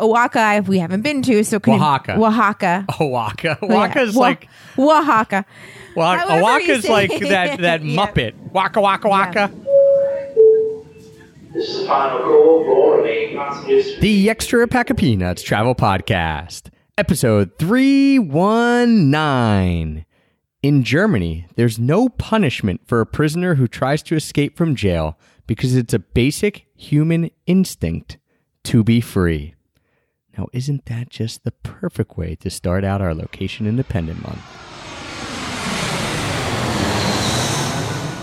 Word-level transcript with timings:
Oaxaca 0.00 0.64
we 0.66 0.78
haven't 0.78 1.02
been 1.02 1.22
to, 1.22 1.44
so 1.44 1.60
couldn't- 1.60 1.80
Oaxaca. 1.80 2.18
Oaxaca. 2.20 2.84
Oaxaca. 3.00 3.58
Oh, 3.62 3.66
yeah. 3.66 3.72
Like 4.18 4.48
Oaxaca. 4.78 5.44
well, 5.96 6.18
however 6.18 6.60
you 6.60 6.74
Oaxaca's 6.74 6.82
say 6.84 6.92
like 6.92 7.18
that 7.20 7.60
that 7.60 7.84
Yeah. 7.84 8.06
Muppet. 8.06 8.34
Waka 8.52 8.80
waka 8.80 9.08
waka. 9.08 9.50
This 11.52 11.68
is 11.68 11.80
the 11.82 11.86
final 11.86 12.18
call 12.20 12.64
for 12.64 12.98
all. 12.98 13.04
The 14.00 14.28
Extra 14.28 14.66
Pack 14.66 14.90
of 14.90 14.96
Peanuts 14.96 15.40
Travel 15.42 15.76
Podcast, 15.76 16.70
episode 16.98 17.52
319. 17.60 20.04
In 20.62 20.82
Germany, 20.82 21.46
there's 21.56 21.78
no 21.78 22.08
punishment 22.08 22.80
for 22.86 23.00
a 23.00 23.06
prisoner 23.06 23.54
who 23.54 23.68
tries 23.68 24.02
to 24.04 24.16
escape 24.16 24.56
from 24.56 24.74
jail 24.74 25.16
because 25.46 25.76
it's 25.76 25.92
a 25.94 25.98
basic 26.00 26.66
human 26.74 27.30
instinct 27.46 28.16
to 28.64 28.82
be 28.82 29.00
free. 29.00 29.54
Now, 30.36 30.48
isn't 30.52 30.86
that 30.86 31.10
just 31.10 31.44
the 31.44 31.52
perfect 31.52 32.16
way 32.16 32.34
to 32.36 32.50
start 32.50 32.82
out 32.82 33.00
our 33.00 33.14
location 33.14 33.66
independent 33.68 34.22
month? 34.22 34.40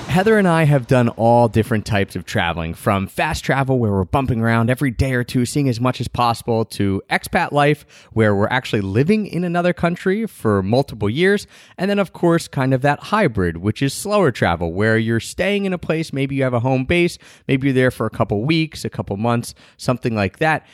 Heather 0.10 0.38
and 0.38 0.46
I 0.46 0.64
have 0.64 0.88
done 0.88 1.08
all 1.08 1.48
different 1.48 1.86
types 1.86 2.18
of 2.18 2.26
traveling 2.26 2.74
from 2.74 3.08
fast 3.08 3.46
travel, 3.46 3.80
where 3.80 3.92
we're 3.92 4.04
bumping 4.04 4.42
around 4.42 4.70
every 4.70 4.92
day 4.92 5.14
or 5.14 5.24
two, 5.24 5.46
seeing 5.46 5.70
as 5.70 5.80
much 5.80 6.02
as 6.02 6.10
possible, 6.10 6.66
to 6.66 7.02
expat 7.10 7.54
life, 7.54 7.86
where 8.12 8.36
we're 8.36 8.50
actually 8.50 8.82
living 8.82 9.26
in 9.26 9.46
another 9.46 9.72
country 9.72 10.28
for 10.28 10.62
multiple 10.62 11.10
years. 11.10 11.48
And 11.78 11.90
then, 11.90 11.98
of 11.98 12.12
course, 12.12 12.50
kind 12.50 12.74
of 12.74 12.82
that 12.82 13.00
hybrid, 13.00 13.56
which 13.58 13.82
is 13.82 13.94
slower 13.94 14.32
travel, 14.32 14.74
where 14.74 14.98
you're 14.98 15.22
staying 15.22 15.64
in 15.64 15.72
a 15.72 15.78
place. 15.78 16.12
Maybe 16.12 16.36
you 16.36 16.44
have 16.44 16.54
a 16.54 16.60
home 16.60 16.84
base, 16.84 17.18
maybe 17.48 17.68
you're 17.68 17.74
there 17.74 17.90
for 17.90 18.06
a 18.06 18.10
couple 18.10 18.44
weeks, 18.44 18.84
a 18.84 18.90
couple 18.90 19.16
months, 19.16 19.56
something 19.78 20.14
like 20.14 20.40
that. 20.40 20.68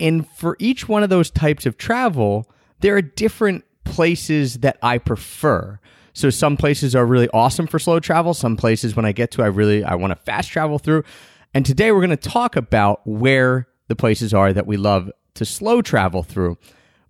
And 0.00 0.28
for 0.28 0.56
each 0.58 0.88
one 0.88 1.02
of 1.02 1.10
those 1.10 1.30
types 1.30 1.66
of 1.66 1.76
travel, 1.76 2.48
there 2.80 2.96
are 2.96 3.02
different 3.02 3.64
places 3.84 4.58
that 4.60 4.78
I 4.82 4.98
prefer. 4.98 5.80
So 6.12 6.30
some 6.30 6.56
places 6.56 6.94
are 6.94 7.06
really 7.06 7.28
awesome 7.30 7.66
for 7.66 7.78
slow 7.78 8.00
travel. 8.00 8.34
Some 8.34 8.56
places 8.56 8.96
when 8.96 9.04
I 9.04 9.12
get 9.12 9.30
to 9.32 9.42
I 9.42 9.46
really 9.46 9.84
I 9.84 9.94
want 9.94 10.10
to 10.10 10.16
fast 10.16 10.50
travel 10.50 10.78
through. 10.78 11.04
And 11.54 11.64
today 11.64 11.92
we're 11.92 12.04
going 12.04 12.10
to 12.10 12.16
talk 12.16 12.56
about 12.56 13.00
where 13.06 13.68
the 13.88 13.96
places 13.96 14.34
are 14.34 14.52
that 14.52 14.66
we 14.66 14.76
love 14.76 15.10
to 15.34 15.44
slow 15.44 15.80
travel 15.82 16.22
through. 16.22 16.58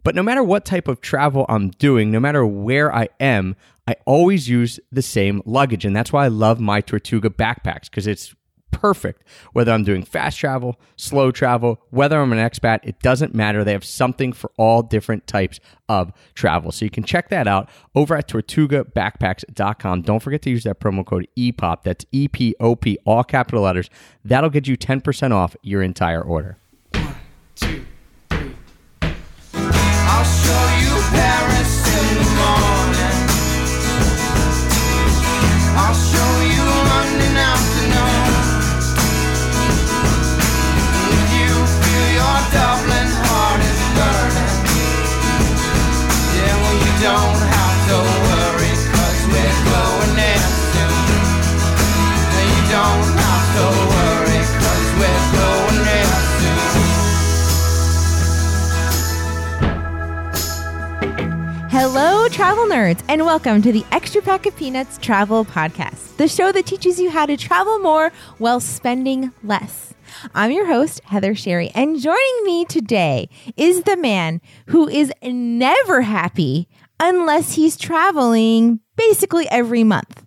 But 0.05 0.15
no 0.15 0.23
matter 0.23 0.43
what 0.43 0.65
type 0.65 0.89
of 0.89 1.01
travel 1.01 1.45
I'm 1.49 1.71
doing, 1.71 2.11
no 2.11 2.21
matter 2.21 2.47
where 2.47 2.95
I 2.95 3.09
am, 3.19 3.57
I 3.87 3.97
always 4.07 4.49
use 4.49 4.79
the 4.93 5.03
same 5.03 5.43
luggage. 5.45 5.85
And 5.85 5.95
that's 5.95 6.13
why 6.13 6.25
I 6.27 6.29
love 6.29 6.61
my 6.61 6.81
Tortuga 6.81 7.31
backpacks 7.31 7.85
because 7.85 8.07
it's 8.07 8.35
perfect. 8.71 9.23
Whether 9.53 9.73
I'm 9.73 9.85
doing 9.85 10.03
fast 10.03 10.39
travel, 10.39 10.81
slow 10.97 11.31
travel, 11.31 11.81
whether 11.91 12.21
I'm 12.21 12.33
an 12.33 12.39
expat, 12.39 12.81
it 12.83 13.01
doesn't 13.01 13.35
matter. 13.35 13.65
They 13.65 13.73
have 13.73 13.85
something 13.85 14.33
for 14.33 14.51
all 14.57 14.83
different 14.83 15.27
types 15.27 15.61
of 15.89 16.13
travel. 16.35 16.73
So 16.73 16.85
you 16.85 16.91
can 16.91 17.05
check 17.05 17.29
that 17.31 17.47
out 17.47 17.69
over 17.95 18.15
at 18.15 18.29
tortugabackpacks.com. 18.29 20.03
Don't 20.03 20.21
forget 20.21 20.43
to 20.43 20.51
use 20.51 20.65
that 20.65 20.81
promo 20.81 21.05
code 21.05 21.29
EPOP. 21.37 21.83
That's 21.83 22.05
E 22.13 22.29
P 22.29 22.55
O 22.61 22.77
P, 22.77 22.99
all 23.05 23.25
capital 23.25 23.63
letters. 23.63 23.91
That'll 24.25 24.51
get 24.51 24.67
you 24.67 24.77
10% 24.77 25.33
off 25.33 25.57
your 25.63 25.83
entire 25.83 26.23
order. 26.23 26.59
Paris 31.11 31.75
in 31.89 32.15
the 32.19 32.31
morning. 32.37 33.29
I'll 35.75 35.95
show 35.95 36.41
you 36.43 36.48
Hello, 61.81 62.29
travel 62.29 62.65
nerds, 62.65 63.05
and 63.09 63.25
welcome 63.25 63.63
to 63.63 63.71
the 63.71 63.85
Extra 63.93 64.21
Pack 64.21 64.47
of 64.47 64.57
Peanuts 64.57 64.99
Travel 64.99 65.45
Podcast, 65.45 66.17
the 66.17 66.27
show 66.27 66.51
that 66.51 66.67
teaches 66.67 66.99
you 66.99 67.09
how 67.09 67.25
to 67.25 67.37
travel 67.37 67.79
more 67.79 68.11
while 68.39 68.59
spending 68.59 69.33
less. 69.45 69.95
I'm 70.35 70.51
your 70.51 70.67
host, 70.67 71.01
Heather 71.05 71.37
Sherry, 71.37 71.71
and 71.77 72.01
joining 72.01 72.43
me 72.43 72.65
today 72.65 73.29
is 73.57 73.85
the 73.85 73.97
man 73.97 74.41
who 74.67 74.89
is 74.89 75.13
never 75.23 76.03
happy 76.03 76.67
unless 76.99 77.53
he's 77.53 77.77
traveling 77.77 78.81
basically 78.97 79.49
every 79.49 79.85
month. 79.85 80.27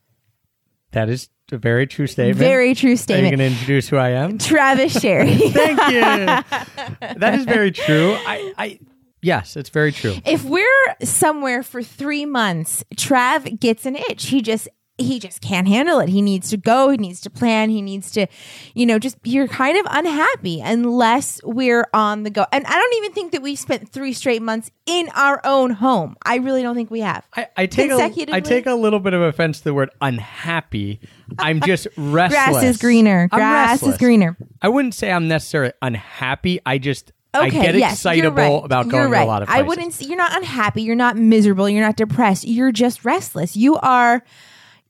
That 0.92 1.10
is 1.10 1.28
a 1.52 1.58
very 1.58 1.86
true 1.86 2.08
statement. 2.08 2.38
Very 2.38 2.74
true 2.76 2.88
Are 2.88 2.92
you 2.92 2.98
statement. 2.98 3.38
going 3.38 3.50
to 3.50 3.54
introduce 3.54 3.90
who 3.90 3.98
I 3.98 4.12
am? 4.12 4.38
Travis 4.38 4.98
Sherry. 5.02 5.36
Thank 5.36 5.80
you. 5.92 6.00
that 7.20 7.36
is 7.36 7.44
very 7.44 7.74
true. 7.74 8.14
I, 8.26 8.54
I 8.58 8.80
yes, 9.22 9.56
it's 9.56 9.70
very 9.70 9.92
true. 9.92 10.16
if 10.26 10.44
we're 10.44 10.96
somewhere 11.04 11.64
for 11.64 11.82
three 11.84 12.26
months, 12.26 12.84
Trav 12.96 13.60
gets 13.60 13.86
an 13.86 13.96
itch. 13.96 14.28
He 14.28 14.42
just 14.42 14.68
he 15.02 15.20
just 15.20 15.42
can't 15.42 15.68
handle 15.68 16.00
it. 16.00 16.10
He 16.10 16.22
needs 16.22 16.50
to 16.50 16.58
go. 16.58 16.90
He 16.90 16.98
needs 16.98 17.22
to 17.22 17.30
plan. 17.30 17.70
He 17.70 17.82
needs 17.82 18.12
to, 18.12 18.28
you 18.74 18.86
know, 18.86 19.00
just 19.00 19.18
you're 19.24 19.48
kind 19.48 19.78
of 19.78 19.86
unhappy 19.90 20.62
unless 20.62 21.42
we're 21.44 21.88
on 21.94 22.24
the 22.24 22.30
go. 22.30 22.46
And 22.52 22.66
I 22.66 22.74
don't 22.74 22.94
even 22.98 23.12
think 23.14 23.32
that 23.32 23.42
we've 23.42 23.60
spent 23.60 23.90
three 23.90 24.14
straight 24.14 24.42
months 24.42 24.72
in 24.86 25.10
our 25.16 25.42
own 25.44 25.72
home. 25.72 26.16
I 26.24 26.38
really 26.38 26.62
don't 26.62 26.76
think 26.76 26.92
we 26.92 27.02
have. 27.02 27.26
I, 27.36 27.48
I 27.58 27.66
take 27.66 27.92
a, 27.92 28.34
I 28.34 28.40
take 28.40 28.66
a 28.66 28.76
little 28.76 29.00
bit 29.00 29.14
of 29.14 29.22
offense 29.22 29.60
to 29.60 29.64
the 29.66 29.74
word 29.74 29.90
unhappy. 30.02 31.00
I'm 31.40 31.62
just 31.62 31.88
restless. 31.98 32.44
Grass 32.52 32.64
is 32.64 32.78
greener. 32.78 33.28
Grass 33.30 33.84
is 33.84 33.98
greener. 33.98 34.38
I 34.62 34.70
wouldn't 34.70 34.94
say 34.94 35.12
I'm 35.12 35.28
necessarily 35.28 35.74
unhappy. 35.82 36.60
I 36.66 36.78
just 36.78 37.12
I 37.34 37.48
Okay, 37.48 37.62
get 37.62 37.76
yes, 37.76 38.04
you're 38.04 38.14
excitable 38.14 38.36
right. 38.60 38.66
about 38.66 38.86
You're 38.88 38.92
going 38.92 39.12
right. 39.12 39.20
to 39.20 39.26
a 39.26 39.28
lot 39.28 39.42
of 39.42 39.48
places. 39.48 39.64
I 39.64 39.68
wouldn't. 39.68 39.94
say- 39.94 40.06
You're 40.06 40.18
not 40.18 40.36
unhappy. 40.36 40.82
You're 40.82 40.96
not 40.96 41.16
miserable. 41.18 41.70
You're 41.70 41.86
not 41.86 41.96
depressed. 41.96 42.46
You're 42.46 42.72
just 42.74 43.06
restless. 43.06 43.56
You 43.56 43.78
are 43.78 44.22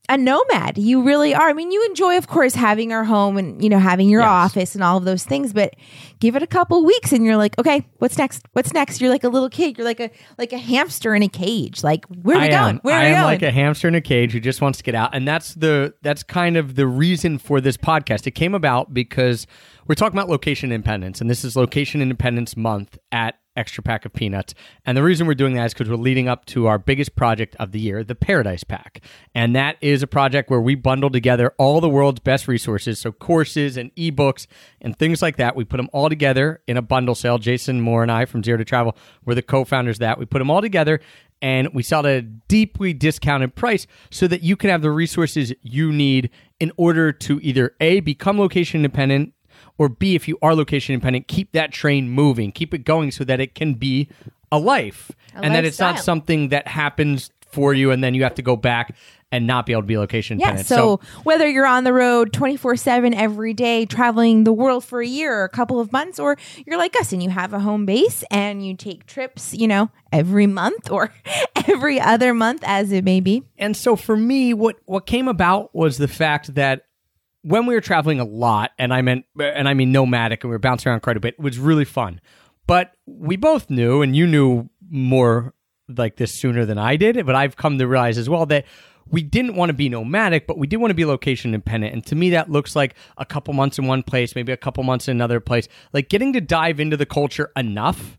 a 0.08 0.18
nomad. 0.18 0.76
You 0.76 1.02
really 1.04 1.32
are. 1.32 1.48
I 1.48 1.52
mean, 1.52 1.70
you 1.70 1.86
enjoy, 1.86 2.18
of 2.18 2.26
course, 2.26 2.56
having 2.56 2.92
our 2.92 3.04
home 3.04 3.38
and 3.38 3.62
you 3.62 3.70
know 3.70 3.78
having 3.78 4.08
your 4.08 4.22
Yes. 4.22 4.28
office 4.28 4.74
and 4.74 4.82
all 4.82 4.96
of 4.98 5.04
those 5.04 5.22
things. 5.22 5.52
But 5.52 5.74
give 6.18 6.34
it 6.34 6.42
a 6.42 6.46
couple 6.48 6.84
weeks, 6.84 7.12
and 7.12 7.24
you're 7.24 7.36
like, 7.36 7.56
okay, 7.60 7.86
what's 7.98 8.18
next? 8.18 8.42
What's 8.52 8.72
next? 8.74 9.00
You're 9.00 9.10
like 9.10 9.22
a 9.22 9.28
little 9.28 9.48
kid. 9.48 9.78
You're 9.78 9.84
like 9.86 10.00
a 10.00 10.10
like 10.38 10.52
a 10.52 10.58
hamster 10.58 11.14
in 11.14 11.22
a 11.22 11.28
cage. 11.28 11.84
Like, 11.84 12.04
where 12.06 12.36
are 12.36 12.40
we 12.40 12.46
I 12.46 12.50
going? 12.50 12.74
am. 12.76 12.78
Where 12.82 12.96
are 12.96 13.02
we 13.04 13.04
going? 13.04 13.04
I 13.04 13.10
we 13.10 13.14
am 13.14 13.22
going? 13.22 13.32
like 13.34 13.42
a 13.42 13.52
hamster 13.52 13.86
in 13.86 13.94
a 13.94 14.00
cage 14.00 14.32
who 14.32 14.40
just 14.40 14.60
wants 14.60 14.78
to 14.78 14.84
get 14.84 14.96
out, 14.96 15.14
and 15.14 15.26
that's 15.26 15.54
the 15.54 15.94
that's 16.02 16.24
kind 16.24 16.56
of 16.56 16.74
the 16.74 16.88
reason 16.88 17.38
for 17.38 17.60
this 17.60 17.76
podcast. 17.76 18.26
It 18.26 18.32
came 18.32 18.56
about 18.56 18.92
because 18.92 19.46
we're 19.86 19.94
talking 19.94 20.16
about 20.16 20.28
location 20.28 20.72
independence, 20.72 21.20
and 21.20 21.28
this 21.28 21.44
is 21.44 21.56
Location 21.56 22.00
Independence 22.00 22.56
Month 22.56 22.98
at 23.10 23.38
Extra 23.56 23.82
Pack 23.82 24.04
of 24.04 24.12
Peanuts. 24.12 24.54
And 24.86 24.96
the 24.96 25.02
reason 25.02 25.26
we're 25.26 25.34
doing 25.34 25.54
that 25.54 25.66
is 25.66 25.74
because 25.74 25.90
we're 25.90 25.96
leading 25.96 26.28
up 26.28 26.46
to 26.46 26.66
our 26.66 26.78
biggest 26.78 27.16
project 27.16 27.56
of 27.58 27.72
the 27.72 27.80
year, 27.80 28.04
the 28.04 28.14
Paradise 28.14 28.64
Pack, 28.64 29.02
and 29.34 29.54
that 29.56 29.76
is 29.80 30.02
a 30.02 30.06
project 30.06 30.50
where 30.50 30.60
we 30.60 30.74
bundle 30.74 31.10
together 31.10 31.52
all 31.58 31.80
the 31.80 31.88
world's 31.88 32.20
best 32.20 32.48
resources, 32.48 32.98
so 32.98 33.12
courses 33.12 33.76
and 33.76 33.94
ebooks 33.96 34.46
and 34.80 34.98
things 34.98 35.20
like 35.20 35.36
that. 35.36 35.56
We 35.56 35.64
put 35.64 35.78
them 35.78 35.90
all 35.92 36.08
together 36.08 36.62
in 36.66 36.76
a 36.76 36.82
bundle 36.82 37.14
sale. 37.14 37.38
Jason 37.38 37.80
Moore 37.80 38.02
and 38.02 38.12
I 38.12 38.24
from 38.24 38.44
Zero 38.44 38.58
to 38.58 38.64
Travel 38.64 38.96
were 39.24 39.34
the 39.34 39.42
co-founders 39.42 39.96
of 39.96 40.00
that. 40.00 40.18
We 40.18 40.26
put 40.26 40.38
them 40.38 40.50
all 40.50 40.60
together 40.62 41.00
and 41.42 41.68
we 41.74 41.82
sell 41.82 42.06
at 42.06 42.06
a 42.06 42.22
deeply 42.22 42.94
discounted 42.94 43.56
price 43.56 43.88
so 44.10 44.28
that 44.28 44.42
you 44.42 44.56
can 44.56 44.70
have 44.70 44.80
the 44.80 44.92
resources 44.92 45.52
you 45.60 45.92
need 45.92 46.30
in 46.60 46.70
order 46.76 47.12
to 47.12 47.40
either 47.42 47.74
A, 47.80 47.98
become 47.98 48.38
location 48.38 48.84
independent, 48.84 49.34
or 49.82 49.88
B, 49.88 50.14
if 50.14 50.28
you 50.28 50.38
are 50.42 50.54
location 50.54 50.94
independent, 50.94 51.26
keep 51.26 51.50
that 51.52 51.72
train 51.72 52.08
moving, 52.08 52.52
keep 52.52 52.72
it 52.72 52.84
going 52.84 53.10
so 53.10 53.24
that 53.24 53.40
it 53.40 53.54
can 53.56 53.74
be 53.74 54.08
a 54.52 54.58
life 54.58 55.10
and 55.34 55.54
that 55.54 55.64
it's 55.64 55.80
not 55.80 55.98
something 55.98 56.50
that 56.50 56.68
happens 56.68 57.30
for 57.50 57.74
you 57.74 57.90
and 57.90 58.02
then 58.04 58.14
you 58.14 58.22
have 58.22 58.34
to 58.36 58.42
go 58.42 58.54
back 58.56 58.94
and 59.32 59.46
not 59.46 59.64
be 59.66 59.72
able 59.72 59.82
to 59.82 59.86
be 59.86 59.96
location 59.98 60.38
Yeah, 60.38 60.50
independent. 60.50 60.68
so, 60.68 61.00
whether 61.24 61.48
you're 61.48 61.66
on 61.66 61.84
the 61.84 61.92
road 61.92 62.32
24 62.34 62.76
7 62.76 63.14
every 63.14 63.54
day, 63.54 63.86
traveling 63.86 64.44
the 64.44 64.52
world 64.52 64.84
for 64.84 65.00
a 65.00 65.06
year 65.06 65.34
or 65.34 65.44
a 65.44 65.48
couple 65.48 65.80
of 65.80 65.90
months, 65.90 66.18
or 66.18 66.36
you're 66.66 66.76
like 66.76 66.94
us 67.00 67.12
and 67.12 67.22
you 67.22 67.30
have 67.30 67.52
a 67.54 67.58
home 67.60 67.86
base 67.86 68.22
and 68.30 68.64
you 68.66 68.76
take 68.76 69.06
trips, 69.06 69.54
you 69.54 69.66
know, 69.66 69.90
every 70.12 70.46
month 70.46 70.90
or 70.90 71.12
every 71.68 71.98
other 71.98 72.34
month, 72.34 72.62
as 72.66 72.92
it 72.92 73.04
may 73.04 73.20
be. 73.20 73.42
and 73.58 73.74
so 73.76 73.96
for 73.96 74.16
me 74.16 74.52
what 74.54 74.76
what 74.84 75.06
came 75.06 75.28
about 75.28 75.74
was 75.74 75.96
the 75.98 76.08
fact 76.08 76.54
that 76.54 76.84
when 77.42 77.66
we 77.66 77.74
were 77.74 77.80
traveling 77.80 78.20
a 78.20 78.24
lot 78.24 78.70
and 78.78 78.92
i 78.92 79.02
meant 79.02 79.24
and 79.40 79.68
i 79.68 79.74
mean 79.74 79.92
nomadic 79.92 80.42
and 80.42 80.50
we 80.50 80.54
were 80.54 80.58
bouncing 80.58 80.90
around 80.90 81.00
quite 81.00 81.16
a 81.16 81.20
bit 81.20 81.34
it 81.34 81.40
was 81.40 81.58
really 81.58 81.84
fun 81.84 82.20
but 82.66 82.94
we 83.06 83.36
both 83.36 83.70
knew 83.70 84.02
and 84.02 84.16
you 84.16 84.26
knew 84.26 84.68
more 84.88 85.54
like 85.88 86.16
this 86.16 86.32
sooner 86.32 86.64
than 86.64 86.78
i 86.78 86.96
did 86.96 87.24
but 87.26 87.34
i've 87.34 87.56
come 87.56 87.78
to 87.78 87.86
realize 87.86 88.18
as 88.18 88.28
well 88.28 88.46
that 88.46 88.64
we 89.08 89.22
didn't 89.22 89.56
want 89.56 89.68
to 89.68 89.74
be 89.74 89.88
nomadic, 89.88 90.46
but 90.46 90.58
we 90.58 90.66
did 90.66 90.76
want 90.76 90.90
to 90.90 90.94
be 90.94 91.04
location 91.04 91.54
independent. 91.54 91.92
And 91.92 92.06
to 92.06 92.14
me, 92.14 92.30
that 92.30 92.50
looks 92.50 92.76
like 92.76 92.94
a 93.18 93.24
couple 93.24 93.52
months 93.52 93.78
in 93.78 93.86
one 93.86 94.02
place, 94.02 94.34
maybe 94.34 94.52
a 94.52 94.56
couple 94.56 94.84
months 94.84 95.08
in 95.08 95.16
another 95.16 95.40
place. 95.40 95.68
Like 95.92 96.08
getting 96.08 96.32
to 96.32 96.40
dive 96.40 96.80
into 96.80 96.96
the 96.96 97.06
culture 97.06 97.50
enough 97.56 98.16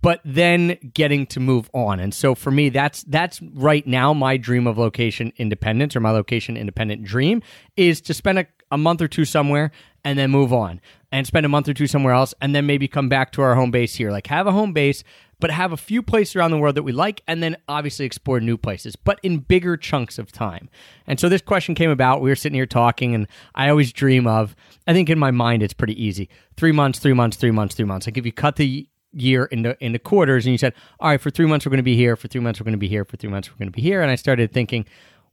but 0.00 0.20
then 0.24 0.78
getting 0.94 1.26
to 1.26 1.40
move 1.40 1.68
on. 1.72 2.00
And 2.00 2.14
so 2.14 2.34
for 2.34 2.50
me, 2.50 2.68
that's 2.68 3.02
that's 3.04 3.40
right 3.42 3.86
now 3.86 4.12
my 4.12 4.36
dream 4.36 4.66
of 4.66 4.78
location 4.78 5.32
independence 5.36 5.96
or 5.96 6.00
my 6.00 6.10
location 6.10 6.56
independent 6.56 7.04
dream 7.04 7.42
is 7.76 8.00
to 8.02 8.14
spend 8.14 8.38
a, 8.38 8.46
a 8.70 8.78
month 8.78 9.02
or 9.02 9.08
two 9.08 9.24
somewhere 9.24 9.70
and 10.04 10.18
then 10.18 10.30
move 10.30 10.52
on 10.52 10.80
and 11.10 11.26
spend 11.26 11.44
a 11.44 11.48
month 11.48 11.68
or 11.68 11.74
two 11.74 11.86
somewhere 11.86 12.14
else 12.14 12.34
and 12.40 12.54
then 12.54 12.66
maybe 12.66 12.86
come 12.86 13.08
back 13.08 13.32
to 13.32 13.42
our 13.42 13.54
home 13.54 13.70
base 13.70 13.94
here. 13.94 14.10
Like 14.10 14.26
have 14.28 14.46
a 14.46 14.52
home 14.52 14.72
base, 14.72 15.02
but 15.40 15.50
have 15.50 15.72
a 15.72 15.76
few 15.76 16.02
places 16.02 16.36
around 16.36 16.50
the 16.50 16.58
world 16.58 16.76
that 16.76 16.82
we 16.82 16.92
like 16.92 17.22
and 17.26 17.42
then 17.42 17.56
obviously 17.68 18.06
explore 18.06 18.40
new 18.40 18.56
places, 18.56 18.94
but 18.94 19.18
in 19.22 19.38
bigger 19.38 19.76
chunks 19.76 20.18
of 20.18 20.30
time. 20.30 20.68
And 21.06 21.18
so 21.18 21.28
this 21.28 21.42
question 21.42 21.74
came 21.74 21.90
about. 21.90 22.20
We 22.20 22.30
were 22.30 22.36
sitting 22.36 22.56
here 22.56 22.66
talking 22.66 23.14
and 23.14 23.26
I 23.54 23.68
always 23.68 23.92
dream 23.92 24.26
of, 24.26 24.54
I 24.86 24.92
think 24.92 25.10
in 25.10 25.18
my 25.18 25.30
mind 25.30 25.62
it's 25.62 25.74
pretty 25.74 26.02
easy. 26.02 26.28
Three 26.56 26.72
months, 26.72 26.98
three 26.98 27.14
months, 27.14 27.36
three 27.36 27.50
months, 27.50 27.74
three 27.74 27.84
months. 27.84 28.06
Like 28.06 28.16
if 28.16 28.24
you 28.24 28.32
cut 28.32 28.56
the 28.56 28.88
year 29.12 29.46
into 29.46 29.76
into 29.84 29.98
quarters 29.98 30.44
and 30.44 30.52
you 30.52 30.58
said 30.58 30.74
all 31.00 31.08
right 31.08 31.20
for 31.20 31.30
three 31.30 31.46
months 31.46 31.64
we're 31.64 31.70
going 31.70 31.78
to 31.78 31.82
be 31.82 31.96
here 31.96 32.14
for 32.14 32.28
three 32.28 32.40
months 32.40 32.60
we're 32.60 32.64
going 32.64 32.72
to 32.72 32.78
be 32.78 32.88
here 32.88 33.04
for 33.04 33.16
three 33.16 33.30
months 33.30 33.50
we're 33.50 33.56
going 33.56 33.68
to 33.68 33.76
be 33.76 33.82
here 33.82 34.02
and 34.02 34.10
i 34.10 34.14
started 34.14 34.52
thinking 34.52 34.84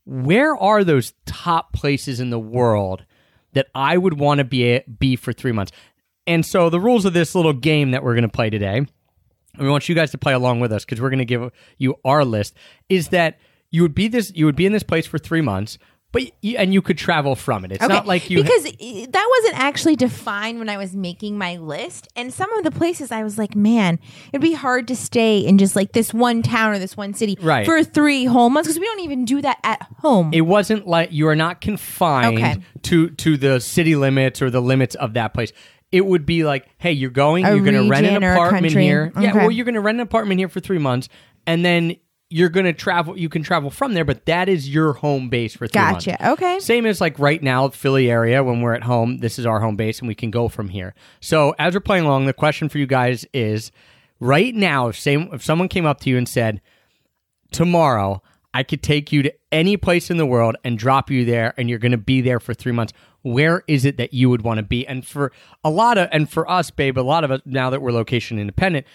where 0.06 0.56
are 0.56 0.83
those 0.83 1.13
top 1.25 1.74
places 1.74 2.19
in 2.19 2.30
the 2.30 2.39
world 2.39 3.06
that 3.54 3.68
i 3.75 3.98
would 3.98 4.18
want 4.18 4.38
to 4.38 4.44
be 4.44 4.80
be 5.00 5.16
for 5.16 5.33
three 5.33 5.51
months? 5.51 5.72
And 6.27 6.45
so 6.45 6.69
the 6.69 6.80
rules 6.80 7.06
of 7.06 7.13
this 7.13 7.36
little 7.36 7.54
game 7.54 7.92
that 7.92 8.04
we're 8.04 8.13
going 8.13 8.24
to 8.24 8.30
play 8.30 8.50
today 8.50 8.77
and 8.77 9.63
we 9.63 9.69
want 9.69 9.88
you 9.88 9.95
guys 9.95 10.12
to 10.12 10.18
play 10.18 10.33
along 10.33 10.60
with 10.60 10.71
us 10.71 10.86
because 10.86 11.01
we're 11.01 11.10
going 11.10 11.19
to 11.19 11.25
give 11.25 11.51
you 11.78 11.95
our 12.04 12.25
list 12.25 12.56
is 12.89 13.10
that 13.10 13.39
you 13.71 13.81
would 13.81 13.95
be 13.95 14.07
this 14.07 14.31
you 14.36 14.45
would 14.45 14.56
be 14.56 14.66
in 14.66 14.74
this 14.74 14.83
place 14.83 15.06
for 15.06 15.18
three 15.18 15.42
months 15.42 15.78
but 16.15 16.31
you, 16.41 16.57
and 16.57 16.73
you 16.73 16.81
could 16.81 16.97
travel 16.97 17.35
from 17.35 17.63
it 17.65 17.71
it's 17.73 17.88
not 17.88 18.07
like 18.07 18.29
you 18.29 18.41
because 18.41 18.65
i- 18.65 19.07
that 19.12 19.27
wasn't 19.41 19.59
actually 19.63 19.95
defined 19.95 20.57
when 20.59 20.69
I 20.69 20.77
was 20.77 20.95
making 20.95 21.38
my 21.38 21.57
list. 21.57 22.07
And 22.15 22.33
some 22.33 22.51
of 22.53 22.63
the 22.63 22.71
places 22.71 23.12
I 23.12 23.23
was 23.23 23.38
like, 23.38 23.56
man, 23.56 24.00
it'd 24.31 24.41
be 24.41 24.53
hard 24.53 24.88
to 24.88 24.95
stay 24.95 25.39
in 25.39 25.57
just 25.57 25.75
like 25.75 25.91
this 25.91 26.13
one 26.13 26.41
town 26.41 26.71
or 26.73 26.79
this 26.79 26.95
one 26.97 27.13
city 27.13 27.38
Right. 27.41 27.65
for 27.65 27.83
three 27.83 28.25
whole 28.25 28.50
months 28.50 28.67
because 28.67 28.79
we 28.79 28.85
don't 28.85 29.01
even 29.01 29.25
do 29.25 29.41
that 29.41 29.59
at 29.63 29.81
home. 30.00 30.31
it 30.33 30.41
wasn't 30.41 30.88
like 30.88 31.12
you 31.12 31.27
are 31.27 31.35
not 31.35 31.62
confined 31.62 32.38
Okay. 32.38 32.56
to 32.83 33.09
to 33.09 33.38
the 33.38 33.59
city 33.59 33.95
limits 33.95 34.41
or 34.41 34.50
the 34.50 34.61
limits 34.61 34.95
of 34.95 35.13
that 35.13 35.33
place. 35.33 35.51
It 35.91 36.06
would 36.06 36.25
be 36.25 36.44
like, 36.44 36.68
hey, 36.77 36.91
you're 36.94 37.09
going, 37.11 37.45
A 37.45 37.53
you're 37.56 37.63
going 37.63 37.75
to 37.83 37.89
rent 37.89 38.06
an 38.07 38.13
region 38.15 38.23
or 38.23 38.33
a 38.33 38.35
apartment 38.47 38.73
here. 38.73 39.11
Yeah, 39.19 39.33
well, 39.35 39.51
you're 39.51 39.65
going 39.65 39.75
to 39.75 39.81
rent 39.81 39.97
an 39.97 40.01
apartment 40.01 40.39
here 40.39 40.50
for 40.50 40.59
three 40.59 40.79
months, 40.79 41.07
and 41.47 41.63
then 41.63 41.95
you're 42.30 42.50
going 42.50 42.66
to 42.66 42.74
travel. 42.74 43.18
You 43.18 43.30
can 43.30 43.44
travel 43.44 43.69
from 43.69 43.94
there, 43.94 44.06
but 44.06 44.25
that 44.25 44.50
is 44.50 44.68
your 44.68 44.94
home 44.94 45.30
base 45.30 45.56
for 45.56 45.68
three 45.68 45.81
months. 45.81 46.06
Gotcha. 46.06 46.31
Okay. 46.31 46.60
Same 46.60 46.86
as 46.86 47.00
like 47.00 47.19
right 47.19 47.42
now, 47.42 47.69
Philly 47.69 48.10
area, 48.10 48.44
when 48.44 48.62
we're 48.62 48.74
at 48.74 48.83
home, 48.83 49.19
this 49.19 49.38
is 49.38 49.45
our 49.45 49.60
home 49.60 49.75
base 49.75 50.00
and 50.00 50.07
we 50.07 50.16
can 50.16 50.31
go 50.31 50.48
from 50.48 50.69
here. 50.69 50.95
So 51.19 51.54
as 51.60 51.74
we're 51.74 51.81
playing 51.81 52.06
along, 52.06 52.25
the 52.25 52.33
question 52.33 52.68
for 52.68 52.80
you 52.80 52.88
guys 52.88 53.25
is 53.33 53.72
right 54.19 54.56
now, 54.56 54.88
if, 54.88 55.00
same, 55.00 55.30
if 55.33 55.44
someone 55.44 55.68
came 55.68 55.86
up 55.86 56.00
to 56.01 56.10
you 56.10 56.18
and 56.18 56.27
said, 56.27 56.62
tomorrow, 57.51 58.24
I 58.54 58.63
could 58.63 58.81
take 58.81 59.12
you 59.12 59.21
to 59.21 59.33
any 59.51 59.78
place 59.78 60.10
in 60.10 60.18
the 60.18 60.25
world 60.25 60.56
and 60.63 60.80
drop 60.80 61.12
you 61.12 61.25
there 61.25 61.54
and 61.57 61.69
you're 61.69 61.80
going 61.80 61.92
to 61.92 61.98
be 61.98 62.21
there 62.21 62.39
for 62.39 62.54
three 62.54 62.71
months. 62.71 62.94
Where 63.21 63.63
is 63.68 63.86
it 63.86 63.98
that 63.98 64.13
you 64.13 64.30
would 64.30 64.42
want 64.42 64.57
to 64.57 64.63
be? 64.63 64.88
And 64.88 65.06
for 65.06 65.31
a 65.63 65.69
lot 65.69 65.98
of, 65.98 66.10
and 66.12 66.30
for 66.30 66.50
us, 66.50 66.71
babe, 66.71 66.98
a 66.98 67.01
lot 67.01 67.24
of 67.24 67.31
us, 67.31 67.42
now 67.45 67.69
that 67.69 67.81
we're 67.81 67.92
location 67.92 68.39
independent, 68.39 68.88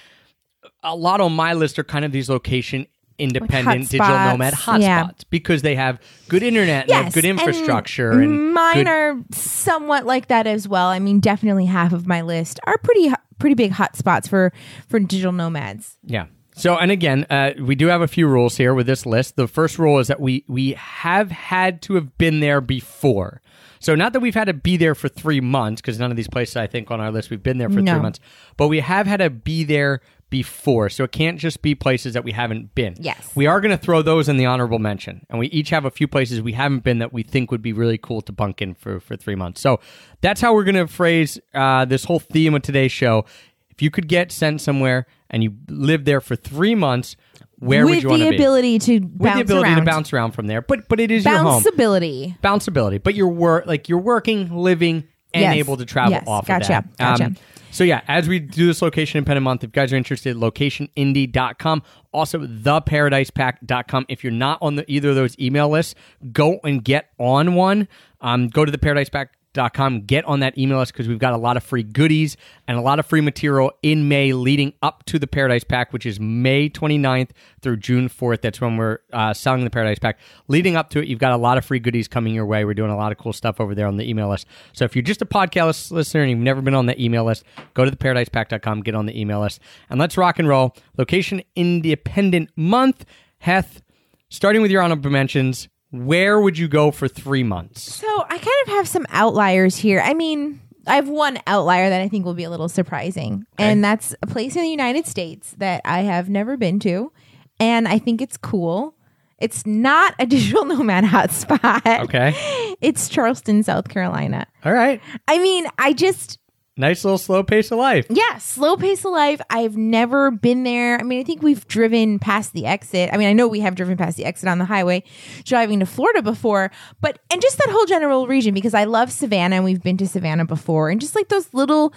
a 0.82 0.96
lot 0.96 1.20
on 1.20 1.32
my 1.32 1.52
list 1.52 1.78
are 1.78 1.84
kind 1.84 2.04
of 2.04 2.12
these 2.12 2.28
location 2.28 2.86
independent 3.20 3.90
digital 3.90 4.16
nomad 4.16 4.54
hotspots 4.54 4.80
yeah. 4.80 5.08
because 5.30 5.62
they 5.62 5.74
have 5.74 6.00
good 6.28 6.42
internet 6.42 6.82
and 6.82 6.90
they 6.90 6.94
have 6.94 7.12
good 7.12 7.24
infrastructure 7.24 8.12
and, 8.12 8.54
mine 8.54 8.74
good- 8.74 8.88
are 8.88 9.16
somewhat 9.32 10.06
like 10.06 10.28
that 10.28 10.46
as 10.46 10.66
well. 10.66 10.88
I 10.88 10.98
mean, 10.98 11.20
definitely 11.20 11.66
half 11.66 11.92
of 11.92 12.06
my 12.06 12.22
list 12.22 12.60
are 12.64 12.78
pretty 12.78 13.12
pretty 13.38 13.54
big 13.54 13.72
hotspots 13.72 14.28
for 14.28 14.52
for 14.88 14.98
digital 15.00 15.32
nomads. 15.32 15.96
Yeah. 16.04 16.26
So, 16.56 16.76
and 16.76 16.90
again, 16.90 17.26
uh, 17.30 17.52
we 17.58 17.74
do 17.74 17.86
have 17.86 18.02
a 18.02 18.08
few 18.08 18.26
rules 18.26 18.56
here 18.56 18.74
with 18.74 18.86
this 18.86 19.06
list. 19.06 19.36
The 19.36 19.48
first 19.48 19.78
rule 19.78 19.98
is 19.98 20.08
that 20.08 20.20
we 20.20 20.44
we 20.46 20.72
have 20.72 21.30
had 21.30 21.80
to 21.82 21.94
have 21.94 22.18
been 22.18 22.40
there 22.40 22.60
before. 22.60 23.40
So, 23.78 23.94
not 23.94 24.12
that 24.12 24.20
we've 24.20 24.34
had 24.34 24.44
to 24.44 24.52
be 24.52 24.76
there 24.76 24.94
for 24.94 25.08
three 25.08 25.40
months, 25.40 25.80
because 25.80 25.98
none 25.98 26.10
of 26.10 26.16
these 26.18 26.28
places 26.28 26.56
I 26.56 26.66
think 26.66 26.90
on 26.90 27.00
our 27.00 27.10
list 27.10 27.30
we've 27.30 27.42
been 27.42 27.56
there 27.56 27.70
for 27.70 27.80
No. 27.80 27.94
three 27.94 28.02
months, 28.02 28.20
but 28.58 28.68
we 28.68 28.80
have 28.80 29.06
had 29.06 29.18
to 29.18 29.30
be 29.30 29.64
there 29.64 30.00
before. 30.30 30.88
So, 30.88 31.04
it 31.04 31.12
can't 31.12 31.38
just 31.38 31.60
be 31.62 31.74
places 31.74 32.14
that 32.14 32.24
we 32.24 32.32
haven't 32.32 32.74
been. 32.74 32.94
Yes. 32.98 33.30
We 33.34 33.46
are 33.46 33.60
going 33.60 33.70
to 33.72 33.76
throw 33.76 34.00
those 34.02 34.28
in 34.28 34.36
the 34.36 34.46
honorable 34.46 34.78
mention, 34.78 35.26
and 35.28 35.38
we 35.38 35.48
each 35.48 35.70
have 35.70 35.84
a 35.84 35.90
few 35.90 36.08
places 36.08 36.40
we 36.40 36.52
haven't 36.52 36.84
been 36.84 36.98
that 37.00 37.12
we 37.12 37.22
think 37.22 37.50
would 37.50 37.62
be 37.62 37.72
really 37.72 37.98
cool 37.98 38.22
to 38.22 38.32
bunk 38.32 38.62
in 38.62 38.74
for 38.74 39.00
for 39.00 39.16
three 39.16 39.34
months. 39.34 39.60
So, 39.60 39.80
that's 40.22 40.40
how 40.40 40.54
we're 40.54 40.64
going 40.64 40.76
to 40.76 40.86
phrase 40.86 41.38
uh, 41.54 41.84
this 41.84 42.04
whole 42.04 42.20
theme 42.20 42.54
of 42.54 42.62
today's 42.62 42.92
show. 42.92 43.24
If 43.70 43.82
you 43.82 43.90
could 43.90 44.08
get 44.08 44.30
sent 44.32 44.60
somewhere 44.60 45.06
and 45.30 45.42
you 45.42 45.54
live 45.68 46.04
there 46.04 46.20
for 46.20 46.36
three 46.36 46.74
months, 46.74 47.16
where 47.58 47.84
with 47.86 47.96
would 47.96 48.02
you 48.02 48.08
want 48.10 48.20
the 48.20 48.26
to 48.26 48.30
be? 48.30 48.36
ability 48.36 48.78
to 48.80 48.98
With 49.00 49.18
bounce 49.18 49.34
the 49.36 49.40
ability 49.42 49.68
around. 49.70 49.78
to 49.78 49.84
bounce 49.84 50.12
around 50.12 50.32
from 50.32 50.46
there, 50.46 50.60
but 50.62 50.88
but 50.88 51.00
it 51.00 51.10
is 51.10 51.24
your 51.24 51.38
home 51.38 51.62
Bounceability. 51.62 52.38
bounceability. 52.40 53.02
But 53.02 53.14
you're 53.14 53.28
work 53.28 53.66
like 53.66 53.88
you're 53.88 53.98
working, 53.98 54.54
living, 54.54 55.04
and 55.34 55.42
Yes. 55.42 55.56
able 55.56 55.76
to 55.76 55.84
travel 55.84 56.12
Yes. 56.12 56.24
off 56.26 56.46
Gotcha. 56.46 56.78
of 56.78 56.96
that. 56.98 57.20
Um, 57.20 57.36
so 57.70 57.84
yeah, 57.84 58.00
as 58.08 58.28
we 58.28 58.40
do 58.40 58.66
this 58.66 58.82
location 58.82 59.18
independent 59.18 59.44
month, 59.44 59.62
if 59.62 59.68
you 59.68 59.72
guys 59.72 59.92
are 59.92 59.96
interested, 59.96 60.36
locationindie.com. 60.36 61.82
Also 62.12 62.40
theparadisepack.com. 62.40 64.06
If 64.08 64.24
you're 64.24 64.32
not 64.32 64.58
on 64.60 64.76
the, 64.76 64.84
either 64.90 65.10
of 65.10 65.14
those 65.14 65.38
email 65.38 65.68
lists, 65.68 65.94
go 66.32 66.58
and 66.64 66.82
get 66.84 67.10
on 67.18 67.54
one. 67.54 67.88
Um, 68.20 68.48
go 68.48 68.64
to 68.64 68.72
the 68.72 68.78
Paradise 68.78 69.08
Pack 69.08 69.34
com 69.72 70.00
get 70.02 70.24
on 70.26 70.40
that 70.40 70.56
email 70.56 70.78
list 70.78 70.92
because 70.92 71.08
we've 71.08 71.18
got 71.18 71.32
a 71.32 71.36
lot 71.36 71.56
of 71.56 71.62
free 71.62 71.82
goodies 71.82 72.36
and 72.68 72.78
a 72.78 72.80
lot 72.80 72.98
of 72.98 73.06
free 73.06 73.20
material 73.20 73.72
in 73.82 74.08
may 74.08 74.32
leading 74.32 74.72
up 74.82 75.04
to 75.04 75.18
the 75.18 75.26
paradise 75.26 75.64
pack 75.64 75.92
which 75.92 76.06
is 76.06 76.20
may 76.20 76.68
29th 76.68 77.30
through 77.60 77.76
june 77.76 78.08
4th 78.08 78.40
that's 78.42 78.60
when 78.60 78.76
we're 78.76 78.98
uh, 79.12 79.34
selling 79.34 79.64
the 79.64 79.70
paradise 79.70 79.98
pack. 79.98 80.18
Leading 80.48 80.76
up 80.76 80.90
to 80.90 81.00
it 81.00 81.08
you've 81.08 81.18
got 81.18 81.32
a 81.32 81.36
lot 81.36 81.58
of 81.58 81.64
free 81.64 81.80
goodies 81.80 82.06
coming 82.06 82.34
your 82.34 82.46
way. 82.46 82.64
We're 82.64 82.74
doing 82.74 82.90
a 82.90 82.96
lot 82.96 83.12
of 83.12 83.18
cool 83.18 83.32
stuff 83.32 83.60
over 83.60 83.74
there 83.74 83.86
on 83.86 83.96
the 83.96 84.08
email 84.08 84.28
list. 84.28 84.46
So 84.72 84.84
if 84.84 84.94
you're 84.94 85.02
just 85.02 85.22
a 85.22 85.26
podcast 85.26 85.90
listener 85.90 86.22
and 86.22 86.30
you've 86.30 86.38
never 86.38 86.62
been 86.62 86.74
on 86.74 86.86
the 86.86 87.00
email 87.02 87.24
list 87.24 87.44
go 87.74 87.84
to 87.84 87.90
the 87.90 87.96
paradisepack.com 87.96 88.82
get 88.82 88.94
on 88.94 89.06
the 89.06 89.18
email 89.18 89.40
list 89.40 89.60
and 89.88 89.98
let's 89.98 90.16
rock 90.16 90.38
and 90.38 90.48
roll. 90.48 90.76
Location 90.96 91.42
independent 91.56 92.50
month. 92.56 93.04
Heth 93.38 93.82
starting 94.28 94.62
with 94.62 94.70
your 94.70 94.82
honorable 94.82 95.10
mentions 95.10 95.68
where 95.90 96.40
would 96.40 96.56
you 96.58 96.68
go 96.68 96.90
for 96.90 97.08
three 97.08 97.42
months 97.42 97.82
So 97.96 98.06
I 98.22 98.38
kind 98.38 98.66
of 98.66 98.72
have 98.74 98.88
some 98.88 99.06
outliers 99.10 99.76
here. 99.76 100.00
I 100.04 100.14
mean, 100.14 100.60
I 100.86 100.94
have 100.96 101.08
one 101.08 101.38
outlier 101.46 101.88
that 101.90 102.00
I 102.00 102.08
think 102.08 102.24
will 102.24 102.34
be 102.34 102.44
a 102.44 102.50
little 102.50 102.68
surprising, 102.68 103.44
and 103.58 103.84
that's 103.84 104.14
a 104.22 104.26
place 104.26 104.56
in 104.56 104.62
the 104.62 104.68
United 104.68 105.06
States 105.06 105.54
that 105.58 105.82
I 105.84 106.00
have 106.00 106.28
never 106.28 106.56
been 106.56 106.80
to, 106.80 107.12
and 107.60 107.86
I 107.86 107.98
think 107.98 108.20
it's 108.22 108.36
cool. 108.36 108.94
It's 109.38 109.64
not 109.66 110.14
a 110.18 110.26
digital 110.34 110.64
nomad 110.64 111.04
hotspot. 111.04 112.00
okay 112.04 112.76
It's 112.80 113.08
Charleston, 113.08 113.62
South 113.62 113.88
Carolina. 113.88 114.46
all 114.64 114.72
right 114.72 115.00
I 115.28 115.38
mean, 115.38 115.66
I 115.78 115.92
just 115.92 116.38
Nice 116.80 117.04
little 117.04 117.18
slow 117.18 117.42
pace 117.42 117.70
of 117.70 117.78
life. 117.78 118.06
yeah, 118.08 118.38
slow 118.38 118.76
pace 118.76 119.04
of 119.04 119.12
life. 119.12 119.40
I've 119.50 119.76
never 119.76 120.30
been 120.30 120.64
there. 120.64 120.98
I 120.98 121.02
mean, 121.02 121.20
I 121.20 121.22
think 121.22 121.42
we've 121.42 121.66
driven 121.68 122.18
past 122.18 122.52
the 122.52 122.66
exit. 122.66 123.10
I 123.12 123.16
mean, 123.16 123.28
I 123.28 123.32
know 123.32 123.46
we 123.46 123.60
have 123.60 123.74
driven 123.74 123.96
past 123.96 124.16
the 124.16 124.24
exit 124.24 124.48
on 124.48 124.58
the 124.58 124.64
highway 124.64 125.02
driving 125.44 125.80
to 125.80 125.86
Florida 125.86 126.22
before, 126.22 126.70
but 127.00 127.18
and 127.30 127.40
just 127.40 127.58
that 127.58 127.68
whole 127.70 127.86
general 127.86 128.26
region 128.26 128.54
because 128.54 128.74
I 128.74 128.84
love 128.84 129.12
Savannah 129.12 129.56
and 129.56 129.64
we've 129.64 129.82
been 129.82 129.98
to 129.98 130.08
Savannah 130.08 130.46
before 130.46 130.90
and 130.90 131.00
just 131.00 131.14
like 131.14 131.28
those 131.28 131.52
little 131.52 131.92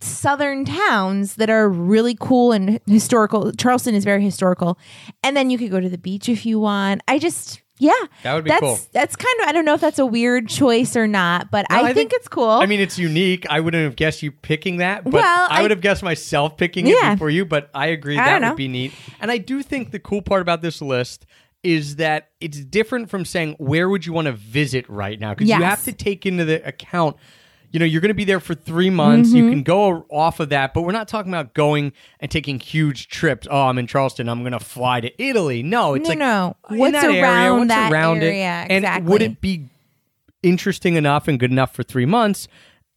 southern 0.00 0.64
towns 0.64 1.34
that 1.36 1.50
are 1.50 1.68
really 1.68 2.16
cool 2.20 2.52
and 2.52 2.80
historical. 2.86 3.52
Charleston 3.52 3.94
is 3.96 4.04
very 4.04 4.22
historical. 4.22 4.78
And 5.24 5.36
then 5.36 5.50
you 5.50 5.58
could 5.58 5.70
go 5.72 5.80
to 5.80 5.88
the 5.88 5.98
beach 5.98 6.28
if 6.28 6.46
you 6.46 6.60
want. 6.60 7.02
I 7.08 7.18
just 7.18 7.60
yeah. 7.78 7.92
That 8.22 8.34
would 8.34 8.44
be 8.44 8.50
that's, 8.50 8.60
cool. 8.60 8.78
That's 8.92 9.16
kind 9.16 9.40
of 9.42 9.48
I 9.48 9.52
don't 9.52 9.64
know 9.64 9.74
if 9.74 9.80
that's 9.80 9.98
a 9.98 10.06
weird 10.06 10.48
choice 10.48 10.96
or 10.96 11.06
not, 11.06 11.50
but 11.50 11.66
I, 11.70 11.80
I 11.80 11.82
think, 11.86 11.96
think- 11.96 12.12
it's 12.14 12.28
cool. 12.28 12.48
I 12.50 12.66
mean, 12.66 12.80
it's 12.80 12.98
unique. 12.98 13.46
I 13.48 13.60
wouldn't 13.60 13.84
have 13.84 13.96
guessed 13.96 14.22
you 14.22 14.32
picking 14.32 14.78
that, 14.78 15.04
but 15.04 15.14
Well, 15.14 15.46
I, 15.50 15.62
would 15.62 15.70
have 15.70 15.80
guessed 15.80 16.02
myself 16.02 16.56
picking 16.56 16.86
Yeah. 16.86 17.12
it 17.12 17.14
before 17.14 17.30
you. 17.30 17.44
But 17.44 17.70
I 17.74 17.88
agree 17.88 18.18
I 18.18 18.38
that 18.38 18.48
would 18.50 18.56
be 18.56 18.68
neat. 18.68 18.92
And 19.20 19.30
I 19.30 19.38
do 19.38 19.62
think 19.62 19.90
the 19.90 19.98
cool 19.98 20.22
part 20.22 20.42
about 20.42 20.62
this 20.62 20.82
list 20.82 21.26
is 21.62 21.96
that 21.96 22.30
it's 22.40 22.60
different 22.60 23.10
from 23.10 23.24
saying 23.24 23.56
where 23.58 23.88
would 23.88 24.06
you 24.06 24.12
want 24.12 24.26
to 24.26 24.32
visit 24.32 24.88
right 24.88 25.18
now 25.18 25.34
because 25.34 25.48
you 25.48 25.54
have 25.54 25.84
to 25.84 25.92
take 25.92 26.24
into 26.24 26.44
the 26.44 26.66
account. 26.66 27.16
You 27.70 27.78
know, 27.80 27.84
you're 27.84 28.00
going 28.00 28.08
to 28.08 28.14
be 28.14 28.24
there 28.24 28.40
for 28.40 28.54
three 28.54 28.88
months. 28.90 29.30
You 29.30 29.42
Mm-hmm. 29.44 29.52
can 29.52 29.62
go 29.62 30.06
off 30.10 30.40
of 30.40 30.48
that, 30.48 30.72
but 30.72 30.82
we're 30.82 30.92
not 30.92 31.06
talking 31.08 31.30
about 31.32 31.52
going 31.54 31.92
and 32.20 32.30
taking 32.30 32.58
huge 32.60 33.08
trips. 33.08 33.46
Oh, 33.50 33.66
I'm 33.66 33.78
in 33.78 33.86
Charleston. 33.86 34.28
I'm 34.28 34.40
going 34.40 34.52
to 34.52 34.58
fly 34.60 35.00
to 35.00 35.22
Italy. 35.22 35.62
No, 35.62 35.94
it's 35.94 36.04
No, 36.04 36.08
like 36.08 36.18
no. 36.18 36.56
What's 36.68 36.92
that 36.92 37.04
area, 37.04 37.22
around 37.22 37.58
what's 37.58 37.68
that 37.68 37.92
around 37.92 38.22
area, 38.22 38.62
it, 38.62 38.70
and 38.70 38.84
exactly. 38.84 39.10
would 39.12 39.22
it 39.22 39.40
be 39.40 39.66
interesting 40.42 40.94
enough 40.94 41.28
and 41.28 41.38
good 41.38 41.50
enough 41.50 41.74
for 41.74 41.82
three 41.82 42.06
months. 42.06 42.48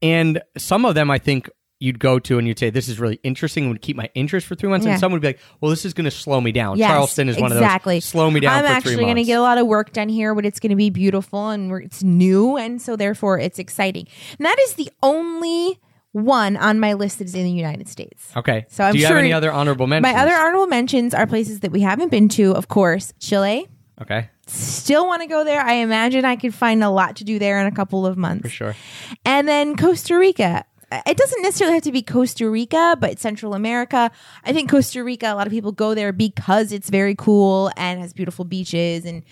And 0.02 0.42
some 0.58 0.86
of 0.86 0.96
them, 0.96 1.12
I 1.12 1.18
think, 1.18 1.50
you'd 1.82 2.00
go 2.00 2.20
to 2.20 2.38
and 2.38 2.48
you'd 2.48 2.60
say 2.60 2.70
this 2.70 2.88
is 2.88 3.00
really 3.00 3.20
interesting 3.24 3.64
and 3.64 3.72
would 3.74 3.82
keep 3.82 3.98
my 3.98 4.10
interest 4.14 4.46
for 4.48 4.56
three 4.56 4.70
months, 4.70 4.86
Yeah. 4.86 4.92
and 4.94 5.00
someone 5.00 5.16
would 5.16 5.22
be 5.22 5.30
like, 5.30 5.40
well, 5.60 5.70
this 5.70 5.84
is 5.84 5.94
going 5.94 6.06
to 6.06 6.12
slow 6.12 6.40
me 6.40 6.52
down. 6.52 6.78
Yes, 6.78 6.90
Charleston 6.90 7.28
is 7.30 7.38
one 7.40 7.52
exactly. 7.52 7.98
of 7.98 8.04
those 8.04 8.10
slow 8.10 8.30
me 8.30 8.40
down. 8.40 8.60
I'm 8.60 8.66
for 8.66 8.72
actually 8.72 8.98
going 9.04 9.16
to 9.16 9.24
get 9.24 9.40
a 9.40 9.42
lot 9.42 9.58
of 9.58 9.66
work 9.68 9.92
done 9.92 10.08
here, 10.10 10.36
but 10.36 10.46
it's 10.46 10.60
going 10.60 10.70
to 10.70 10.76
be 10.76 10.90
beautiful 10.90 11.50
and 11.50 11.72
it's 11.84 12.04
new, 12.04 12.58
and 12.58 12.82
so 12.82 12.96
therefore 12.96 13.40
it's 13.40 13.60
exciting. 13.60 14.08
And 14.38 14.46
that 14.46 14.58
is 14.62 14.74
the 14.76 14.90
only 15.02 15.80
one 16.12 16.58
on 16.58 16.80
my 16.80 16.94
list 16.94 17.20
that 17.20 17.26
is 17.26 17.36
in 17.36 17.46
the 17.46 17.52
United 17.52 17.88
States. 17.88 18.32
Okay. 18.36 18.66
So 18.70 18.84
I'm 18.84 18.92
Do 18.94 19.00
you 19.00 19.06
sure 19.08 19.16
have 19.16 19.24
any 19.24 19.34
other 19.34 19.52
honorable 19.52 19.88
mentions? 19.88 20.14
My 20.14 20.22
other 20.22 20.34
honorable 20.36 20.68
mentions 20.68 21.14
are 21.14 21.26
places 21.26 21.62
that 21.62 21.72
we 21.72 21.82
haven't 21.82 22.10
been 22.12 22.28
to. 22.30 22.54
Of 22.54 22.68
course, 22.68 23.14
Chile. 23.20 23.68
Okay, 24.02 24.30
Still 24.48 25.06
want 25.06 25.22
to 25.22 25.28
go 25.28 25.44
there. 25.44 25.62
I 25.62 25.74
imagine 25.74 26.26
I 26.26 26.36
could 26.36 26.54
find 26.56 26.84
a 26.84 26.90
lot 26.90 27.18
to 27.18 27.24
do 27.24 27.38
there 27.40 27.60
in 27.62 27.68
a 27.68 27.72
couple 27.72 28.06
of 28.06 28.18
months. 28.18 28.42
for 28.44 28.50
sure. 28.50 28.76
And 29.26 29.48
then 29.48 29.78
Costa 29.78 30.18
Rica. 30.18 30.66
It 30.92 31.16
doesn't 31.18 31.42
necessarily 31.42 31.76
have 31.76 31.84
to 31.84 31.92
be 31.92 32.02
Costa 32.02 32.50
Rica, 32.50 32.98
but 33.00 33.18
Central 33.20 33.54
America. 33.54 34.12
I 34.44 34.52
think 34.54 34.70
Costa 34.70 35.04
Rica, 35.04 35.28
a 35.32 35.36
lot 35.36 35.48
of 35.48 35.52
people 35.52 35.72
go 35.72 35.94
there 35.96 36.12
because 36.12 36.72
it's 36.72 36.90
very 36.90 37.16
cool 37.16 37.72
and 37.78 38.00
has 38.02 38.12
beautiful 38.14 38.44
beaches 38.46 39.06
and 39.06 39.24
with 39.24 39.26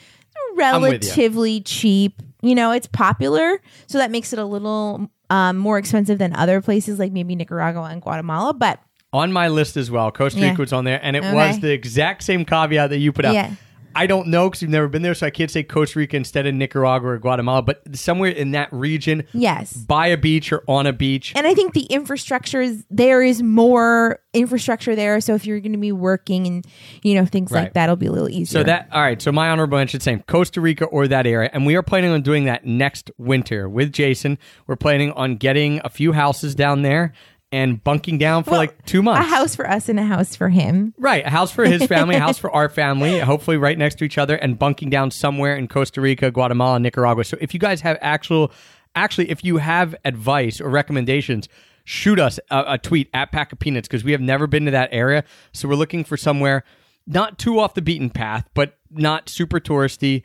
you. 0.52 0.56
relatively 0.58 1.62
cheap. 1.62 2.22
You 2.42 2.56
know, 2.56 2.72
it's 2.72 2.88
popular, 2.88 3.60
so 3.88 3.98
that 3.98 4.12
makes 4.12 4.32
it 4.32 4.40
a 4.40 4.46
little 4.46 5.10
um, 5.30 5.58
more 5.58 5.78
expensive 5.78 6.18
than 6.18 6.34
other 6.36 6.62
places 6.62 6.98
like 7.00 7.12
maybe 7.12 7.36
Nicaragua 7.36 7.84
and 7.92 8.02
Guatemala. 8.02 8.54
But 8.54 8.80
On 9.12 9.32
my 9.34 9.48
list 9.50 9.76
as 9.76 9.92
well, 9.92 10.12
Costa 10.12 10.40
Yeah. 10.40 10.52
Rica 10.52 10.62
was 10.62 10.72
on 10.72 10.86
there, 10.86 11.00
and 11.04 11.16
it 11.18 11.24
Okay. 11.24 11.34
was 11.34 11.60
the 11.60 11.72
exact 11.72 12.24
same 12.24 12.46
caveat 12.46 12.90
that 12.92 13.00
you 13.00 13.12
put 13.12 13.26
out. 13.26 13.34
Yeah. 13.34 13.52
I 13.96 14.08
don't 14.08 14.28
know 14.28 14.50
because 14.50 14.62
you've 14.62 14.72
never 14.72 14.88
been 14.88 15.02
there, 15.02 15.14
so 15.14 15.26
I 15.28 15.30
can't 15.30 15.50
say 15.52 15.64
Costa 15.64 16.00
Rica 16.00 16.16
instead 16.18 16.46
of 16.48 16.54
Nicaragua 16.56 17.10
or 17.10 17.18
Guatemala, 17.18 17.62
but 17.62 17.82
somewhere 17.96 18.32
in 18.32 18.52
that 18.52 18.72
region, 18.72 19.24
yes, 19.34 19.74
by 19.74 20.08
a 20.08 20.18
beach 20.18 20.52
or 20.54 20.64
on 20.68 20.86
a 20.88 20.94
beach. 20.94 21.34
and 21.36 21.46
I 21.48 21.54
think 21.54 21.74
the 21.74 21.84
infrastructure 21.86 22.62
is 22.62 22.86
there 22.90 23.22
is 23.22 23.42
more 23.42 24.20
infrastructure 24.34 24.96
there. 24.96 25.20
So 25.22 25.34
if 25.36 25.46
you're 25.46 25.60
going 25.60 25.72
to 25.74 25.78
be 25.80 25.92
working 25.92 26.46
and 26.48 26.66
you 27.04 27.16
know 27.16 27.26
things 27.26 27.52
Right. 27.52 27.64
like 27.64 27.74
that, 27.74 27.86
it'll 27.86 27.96
be 27.96 28.06
a 28.06 28.12
little 28.12 28.30
easier. 28.30 28.60
So 28.60 28.64
that 28.64 28.90
all 28.92 29.02
right. 29.02 29.22
So 29.22 29.32
my 29.32 29.50
honorable 29.50 29.78
mention, 29.78 30.00
same 30.00 30.22
Costa 30.24 30.62
Rica 30.62 30.86
or 30.86 31.08
that 31.08 31.26
area, 31.26 31.50
and 31.52 31.66
we 31.66 31.76
are 31.76 31.84
planning 31.84 32.12
on 32.12 32.22
doing 32.22 32.46
that 32.46 32.66
next 32.66 33.12
winter 33.18 33.68
with 33.68 33.92
Jason. 33.92 34.38
We're 34.68 34.76
planning 34.76 35.12
on 35.14 35.36
getting 35.38 35.82
a 35.84 35.90
few 35.90 36.12
houses 36.14 36.56
down 36.56 36.84
there 36.84 37.14
and 37.52 37.84
bunking 37.84 38.18
down 38.18 38.44
for 38.44 38.52
Well, 38.52 38.60
like 38.60 38.86
two 38.86 39.02
months. 39.02 39.26
a 39.28 39.30
house 39.30 39.56
for 39.56 39.68
us 39.70 39.90
and 39.90 40.00
a 40.00 40.04
house 40.04 40.36
for 40.36 40.50
him. 40.50 40.94
Right, 40.98 41.26
a 41.26 41.30
house 41.30 41.52
for 41.52 41.66
his 41.66 41.84
family, 41.86 42.16
a 42.16 42.20
house 42.20 42.38
for 42.44 42.52
our 42.52 42.70
family, 42.70 43.20
hopefully 43.20 43.58
right 43.58 43.78
next 43.78 43.96
to 44.00 44.04
each 44.06 44.18
other, 44.18 44.36
and 44.36 44.58
bunking 44.60 44.90
down 44.90 45.10
somewhere 45.12 45.56
in 45.56 45.68
Costa 45.68 46.00
Rica, 46.02 46.30
Guatemala, 46.32 46.80
Nicaragua. 46.80 47.24
So 47.24 47.38
if 47.42 47.54
you 47.54 47.60
guys 47.60 47.82
have 47.82 47.98
actual, 48.02 48.52
actually, 48.96 49.30
if 49.32 49.44
you 49.44 49.58
have 49.58 49.96
advice 50.06 50.62
or 50.62 50.70
recommendations, 50.70 51.50
shoot 51.86 52.20
us 52.20 52.40
a, 52.52 52.74
a 52.74 52.78
tweet 52.78 53.10
at 53.16 53.32
Pack 53.32 53.52
of 53.52 53.58
Peanuts 53.60 53.88
because 53.88 54.04
we 54.04 54.12
have 54.12 54.22
never 54.22 54.46
been 54.46 54.66
to 54.66 54.72
that 54.72 54.90
area. 54.92 55.24
So 55.52 55.68
we're 55.68 55.76
looking 55.76 56.04
for 56.04 56.18
somewhere 56.18 56.64
not 57.08 57.40
too 57.40 57.60
off 57.60 57.74
the 57.74 57.82
beaten 57.82 58.12
path, 58.12 58.48
but 58.54 58.78
not 58.92 59.28
super 59.28 59.60
touristy, 59.60 60.22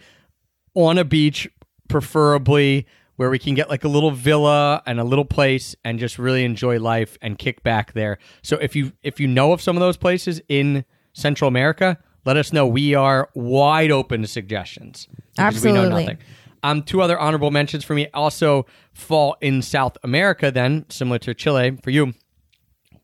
on 0.75 0.99
a 0.99 1.05
beach, 1.05 1.49
preferably 1.89 2.87
where 3.17 3.31
we 3.31 3.39
can 3.39 3.55
get 3.55 3.69
like 3.71 3.85
a 3.85 3.89
little 3.89 4.11
villa 4.11 4.83
and 4.87 4.99
a 4.99 5.05
little 5.05 5.25
place 5.25 5.77
and 5.85 5.99
just 5.99 6.19
really 6.19 6.45
enjoy 6.45 6.79
life 6.81 7.17
and 7.23 7.39
kick 7.39 7.63
back 7.63 7.93
there. 7.93 8.19
So 8.43 8.57
if 8.57 8.75
you 8.75 8.93
if 9.03 9.21
you 9.21 9.27
know 9.29 9.53
of 9.53 9.61
some 9.63 9.77
of 9.77 9.81
those 9.81 9.97
places 9.97 10.41
in 10.49 10.85
Central 11.13 11.49
America, 11.49 11.99
let 12.25 12.37
us 12.37 12.53
know. 12.53 12.67
We 12.67 12.95
are 12.95 13.29
wide 13.35 13.91
open 13.91 14.23
to 14.23 14.27
suggestions. 14.29 15.07
because 15.37 15.63
We 15.65 15.73
know 15.73 15.81
Absolutely. 15.83 16.03
nothing. 16.05 16.19
Um, 16.63 16.83
two 16.83 17.03
other 17.03 17.19
honorable 17.19 17.51
mentions 17.51 17.85
for 17.85 17.95
me 17.95 18.09
also 18.15 18.65
fall 18.95 19.37
in 19.43 19.61
South 19.63 19.97
America. 20.03 20.51
Then 20.51 20.87
similar 20.89 21.19
to 21.21 21.35
Chile 21.35 21.77
for 21.83 21.91
you. 21.91 22.15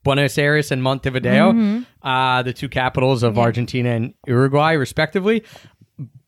Buenos 0.02 0.38
Aires 0.38 0.72
and 0.72 0.82
Montevideo, 0.82 1.52
Mm-hmm. 1.52 1.82
uh, 2.08 2.42
the 2.42 2.54
two 2.54 2.70
capitals 2.70 3.22
of 3.22 3.38
Argentina 3.38 3.90
and 3.90 4.14
Uruguay, 4.26 4.72
respectively. 4.72 5.44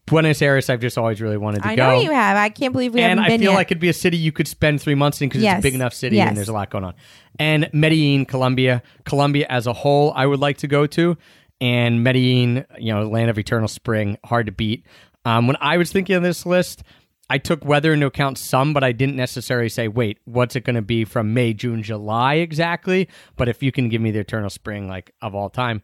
Buenos 0.06 0.42
Aires, 0.42 0.68
I've 0.68 0.80
just 0.80 0.98
always 0.98 1.20
really 1.20 1.36
wanted 1.36 1.58
to 1.62 1.68
go. 1.68 1.70
I 1.70 1.76
go. 1.76 1.86
know 1.96 2.00
you 2.00 2.10
have. 2.10 2.36
I 2.36 2.48
can't 2.48 2.72
believe 2.72 2.92
we 2.92 3.00
and 3.00 3.20
haven't 3.20 3.24
been 3.24 3.24
yet. 3.24 3.24
And 3.24 3.32
I 3.32 3.34
been 3.34 3.40
feel 3.40 3.50
yet. 3.52 3.56
like 3.56 3.66
it'd 3.68 3.80
be 3.80 3.88
a 3.88 3.92
city 3.94 4.16
you 4.16 4.32
could 4.32 4.48
spend 4.48 4.80
three 4.82 4.94
months 4.96 5.20
in 5.20 5.28
because 5.28 5.40
it's 5.42 5.44
Yes. 5.44 5.58
a 5.60 5.62
big 5.62 5.74
enough 5.74 5.94
city 5.94 6.16
Yes. 6.16 6.28
and 6.28 6.36
there's 6.36 6.48
a 6.48 6.52
lot 6.52 6.70
going 6.70 6.84
on. 6.84 6.94
And 7.38 7.70
Medellin, 7.72 8.26
Colombia, 8.26 8.82
Colombia 9.04 9.46
as 9.48 9.66
a 9.66 9.72
whole, 9.72 10.12
I 10.16 10.26
would 10.26 10.40
like 10.40 10.58
to 10.58 10.66
go 10.66 10.86
to. 10.88 11.16
And 11.60 12.02
Medellin, 12.02 12.66
you 12.78 12.92
know, 12.92 13.08
land 13.08 13.30
of 13.30 13.38
eternal 13.38 13.68
spring, 13.68 14.18
hard 14.24 14.46
to 14.46 14.52
beat. 14.52 14.84
Um, 15.24 15.46
when 15.46 15.56
I 15.60 15.76
was 15.76 15.92
thinking 15.92 16.16
of 16.16 16.22
this 16.24 16.44
list, 16.44 16.82
I 17.30 17.38
took 17.38 17.64
weather 17.64 17.92
into 17.94 18.06
account 18.06 18.36
some, 18.36 18.72
but 18.74 18.82
I 18.84 18.90
didn't 18.92 19.16
necessarily 19.16 19.68
say, 19.68 19.86
wait, 19.88 20.18
what's 20.24 20.56
it 20.56 20.64
going 20.64 20.74
to 20.76 20.82
be 20.82 21.04
from 21.04 21.32
May, 21.32 21.54
June, 21.54 21.82
July 21.82 22.34
exactly? 22.34 23.08
But 23.36 23.48
if 23.48 23.62
you 23.62 23.70
can 23.72 23.88
give 23.88 24.02
me 24.02 24.10
the 24.10 24.18
eternal 24.18 24.50
spring, 24.50 24.88
like 24.88 25.14
of 25.22 25.34
all 25.34 25.48
time, 25.48 25.80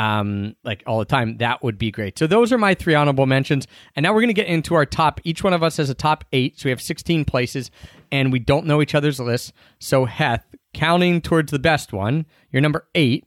um, 0.00 0.56
like 0.64 0.82
all 0.86 0.98
the 0.98 1.04
time, 1.04 1.36
that 1.38 1.62
would 1.62 1.76
be 1.76 1.90
great. 1.90 2.18
So 2.18 2.26
those 2.26 2.54
are 2.54 2.58
my 2.58 2.72
three 2.72 2.94
honorable 2.94 3.26
mentions. 3.26 3.66
And 3.94 4.02
now 4.02 4.14
we're 4.14 4.22
going 4.22 4.28
to 4.28 4.34
get 4.34 4.46
into 4.46 4.74
our 4.74 4.86
top. 4.86 5.20
Each 5.24 5.44
one 5.44 5.52
of 5.52 5.62
us 5.62 5.76
has 5.76 5.90
a 5.90 5.94
top 5.94 6.24
eight. 6.32 6.58
So 6.58 6.64
we 6.64 6.70
have 6.70 6.80
16 6.80 7.26
places 7.26 7.70
and 8.10 8.32
we 8.32 8.38
don't 8.38 8.64
know 8.64 8.80
each 8.80 8.94
other's 8.94 9.20
lists. 9.20 9.52
So 9.78 10.06
Heth, 10.06 10.54
counting 10.72 11.20
towards 11.20 11.52
the 11.52 11.58
best 11.58 11.92
one, 11.92 12.24
you're 12.50 12.62
number 12.62 12.88
eight. 12.94 13.26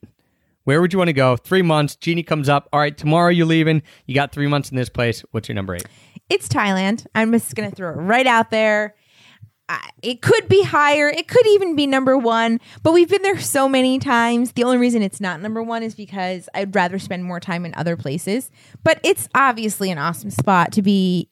Where 0.63 0.81
would 0.81 0.93
you 0.93 0.97
want 0.97 1.09
to 1.09 1.13
go? 1.13 1.37
Three 1.37 1.61
months. 1.61 1.95
genie 1.95 2.23
comes 2.23 2.49
up. 2.49 2.69
All 2.73 2.79
right, 2.79 2.97
tomorrow 2.97 3.29
you're 3.29 3.45
leaving. 3.45 3.83
You 4.07 4.15
got 4.15 4.31
three 4.31 4.47
months 4.47 4.71
in 4.71 4.75
this 4.75 4.89
place. 4.89 5.23
What's 5.29 5.47
your 5.47 5.55
number 5.55 5.75
eight? 5.75 5.85
It's 6.29 6.47
Thailand. 6.47 7.05
I'm 7.13 7.31
just 7.33 7.53
going 7.53 7.69
to 7.69 7.75
throw 7.75 7.91
it 7.91 7.97
right 7.97 8.25
out 8.25 8.49
there. 8.49 8.95
It 10.01 10.21
could 10.21 10.49
be 10.49 10.63
higher. 10.63 11.07
It 11.07 11.27
could 11.29 11.47
even 11.47 11.75
be 11.75 11.87
number 11.87 12.17
one, 12.17 12.59
but 12.83 12.91
we've 12.91 13.09
been 13.09 13.21
there 13.21 13.39
so 13.39 13.69
many 13.69 13.99
times. 13.99 14.51
The 14.51 14.65
only 14.65 14.77
reason 14.77 15.01
it's 15.01 15.21
not 15.21 15.39
number 15.41 15.63
one 15.63 15.81
is 15.81 15.95
because 15.95 16.49
I'd 16.53 16.75
rather 16.75 16.99
spend 16.99 17.23
more 17.23 17.39
time 17.39 17.65
in 17.65 17.73
other 17.75 17.95
places. 17.95 18.51
But 18.83 18.99
it's 19.03 19.29
obviously 19.33 19.91
an 19.91 19.97
awesome 19.97 20.29
spot 20.29 20.73
to 20.73 20.81
be 20.81 21.29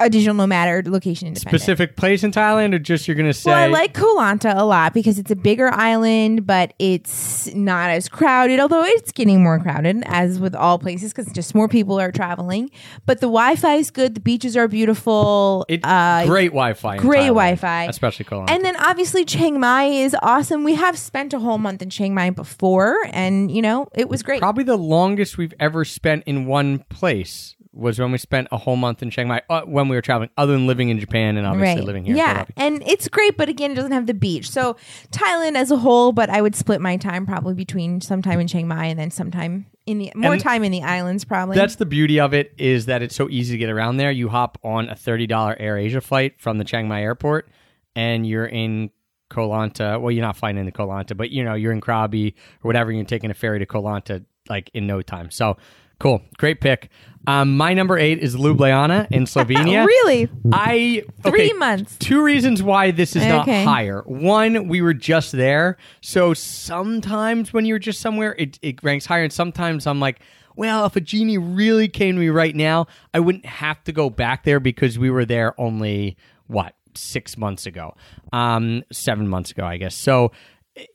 a 0.00 0.10
digital 0.10 0.34
nomad 0.34 0.68
or 0.68 0.90
location 0.90 1.28
independent. 1.28 1.60
Specific 1.60 1.96
place 1.96 2.24
in 2.24 2.32
Thailand, 2.32 2.74
or 2.74 2.78
just 2.78 3.06
you're 3.06 3.14
going 3.14 3.28
to 3.28 3.34
say? 3.34 3.50
Well, 3.50 3.58
I 3.58 3.66
like 3.66 3.94
Koh 3.94 4.16
Lanta 4.16 4.56
a 4.56 4.64
lot 4.64 4.94
because 4.94 5.18
it's 5.18 5.30
a 5.30 5.36
bigger 5.36 5.68
island, 5.68 6.46
but 6.46 6.74
it's 6.78 7.54
not 7.54 7.90
as 7.90 8.08
crowded. 8.08 8.58
Although 8.60 8.84
it's 8.84 9.12
getting 9.12 9.42
more 9.42 9.58
crowded, 9.60 10.02
as 10.06 10.40
with 10.40 10.54
all 10.54 10.78
places, 10.78 11.12
because 11.12 11.30
just 11.32 11.54
more 11.54 11.68
people 11.68 12.00
are 12.00 12.10
traveling. 12.10 12.70
But 13.06 13.20
the 13.20 13.26
Wi-Fi 13.26 13.74
is 13.74 13.90
good. 13.90 14.14
The 14.14 14.20
beaches 14.20 14.56
are 14.56 14.68
beautiful. 14.68 15.66
It, 15.68 15.80
uh, 15.84 16.24
great 16.26 16.48
Wi-Fi. 16.48 16.96
great 16.96 17.20
Thailand, 17.20 17.26
Wi-Fi. 17.26 17.84
especially 17.84 18.24
Koh 18.24 18.40
Lanta. 18.40 18.50
and 18.50 18.64
then 18.64 18.76
obviously 18.76 19.24
Chiang 19.24 19.60
Mai 19.60 19.84
is 19.84 20.16
awesome. 20.22 20.64
We 20.64 20.74
have 20.74 20.98
spent 20.98 21.34
a 21.34 21.38
whole 21.38 21.58
month 21.58 21.82
in 21.82 21.90
Chiang 21.90 22.14
Mai 22.14 22.30
before, 22.30 22.96
and 23.10 23.50
you 23.50 23.62
know 23.62 23.88
it 23.94 24.08
was 24.08 24.22
great. 24.22 24.40
Probably 24.40 24.64
the 24.64 24.78
longest 24.78 25.36
we've 25.38 25.54
ever 25.60 25.84
spent 25.84 26.24
in 26.24 26.46
one 26.46 26.80
place 26.88 27.56
was 27.80 27.98
when 27.98 28.12
we 28.12 28.18
spent 28.18 28.48
a 28.52 28.58
whole 28.58 28.76
month 28.76 29.02
in 29.02 29.10
Chiang 29.10 29.28
Mai 29.28 29.42
uh, 29.48 29.62
when 29.62 29.88
we 29.88 29.96
were 29.96 30.02
traveling, 30.02 30.30
other 30.36 30.52
than 30.52 30.66
living 30.66 30.90
in 30.90 31.00
Japan 31.00 31.36
and 31.36 31.46
obviously 31.46 31.80
right. 31.80 31.86
living 31.86 32.04
here. 32.04 32.16
Yeah, 32.16 32.44
and 32.56 32.82
it's 32.86 33.08
great, 33.08 33.36
but 33.36 33.48
again, 33.48 33.72
it 33.72 33.74
doesn't 33.74 33.92
have 33.92 34.06
the 34.06 34.14
beach. 34.14 34.50
So 34.50 34.76
Thailand 35.10 35.56
as 35.56 35.70
a 35.70 35.76
whole, 35.76 36.12
but 36.12 36.30
I 36.30 36.42
would 36.42 36.54
split 36.54 36.80
my 36.80 36.96
time 36.96 37.26
probably 37.26 37.54
between 37.54 38.00
sometime 38.00 38.38
in 38.38 38.46
Chiang 38.46 38.68
Mai 38.68 38.86
and 38.86 38.98
then 38.98 39.10
sometime 39.10 39.66
in 39.86 39.98
the 39.98 40.12
more 40.14 40.34
And 40.34 40.42
time 40.42 40.62
in 40.62 40.72
the 40.72 40.82
islands. 40.82 41.24
Probably 41.24 41.56
That's 41.56 41.76
the 41.76 41.86
beauty 41.86 42.20
of 42.20 42.34
it 42.34 42.52
is 42.58 42.86
that 42.86 43.02
it's 43.02 43.14
so 43.14 43.28
easy 43.28 43.54
to 43.54 43.58
get 43.58 43.70
around 43.70 43.96
there. 43.96 44.10
You 44.10 44.28
hop 44.28 44.58
on 44.62 44.88
a 44.88 44.94
thirty 44.94 45.26
dollar 45.26 45.56
Air 45.58 45.78
Asia 45.78 46.00
flight 46.00 46.40
from 46.40 46.58
the 46.58 46.64
Chiang 46.64 46.86
Mai 46.86 47.02
airport, 47.02 47.48
and 47.96 48.26
you're 48.26 48.46
in 48.46 48.90
Koh 49.30 49.48
Lanta. 49.48 50.00
Well, 50.00 50.10
you're 50.10 50.24
not 50.24 50.36
flying 50.36 50.58
into 50.58 50.72
Koh 50.72 50.88
Lanta, 50.88 51.16
but 51.16 51.30
you 51.30 51.42
know 51.42 51.54
you're 51.54 51.72
in 51.72 51.80
Krabi 51.80 52.34
or 52.62 52.68
whatever. 52.68 52.90
And 52.90 52.98
you're 52.98 53.06
taking 53.06 53.30
a 53.30 53.34
ferry 53.34 53.58
to 53.58 53.66
Koh 53.66 53.82
Lanta 53.82 54.24
like 54.48 54.70
in 54.74 54.86
no 54.86 55.00
time. 55.00 55.30
So 55.30 55.56
cool, 55.98 56.22
great 56.36 56.60
pick. 56.60 56.90
Um, 57.26 57.56
my 57.56 57.74
number 57.74 57.98
eight 57.98 58.18
is 58.18 58.34
Ljubljana 58.34 59.06
in 59.10 59.24
Slovenia. 59.26 59.84
really 59.86 60.28
I 60.52 61.04
three 61.22 61.52
months. 61.52 61.96
Two 61.98 62.22
reasons 62.24 62.62
why 62.62 62.90
this 62.90 63.14
is 63.14 63.24
not 63.26 63.42
Okay. 63.42 63.62
higher. 63.64 64.02
One, 64.06 64.68
we 64.68 64.80
were 64.82 64.94
just 64.94 65.32
there, 65.32 65.76
so 66.00 66.32
sometimes 66.34 67.52
when 67.52 67.66
you're 67.66 67.78
just 67.78 68.00
somewhere, 68.00 68.34
it, 68.38 68.58
it 68.62 68.82
ranks 68.82 69.06
higher, 69.06 69.22
and 69.24 69.32
sometimes 69.32 69.86
I'm 69.86 70.00
like, 70.00 70.20
well, 70.56 70.86
if 70.86 70.96
a 70.96 71.00
genie 71.00 71.38
really 71.38 71.88
came 71.88 72.14
to 72.14 72.20
me 72.20 72.28
right 72.28 72.54
now, 72.56 72.86
I 73.14 73.20
wouldn't 73.20 73.46
have 73.46 73.82
to 73.84 73.92
go 73.92 74.08
back 74.10 74.44
there 74.44 74.60
because 74.60 74.98
we 74.98 75.10
were 75.10 75.24
there 75.24 75.58
only 75.60 76.16
what 76.46 76.74
six 76.94 77.36
months 77.36 77.66
ago, 77.66 77.94
um, 78.32 78.82
seven 78.92 79.28
months 79.28 79.50
ago, 79.50 79.64
I 79.64 79.76
guess. 79.76 79.94
So, 79.94 80.32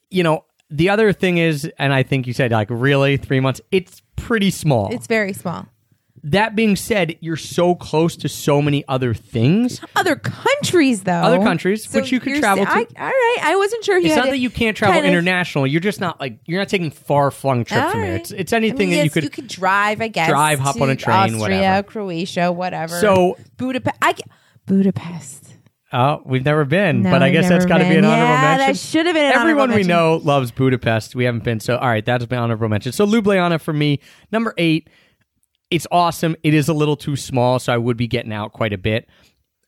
you 0.10 0.24
know. 0.24 0.46
The 0.72 0.90
other 0.90 1.14
thing 1.14 1.38
is, 1.38 1.72
and 1.78 1.94
I 1.94 2.02
think 2.02 2.26
you 2.26 2.34
said 2.34 2.50
like 2.52 2.70
really 2.72 3.18
three 3.18 3.40
months. 3.40 3.62
It's 3.72 4.02
pretty 4.16 4.50
small. 4.50 4.92
It's 4.92 5.06
very 5.06 5.32
small. 5.32 5.68
That 6.26 6.56
being 6.56 6.76
said, 6.76 7.16
you're 7.22 7.38
so 7.38 7.76
close 7.76 8.16
to 8.18 8.28
so 8.30 8.62
many 8.62 8.84
other 8.88 9.14
things. 9.14 9.80
Other 9.96 10.16
countries, 10.16 11.04
though. 11.04 11.12
Other 11.12 11.38
countries, 11.40 11.92
which 11.94 12.12
you 12.12 12.20
could 12.20 12.40
travel 12.40 12.66
to. 12.66 12.72
I, 12.72 12.80
all 12.80 13.06
right, 13.08 13.38
I 13.44 13.56
wasn't 13.56 13.84
sure. 13.86 13.98
It's 13.98 14.16
not 14.16 14.26
that 14.26 14.40
you 14.40 14.50
can't 14.50 14.76
travel 14.76 14.96
kind 14.96 15.06
of- 15.06 15.12
international. 15.12 15.68
You're 15.68 15.82
just 15.82 16.02
not 16.02 16.20
like 16.20 16.40
you're 16.46 16.60
not 16.60 16.68
taking 16.70 16.92
far 16.92 17.32
flung 17.32 17.64
trips 17.64 17.92
from 17.92 18.02
right. 18.02 18.10
It's 18.22 18.32
it's 18.32 18.54
I 18.54 18.58
anything 18.58 18.90
mean, 18.90 18.98
that 18.98 19.04
you 19.06 19.10
could. 19.12 19.24
you 19.24 19.30
could 19.30 19.48
drive, 19.48 20.02
I 20.02 20.08
guess. 20.08 20.28
drive, 20.30 20.60
hop 20.60 20.82
on 20.82 20.90
a 20.90 20.96
train, 20.96 21.36
Austria, 21.36 21.40
whatever. 21.40 21.84
Croatia, 21.88 22.52
whatever. 22.52 23.00
So- 23.00 23.38
Budapest. 23.58 23.96
I, 24.02 24.16
Budapest. 24.66 25.54
Oh, 25.94 26.22
we've 26.26 26.44
never 26.44 26.66
been, 26.66 27.04
No, 27.04 27.12
but 27.12 27.22
I 27.24 27.30
guess 27.30 27.48
that's 27.48 27.66
got 27.66 27.78
to 27.78 27.84
be 27.86 27.92
been. 27.92 28.00
an 28.00 28.06
honorable 28.06 28.34
Yeah, 28.34 28.42
mention. 28.58 28.68
that 28.74 28.78
should 28.78 29.06
have 29.06 29.16
been 29.16 29.32
Everyone 29.32 29.70
honorable 29.70 29.82
we 29.84 29.88
know 29.88 30.18
loves 30.24 30.52
Budapest. 30.52 31.16
We 31.16 31.24
haven't 31.24 31.44
been, 31.44 31.60
so 31.62 31.78
all 31.78 31.88
right, 31.88 32.04
that's 32.04 32.30
my 32.30 32.36
honorable 32.38 32.68
mention. 32.68 32.92
So 32.92 33.06
Ljubljana 33.06 33.62
for 33.62 33.72
me, 33.72 34.00
number 34.32 34.54
eight. 34.58 34.90
It's 35.76 35.88
awesome. 35.92 36.36
It 36.44 36.54
is 36.54 36.70
a 36.70 36.74
little 36.74 36.96
too 36.96 37.16
small, 37.16 37.60
so 37.60 37.74
I 37.74 37.78
would 37.78 37.98
be 37.98 38.08
getting 38.08 38.32
out 38.34 38.54
quite 38.54 38.72
a 38.74 38.78
bit. 38.78 39.08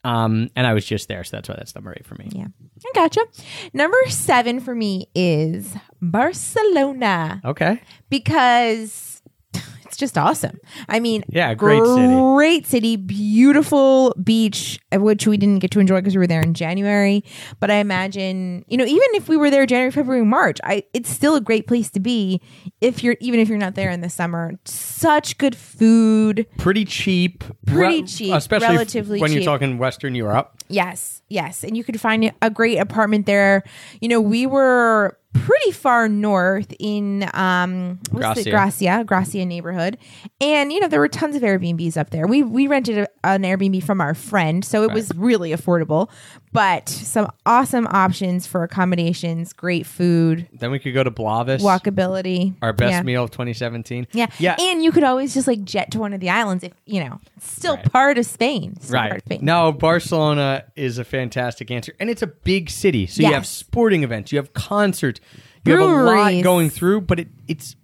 Um, 0.04 0.50
and 0.56 0.66
I 0.66 0.74
was 0.74 0.86
just 0.86 1.10
there, 1.10 1.24
so 1.26 1.36
that's 1.36 1.50
why 1.50 1.56
that's 1.58 1.76
number 1.76 1.94
eight 1.96 2.06
for 2.06 2.16
me. 2.16 2.30
Yeah, 2.32 2.46
I 2.86 2.92
gotcha. 2.96 3.26
Number 3.74 3.98
seven 4.08 4.62
for 4.62 4.74
me 4.74 5.10
is 5.14 5.76
Barcelona 6.02 7.42
Okay. 7.44 7.82
because 8.10 9.17
just 9.98 10.18
awesome. 10.18 10.60
I 10.88 11.00
mean, 11.00 11.24
Yeah, 11.28 11.54
great 11.54 11.84
city. 11.86 12.14
great 12.36 12.66
city, 12.68 12.96
beautiful 12.96 14.14
beach, 14.24 14.80
which 14.94 15.28
we 15.28 15.38
didn't 15.38 15.60
get 15.60 15.72
to 15.72 15.80
enjoy 15.80 15.98
because 16.00 16.16
we 16.16 16.20
were 16.20 16.28
there 16.28 16.42
in 16.42 16.54
January. 16.54 17.24
But 17.60 17.72
I 17.72 17.76
imagine, 17.76 18.64
you 18.68 18.78
know, 18.78 18.86
even 18.86 19.08
if 19.14 19.28
we 19.28 19.38
were 19.38 19.50
there 19.50 19.66
January, 19.66 19.92
February, 19.92 20.24
March, 20.26 20.60
I 20.64 20.84
it's 20.94 21.10
still 21.10 21.36
a 21.36 21.42
great 21.42 21.68
place 21.68 21.90
to 21.92 22.00
be 22.00 22.42
if 22.82 23.04
you're 23.04 23.18
even 23.20 23.40
if 23.40 23.50
you're 23.50 23.58
not 23.58 23.76
there 23.76 23.90
in 23.92 24.02
the 24.02 24.10
summer. 24.10 24.54
Such 24.66 25.38
good 25.38 25.56
food. 25.56 26.46
Pretty 26.58 26.86
cheap. 26.86 27.44
Pretty 27.66 28.04
cheap, 28.04 28.34
especially 28.34 28.68
relatively 28.76 29.20
when 29.20 29.32
you're 29.32 29.44
talking 29.44 29.78
Western 29.78 30.16
Europe. 30.16 30.54
Yes, 30.70 31.22
yes. 31.30 31.64
And 31.64 31.76
you 31.78 31.84
could 31.84 32.00
find 32.00 32.32
a 32.42 32.50
great 32.50 32.78
apartment 32.78 33.26
there. 33.26 33.64
You 34.02 34.10
know, 34.10 34.22
we 34.22 34.46
were 34.46 35.18
pretty 35.46 35.72
far 35.72 36.08
north 36.08 36.74
in 36.80 37.30
um 37.34 38.00
what's 38.12 38.44
the 38.44 38.50
Gracia. 38.50 38.50
Gracia, 38.50 39.04
Gracia 39.06 39.46
neighborhood. 39.46 39.98
And 40.42 40.72
you 40.72 40.80
know, 40.80 40.88
there 40.88 41.00
were 41.00 41.08
tons 41.08 41.36
of 41.36 41.42
Airbnbs 41.42 41.98
up 41.98 42.10
there. 42.10 42.28
We 42.28 42.44
we 42.44 42.68
rented 42.68 42.98
a, 42.98 43.08
an 43.24 43.44
Airbnb 43.44 43.84
from 43.84 44.02
our 44.02 44.14
friend, 44.14 44.64
so 44.64 44.84
it 44.84 44.92
was 44.92 45.12
really 45.16 45.52
affordable. 45.52 46.10
But 46.58 46.90
some 46.90 47.32
awesome 47.46 47.86
options 47.92 48.48
for 48.48 48.64
accommodations, 48.64 49.54
great 49.54 49.86
food, 49.86 50.48
Then 50.52 50.72
we 50.72 50.80
could 50.80 50.94
go 50.96 51.04
to 51.04 51.12
Blavis. 51.12 51.60
walkability. 51.62 52.56
Our 52.64 52.74
best 52.74 52.92
yeah. 52.94 53.02
meal 53.04 53.24
of 53.26 53.30
2017. 53.32 54.08
Yeah. 54.12 54.26
Yeah. 54.40 54.56
And 54.60 54.84
you 54.84 54.92
could 54.92 55.04
always 55.04 55.36
just 55.36 55.46
like 55.48 55.64
jet 55.64 55.92
to 55.92 56.00
one 56.00 56.14
of 56.14 56.20
the 56.20 56.32
islands 56.32 56.64
if, 56.64 56.74
you 56.86 57.04
know, 57.04 57.20
it's 57.36 57.52
still 57.52 57.76
Right. 57.76 57.92
part 57.92 58.18
of 58.18 58.26
Spain. 58.26 58.76
Still 58.82 58.98
part 59.00 59.12
Right. 59.12 59.18
of 59.18 59.24
Spain. 59.26 59.40
No, 59.44 59.72
Barcelona 59.72 60.64
is 60.76 60.98
a 60.98 61.04
fantastic 61.04 61.70
answer. 61.70 61.94
And 62.00 62.10
it's 62.10 62.24
a 62.24 62.28
big 62.28 62.72
city. 62.72 63.06
So 63.06 63.22
you 63.22 63.28
have 63.34 63.44
Yes. 63.44 63.50
sporting 63.50 64.04
events, 64.04 64.32
you 64.32 64.40
have 64.40 64.54
concerts, 64.54 65.20
you 65.64 65.74
have 65.74 65.82
a 65.82 65.86
lot 65.86 66.14
Breweries. 66.16 66.44
going 66.44 66.70
through, 66.72 67.02
but 67.02 67.20
it, 67.20 67.28
it's 67.48 67.76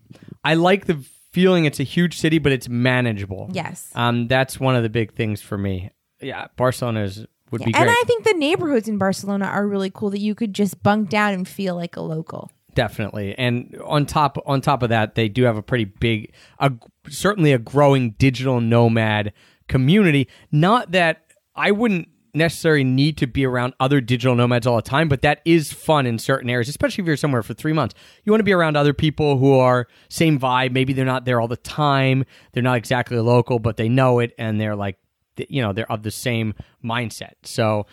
I 0.44 0.56
like 0.56 0.86
the 0.86 0.98
feeling 1.32 1.66
it's 1.66 1.80
a 1.80 1.84
huge 1.84 2.18
city, 2.18 2.40
but 2.40 2.52
it's 2.52 2.68
manageable. 2.68 3.50
Yes. 3.54 3.92
Um, 3.94 4.28
that's 4.28 4.60
one 4.60 4.76
of 4.76 4.82
the 4.84 4.90
big 4.90 5.14
things 5.14 5.42
for 5.42 5.58
me. 5.60 5.92
Yeah, 6.22 6.48
Barcelona 6.58 7.04
is 7.04 7.26
would 7.54 7.64
be 7.64 7.74
And. 7.74 7.90
I 7.90 8.04
think 8.06 8.26
the 8.26 8.34
neighborhoods 8.34 8.90
in 8.90 8.98
Barcelona 8.98 9.46
are 9.46 9.66
really 9.66 9.90
cool 9.90 10.10
that 10.10 10.20
you 10.20 10.36
could 10.36 10.54
just 10.54 10.84
bunk 10.84 11.10
down 11.10 11.34
and 11.34 11.48
feel 11.48 11.76
like 11.76 11.96
a 11.96 12.02
local. 12.02 12.52
Definitely, 12.76 13.38
and 13.38 13.80
on 13.86 14.06
top 14.06 14.38
on 14.46 14.60
top 14.60 14.82
of 14.82 14.90
that, 14.90 15.16
they 15.16 15.30
do 15.30 15.44
have 15.44 15.58
a 15.58 15.62
pretty 15.62 15.86
big, 15.86 16.34
a, 16.60 16.72
certainly 17.08 17.54
a 17.54 17.60
growing 17.60 18.12
digital 18.18 18.60
nomad 18.60 19.32
community. 19.68 20.28
Not 20.52 20.92
that 20.92 21.24
I 21.56 21.70
wouldn't 21.70 22.10
necessarily 22.34 22.84
need 22.84 23.18
to 23.18 23.28
be 23.28 23.46
around 23.46 23.74
other 23.80 24.02
digital 24.02 24.36
nomads 24.36 24.66
all 24.66 24.76
the 24.76 24.82
time, 24.82 25.08
but 25.08 25.22
that 25.22 25.42
is 25.46 25.72
fun 25.72 26.08
in 26.08 26.18
certain 26.18 26.50
areas, 26.50 26.68
especially 26.68 27.04
if 27.04 27.08
you're 27.08 27.16
somewhere 27.16 27.44
for 27.44 27.54
three 27.54 27.74
months. 27.74 27.94
You 28.24 28.32
want 28.32 28.40
to 28.40 28.46
be 28.46 28.54
around 28.54 28.76
other 28.76 28.94
people 28.94 29.38
who 29.38 29.54
are 29.60 29.88
same 30.10 30.40
vibe. 30.40 30.72
Maybe 30.72 30.94
they're 30.94 31.06
not 31.06 31.26
there 31.26 31.40
all 31.40 31.48
the 31.48 31.58
time. 31.58 32.26
They're 32.52 32.64
not 32.64 32.78
exactly 32.78 33.20
local, 33.20 33.60
but 33.60 33.78
they 33.78 33.88
know 33.88 34.20
it, 34.20 34.34
and 34.40 34.60
they're 34.60 34.76
like, 34.76 34.98
you 35.38 35.62
know, 35.62 35.74
they're 35.74 35.92
of 35.92 36.04
the 36.04 36.12
same 36.12 36.54
mindset. 36.84 37.34
So 37.44 37.86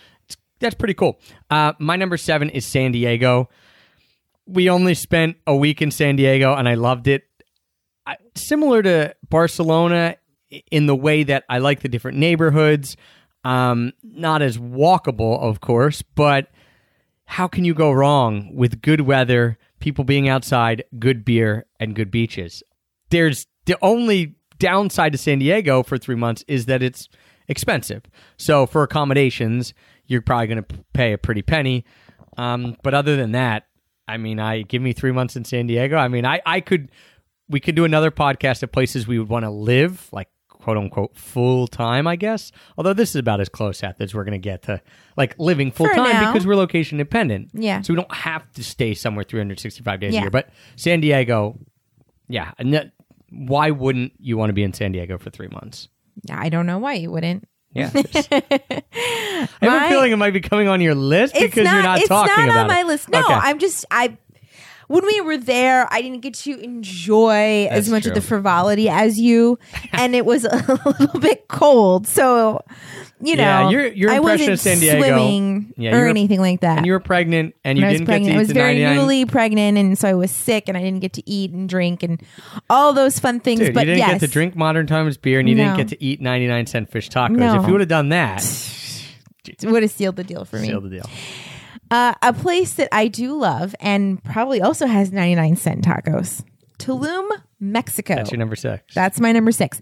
that's 0.59 0.75
pretty 0.75 0.93
cool. 0.93 1.19
Uh, 1.49 1.73
my 1.79 1.95
number 1.95 2.17
seven 2.17 2.49
is 2.49 2.65
San 2.65 2.91
Diego 2.91 3.49
we 4.51 4.69
only 4.69 4.93
spent 4.93 5.37
a 5.47 5.55
week 5.55 5.81
in 5.81 5.91
San 5.91 6.15
Diego 6.15 6.53
and 6.53 6.67
I 6.67 6.75
loved 6.75 7.07
it. 7.07 7.23
I, 8.05 8.17
similar 8.35 8.81
to 8.83 9.15
Barcelona 9.29 10.17
in 10.69 10.85
the 10.85 10.95
way 10.95 11.23
that 11.23 11.43
I 11.49 11.59
like 11.59 11.81
the 11.81 11.89
different 11.89 12.17
neighborhoods. 12.17 12.97
Um, 13.43 13.93
not 14.03 14.41
as 14.41 14.57
walkable, 14.57 15.39
of 15.41 15.61
course, 15.61 16.01
but 16.01 16.49
how 17.25 17.47
can 17.47 17.63
you 17.63 17.73
go 17.73 17.91
wrong 17.91 18.53
with 18.53 18.81
good 18.81 19.01
weather, 19.01 19.57
people 19.79 20.03
being 20.03 20.27
outside, 20.27 20.83
good 20.99 21.23
beer, 21.23 21.65
and 21.79 21.95
good 21.95 22.11
beaches? 22.11 22.61
There's 23.09 23.47
the 23.65 23.77
only 23.81 24.35
downside 24.59 25.13
to 25.13 25.17
San 25.17 25.39
Diego 25.39 25.81
for 25.81 25.97
three 25.97 26.15
months 26.15 26.43
is 26.47 26.65
that 26.65 26.83
it's 26.83 27.07
expensive. 27.47 28.03
So 28.37 28.65
for 28.65 28.83
accommodations, 28.83 29.73
you're 30.05 30.21
probably 30.21 30.47
going 30.47 30.63
to 30.63 30.75
pay 30.93 31.13
a 31.13 31.17
pretty 31.17 31.41
penny. 31.41 31.85
Um, 32.37 32.77
but 32.83 32.93
other 32.93 33.15
than 33.15 33.31
that, 33.33 33.67
I 34.07 34.17
mean, 34.17 34.39
I 34.39 34.63
give 34.63 34.81
me 34.81 34.93
three 34.93 35.11
months 35.11 35.35
in 35.35 35.45
San 35.45 35.67
Diego. 35.67 35.95
I 35.95 36.07
mean, 36.07 36.25
I, 36.25 36.41
I 36.45 36.59
could, 36.59 36.91
we 37.47 37.59
could 37.59 37.75
do 37.75 37.85
another 37.85 38.11
podcast 38.11 38.63
of 38.63 38.71
places 38.71 39.07
we 39.07 39.19
would 39.19 39.29
want 39.29 39.45
to 39.45 39.49
live, 39.49 40.09
like 40.11 40.27
quote 40.61 40.77
unquote 40.77 41.15
full 41.15 41.67
time, 41.67 42.07
I 42.07 42.15
guess. 42.15 42.51
Although 42.77 42.93
this 42.93 43.09
is 43.09 43.15
about 43.15 43.41
as 43.41 43.49
close 43.49 43.83
at 43.83 43.99
as 43.99 44.13
we're 44.13 44.23
going 44.23 44.39
to 44.39 44.43
get 44.43 44.63
to 44.63 44.81
like 45.17 45.37
living 45.39 45.71
full 45.71 45.87
time 45.87 46.31
because 46.31 46.45
we're 46.45 46.55
location 46.55 46.97
dependent. 46.97 47.49
Yeah. 47.53 47.81
So 47.81 47.93
we 47.93 47.97
don't 47.97 48.13
have 48.13 48.49
to 48.53 48.63
stay 48.63 48.93
somewhere 48.93 49.23
365 49.23 49.99
days 49.99 50.13
a 50.15 50.19
year. 50.19 50.29
But 50.29 50.49
San 50.75 51.01
Diego, 51.01 51.57
yeah. 52.27 52.51
And 52.57 52.73
that, 52.73 52.91
why 53.29 53.71
wouldn't 53.71 54.13
you 54.19 54.37
want 54.37 54.49
to 54.49 54.53
be 54.53 54.63
in 54.63 54.73
San 54.73 54.91
Diego 54.91 55.17
for 55.17 55.29
three 55.29 55.47
months? 55.47 55.87
I 56.29 56.49
don't 56.49 56.65
know 56.65 56.79
why 56.79 56.93
you 56.93 57.11
wouldn't. 57.11 57.47
Yeah. 57.73 57.89
I 57.95 58.83
have 58.91 59.49
My- 59.61 59.85
a 59.85 59.89
feeling 59.89 60.11
it 60.11 60.17
might 60.17 60.31
be 60.33 60.41
coming 60.41 60.67
on 60.67 60.81
your 60.81 60.95
list 60.95 61.33
because 61.33 61.49
it's 61.57 61.63
not, 61.65 61.73
you're 61.73 61.83
not 61.83 61.99
it's 61.99 62.07
talking 62.09 62.33
not 62.35 62.49
about 62.49 62.61
on 62.61 62.67
my 62.67 62.79
it. 62.81 62.85
list. 62.87 63.09
No, 63.09 63.19
Okay. 63.21 63.33
I'm 63.33 63.59
just 63.59 63.85
I 63.89 64.17
when 64.91 65.05
we 65.05 65.21
were 65.21 65.37
there, 65.37 65.87
I 65.91 66.01
didn't 66.01 66.19
get 66.19 66.33
to 66.35 66.59
enjoy 66.59 67.67
as 67.71 67.89
much 67.89 68.03
true. 68.03 68.11
of 68.11 68.15
the 68.15 68.21
frivolity 68.21 68.89
as 68.89 69.19
you, 69.19 69.57
and 69.93 70.15
it 70.15 70.25
was 70.25 70.45
a 70.45 70.79
little 70.85 71.19
bit 71.19 71.47
cold. 71.47 72.07
So, 72.07 72.63
you 73.21 73.35
know, 73.35 73.41
Yeah, 73.43 73.69
your- 73.69 73.87
your 73.87 74.11
I 74.11 74.17
impression 74.17 74.49
wasn't 74.49 74.53
of 74.53 74.59
San 74.59 74.79
Diego- 74.79 74.99
swimming 74.99 75.73
Yeah, 75.77 75.95
or 75.95 76.01
were- 76.01 76.07
anything 76.07 76.39
like 76.41 76.61
that. 76.61 76.77
and 76.77 76.85
you 76.85 76.91
were 76.91 76.99
pregnant 76.99 77.55
and 77.63 77.77
you 77.77 77.85
I 77.85 77.89
was 77.89 77.97
didn't 77.99 78.07
pregnant. 78.07 78.25
get 78.25 78.31
to 78.31 78.33
eat 78.33 78.37
I 78.37 78.39
was 78.39 78.51
very 78.51 78.73
99 78.79 78.95
newly 78.97 79.25
pregnant, 79.25 79.77
and 79.77 79.97
so 79.97 80.09
I 80.09 80.13
was 80.13 80.31
sick, 80.31 80.65
and 80.67 80.77
I 80.77 80.81
didn't 80.81 80.99
get 80.99 81.13
to 81.13 81.29
eat 81.29 81.51
and 81.51 81.69
drink 81.69 82.03
and 82.03 82.21
all 82.69 82.93
those 82.93 83.17
fun 83.19 83.39
things. 83.39 83.59
Dude, 83.61 83.73
but 83.73 83.81
you 83.81 83.93
didn't 83.93 83.99
yes, 83.99 84.11
get 84.13 84.19
to 84.21 84.27
drink 84.27 84.55
Modern 84.55 84.87
Times 84.87 85.17
beer 85.17 85.39
and 85.39 85.47
you 85.47 85.55
didn't 85.55 85.77
get 85.77 85.87
to 85.89 86.03
eat 86.03 86.19
99 86.21 86.65
cent 86.65 86.91
fish 86.91 87.09
tacos. 87.09 87.31
No. 87.37 87.59
If 87.61 87.65
you 87.67 87.71
would 87.71 87.81
have 87.81 87.89
done 87.89 88.09
that, 88.09 88.41
would 89.63 89.83
have 89.83 89.91
sealed 89.91 90.15
the 90.17 90.23
deal 90.23 90.43
for 90.45 90.57
me. 90.57 90.67
seal 90.67 90.81
the 90.81 90.89
deal. 90.89 91.09
Uh, 91.91 92.13
a 92.21 92.31
place 92.31 92.73
that 92.75 92.87
I 92.93 93.09
do 93.09 93.37
love 93.37 93.75
and 93.81 94.23
probably 94.23 94.61
also 94.61 94.87
has 94.87 95.11
99 95.11 95.57
cent 95.57 95.83
tacos. 95.83 96.41
Tulum, 96.79 97.29
Mexico. 97.61 98.15
That's 98.15 98.31
your 98.31 98.39
number 98.39 98.55
six. 98.55 98.93
That's 98.95 99.19
my 99.19 99.31
number 99.31 99.51
six. 99.51 99.79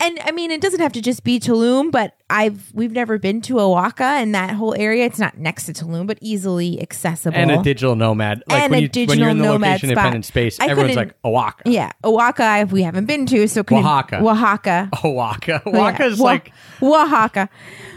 And 0.00 0.18
I 0.24 0.30
mean, 0.30 0.50
it 0.52 0.60
doesn't 0.60 0.80
have 0.80 0.92
to 0.92 1.02
just 1.02 1.24
be 1.24 1.40
Tulum, 1.40 1.90
but 1.90 2.14
I've 2.30 2.70
we've 2.72 2.92
never 2.92 3.18
been 3.18 3.40
to 3.42 3.58
Oaxaca 3.60 4.04
and 4.04 4.34
that 4.34 4.50
whole 4.50 4.74
area. 4.74 5.04
It's 5.04 5.18
not 5.18 5.36
next 5.36 5.64
to 5.66 5.72
Tulum, 5.72 6.06
but 6.06 6.18
easily 6.20 6.80
accessible. 6.80 7.36
and 7.36 7.50
a 7.50 7.62
digital 7.62 7.96
nomad. 7.96 8.42
Like 8.48 8.62
And 8.62 8.70
when, 8.70 8.78
a 8.78 8.82
you, 8.82 8.86
when 8.86 8.90
digital 8.92 9.16
you're 9.20 9.28
in 9.30 9.38
the 9.38 9.44
nomad 9.44 9.60
location 9.72 9.88
spot. 9.88 9.90
independent 9.98 10.24
space, 10.24 10.60
I 10.60 10.66
everyone's 10.68 10.96
like, 10.96 11.14
Oaxaca. 11.24 11.62
yeah, 11.70 11.90
Oaxaca 12.04 12.68
we 12.70 12.82
haven't 12.82 13.06
been 13.06 13.26
to, 13.26 13.46
so 13.48 13.60
Oaxaca. 13.62 14.20
Oaxaca. 14.22 14.88
Oaxaca. 15.04 15.62
Oh, 15.66 15.72
yeah. 15.72 15.80
Oaxaca's 15.88 16.18
Wa- 16.20 16.24
like, 16.26 16.52
Oaxaca. 16.82 17.48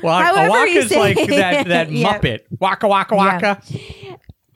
well, 0.03 0.51
Oaxaca's 0.51 0.89
say 0.89 0.99
like 0.99 1.15
that, 1.29 1.67
that 1.67 1.91
Yep. 1.91 2.21
Muppet. 2.21 2.39
Waka, 2.59 2.87
waka, 2.87 3.15
waka. 3.15 3.61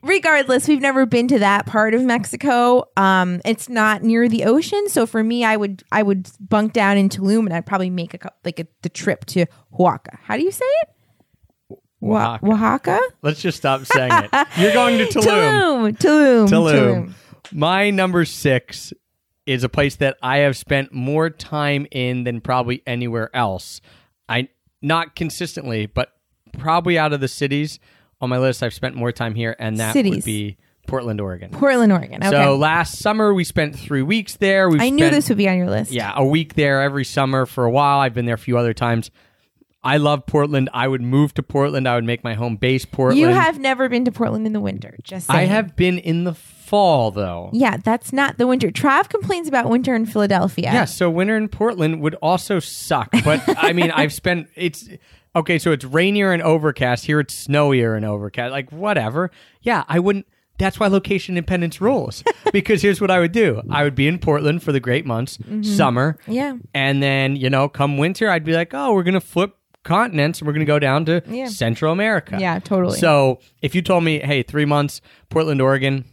Regardless, 0.04 0.68
we've 0.68 0.82
never 0.82 1.06
been 1.06 1.28
to 1.30 1.40
that 1.40 1.66
part 1.66 1.94
of 1.94 2.04
Mexico. 2.04 2.84
Um, 2.98 3.42
it's 3.46 3.70
not 3.70 4.04
near 4.04 4.30
the 4.30 4.44
ocean, 4.44 4.88
so 4.90 5.06
for 5.06 5.24
me, 5.24 5.44
I 5.44 5.58
would 5.58 5.84
I 5.92 6.04
would 6.04 6.30
bunk 6.40 6.74
down 6.74 6.98
in 6.98 7.10
Tulum, 7.10 7.46
and 7.46 7.54
I'd 7.54 7.66
probably 7.66 7.90
make 7.90 8.14
a 8.14 8.32
like 8.46 8.60
a, 8.60 8.68
the 8.82 8.90
trip 8.90 9.26
to 9.28 9.46
Oaxaca. 9.74 10.20
How 10.24 10.38
do 10.38 10.44
you 10.44 10.52
say 10.52 10.66
it? 10.66 11.78
Oaxaca. 12.04 12.46
Oaxaca. 12.46 13.00
Let's 13.22 13.42
just 13.42 13.58
stop 13.58 13.86
saying 13.86 14.12
it. 14.12 14.48
You're 14.58 14.74
going 14.74 14.98
to 14.98 15.06
Tulum. 15.06 15.98
Tulum. 15.98 16.48
Tulum. 16.48 16.50
Tulum. 16.50 17.14
My 17.52 17.90
number 17.90 18.26
six 18.26 18.94
is 19.46 19.64
a 19.64 19.70
place 19.70 19.98
that 19.98 20.18
I 20.22 20.38
have 20.38 20.56
spent 20.56 20.94
more 20.94 21.30
time 21.30 21.86
in 21.92 22.24
than 22.24 22.42
probably 22.42 22.82
anywhere 22.88 23.34
else. 23.36 23.82
I 24.30 24.50
not 24.82 25.16
consistently, 25.16 25.86
but 25.86 26.14
probably 26.58 26.98
out 26.98 27.14
of 27.14 27.20
the 27.20 27.28
cities 27.28 27.80
on 28.24 28.30
my 28.30 28.40
list, 28.40 28.64
I've 28.64 28.74
spent 28.74 28.96
more 28.96 29.12
time 29.12 29.36
here, 29.36 29.56
and 29.60 29.78
that 29.78 29.96
would 29.96 30.24
be 30.24 30.58
Portland, 30.88 31.22
Oregon. 31.22 31.52
Portland, 31.52 31.92
Oregon. 31.92 32.24
Okay. 32.24 32.32
So 32.32 32.56
last 32.56 33.00
summer 33.00 33.34
we 33.34 33.44
spent 33.44 33.78
three 33.78 34.02
weeks 34.02 34.38
there. 34.38 34.70
We 34.70 34.80
I 34.80 34.90
knew 34.90 35.10
this 35.10 35.30
would 35.30 35.38
be 35.38 35.48
on 35.48 35.58
your 35.58 35.70
list. 35.70 35.92
yeah, 35.92 36.14
a 36.16 36.26
week 36.26 36.56
there 36.56 36.82
every 36.82 37.06
summer 37.06 37.46
for 37.46 37.66
a 37.66 37.72
while. 37.72 38.00
I've 38.00 38.14
been 38.14 38.26
there 38.26 38.36
a 38.36 38.40
few 38.40 38.58
other 38.58 38.74
times. 38.74 39.12
I 39.86 39.98
love 39.98 40.26
Portland. 40.26 40.70
I 40.74 40.88
would 40.88 41.02
move 41.02 41.34
to 41.34 41.44
Portland. 41.44 41.90
I 41.90 41.96
would 41.96 42.06
make 42.06 42.24
my 42.24 42.36
home 42.36 42.56
base 42.56 42.86
Portland. 42.86 43.20
You 43.20 43.28
have 43.28 43.60
never 43.60 43.90
been 43.90 44.06
to 44.06 44.14
Portland 44.14 44.48
in 44.48 44.54
the 44.54 44.62
winter. 44.62 44.98
Just 45.04 45.28
saying. 45.28 45.38
I 45.38 45.44
have 45.44 45.76
been 45.76 45.98
in 45.98 46.24
the 46.24 46.34
fall 46.34 47.12
though. 47.12 47.50
Yeah, 47.52 47.76
that's 47.78 48.14
not 48.14 48.38
the 48.38 48.48
winter. 48.48 48.72
Trav 48.72 49.10
complains 49.10 49.50
about 49.50 49.70
winter 49.70 49.94
in 49.94 50.06
Philadelphia. 50.06 50.72
Yeah, 50.72 50.86
so 50.86 51.10
winter 51.10 51.36
in 51.36 51.50
Portland 51.50 52.00
would 52.02 52.16
also 52.16 52.60
suck. 52.60 53.10
But 53.26 53.44
I 53.62 53.74
mean, 53.74 53.92
I've 53.96 54.14
spent 54.14 54.48
it's 54.56 54.88
okay. 55.36 55.60
So 55.60 55.72
it's 55.72 55.86
rainier 55.86 56.32
and 56.32 56.42
overcast. 56.42 57.06
Here 57.06 57.20
it's 57.20 57.48
snowier 57.48 57.96
and 57.96 58.06
overcast. 58.06 58.52
Like 58.52 58.72
whatever. 58.72 59.32
Yeah, 59.62 59.84
I 59.88 60.00
wouldn't. 60.00 60.26
That's 60.60 60.80
why 60.80 60.88
location 60.88 61.36
independence 61.36 61.82
rules. 61.82 62.24
because 62.54 62.82
here's 62.82 63.02
what 63.02 63.10
I 63.12 63.20
would 63.20 63.32
do: 63.32 63.62
I 63.70 63.84
would 63.84 63.96
be 63.96 64.08
in 64.08 64.20
Portland 64.20 64.62
for 64.64 64.72
the 64.72 64.80
great 64.80 65.06
months, 65.06 65.38
summer. 65.64 66.18
Mm-hmm. 66.24 66.32
Yeah. 66.32 66.54
and 66.74 67.02
then 67.02 67.36
you 67.36 67.50
know, 67.50 67.68
come 67.70 67.98
winter, 67.98 68.30
I'd 68.30 68.44
be 68.46 68.54
like, 68.54 68.74
oh, 68.74 68.94
we're 68.94 69.04
gonna 69.04 69.20
flip 69.20 69.56
continents 69.84 70.40
and 70.40 70.48
we're 70.48 70.54
gonna 70.54 70.66
go 70.66 70.80
down 70.80 71.06
to 71.06 71.22
Yeah. 71.28 71.48
Central 71.48 71.92
America. 71.92 72.38
Yeah, 72.40 72.60
totally. 72.60 72.98
So 73.00 73.40
if 73.62 73.76
you 73.76 73.82
told 73.82 74.04
me, 74.04 74.20
hey, 74.20 74.44
three 74.44 74.66
months, 74.66 75.02
Portland, 75.30 75.60
Oregon, 75.60 76.06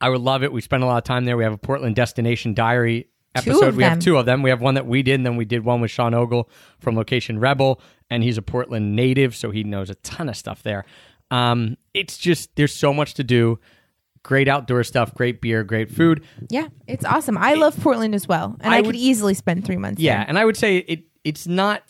I 0.00 0.08
would 0.10 0.20
love 0.20 0.42
it. 0.42 0.52
We 0.52 0.60
spend 0.60 0.82
a 0.82 0.86
lot 0.86 0.98
of 0.98 1.04
time 1.04 1.24
there. 1.24 1.36
We 1.36 1.44
have 1.44 1.52
a 1.54 1.58
Portland 1.58 1.94
destination 1.96 2.52
diary 2.54 3.08
episode. 3.34 3.74
we 3.76 3.82
have 3.84 3.98
two 3.98 4.16
of 4.16 4.26
them. 4.26 4.42
We 4.42 4.50
have 4.50 4.60
one 4.60 4.74
that 4.74 4.86
we 4.86 5.02
did, 5.02 5.14
and 5.14 5.26
then 5.26 5.36
we 5.36 5.44
did 5.44 5.64
one 5.64 5.80
with 5.80 5.90
Sean 5.90 6.14
Ogle 6.14 6.48
from 6.78 6.96
Location 6.96 7.38
Rebel, 7.38 7.80
and 8.10 8.22
he's 8.22 8.38
a 8.38 8.42
Portland 8.42 8.94
native, 8.96 9.34
so 9.34 9.50
he 9.50 9.64
knows 9.64 9.90
a 9.90 9.94
ton 9.96 10.28
of 10.28 10.36
stuff 10.36 10.62
there. 10.62 10.84
Um, 11.30 11.76
it's 11.94 12.16
just 12.18 12.54
there's 12.56 12.74
so 12.74 12.92
much 12.94 13.14
to 13.14 13.24
do. 13.24 13.58
Great 14.22 14.48
outdoor 14.48 14.82
stuff, 14.84 15.14
great 15.14 15.42
beer, 15.42 15.62
great 15.64 15.90
food. 15.90 16.24
Yeah, 16.48 16.68
it's 16.86 17.04
awesome. 17.04 17.36
I 17.36 17.54
love 17.54 17.78
Portland 17.78 18.14
as 18.14 18.26
well, 18.26 18.56
and 18.60 18.72
I, 18.72 18.78
I 18.78 18.80
could 18.80 18.86
would- 18.88 18.96
easily 18.96 19.34
spend 19.34 19.64
three 19.66 19.76
months. 19.76 20.00
Yeah, 20.00 20.16
there. 20.18 20.26
and 20.28 20.38
I 20.38 20.44
would 20.44 20.56
say 20.56 20.78
it 20.78 21.04
it's 21.24 21.46
not 21.46 21.82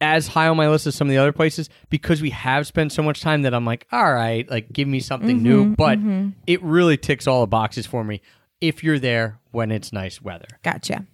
as 0.00 0.26
high 0.26 0.48
on 0.48 0.56
my 0.56 0.68
list 0.68 0.86
as 0.86 0.94
some 0.94 1.06
of 1.08 1.10
the 1.12 1.18
other 1.18 1.32
places 1.32 1.68
because 1.88 2.20
we 2.20 2.30
have 2.30 2.66
spent 2.66 2.92
so 2.92 3.02
much 3.02 3.20
time 3.20 3.42
that 3.42 3.54
I'm 3.54 3.64
like, 3.64 3.86
all 3.92 4.12
right, 4.12 4.48
like 4.50 4.72
give 4.72 4.88
me 4.88 5.00
something 5.00 5.36
Mm-hmm, 5.38 5.44
new. 5.44 5.76
But 5.76 5.98
it 6.46 6.62
really 6.62 6.96
ticks 6.96 7.26
all 7.26 7.40
the 7.42 7.46
boxes 7.46 7.86
for 7.86 8.02
me 8.02 8.20
if 8.62 8.82
you're 8.82 8.98
there 8.98 9.38
when 9.50 9.70
it's 9.70 9.92
nice 9.92 10.22
weather. 10.22 10.46
Gotcha. 10.62 11.04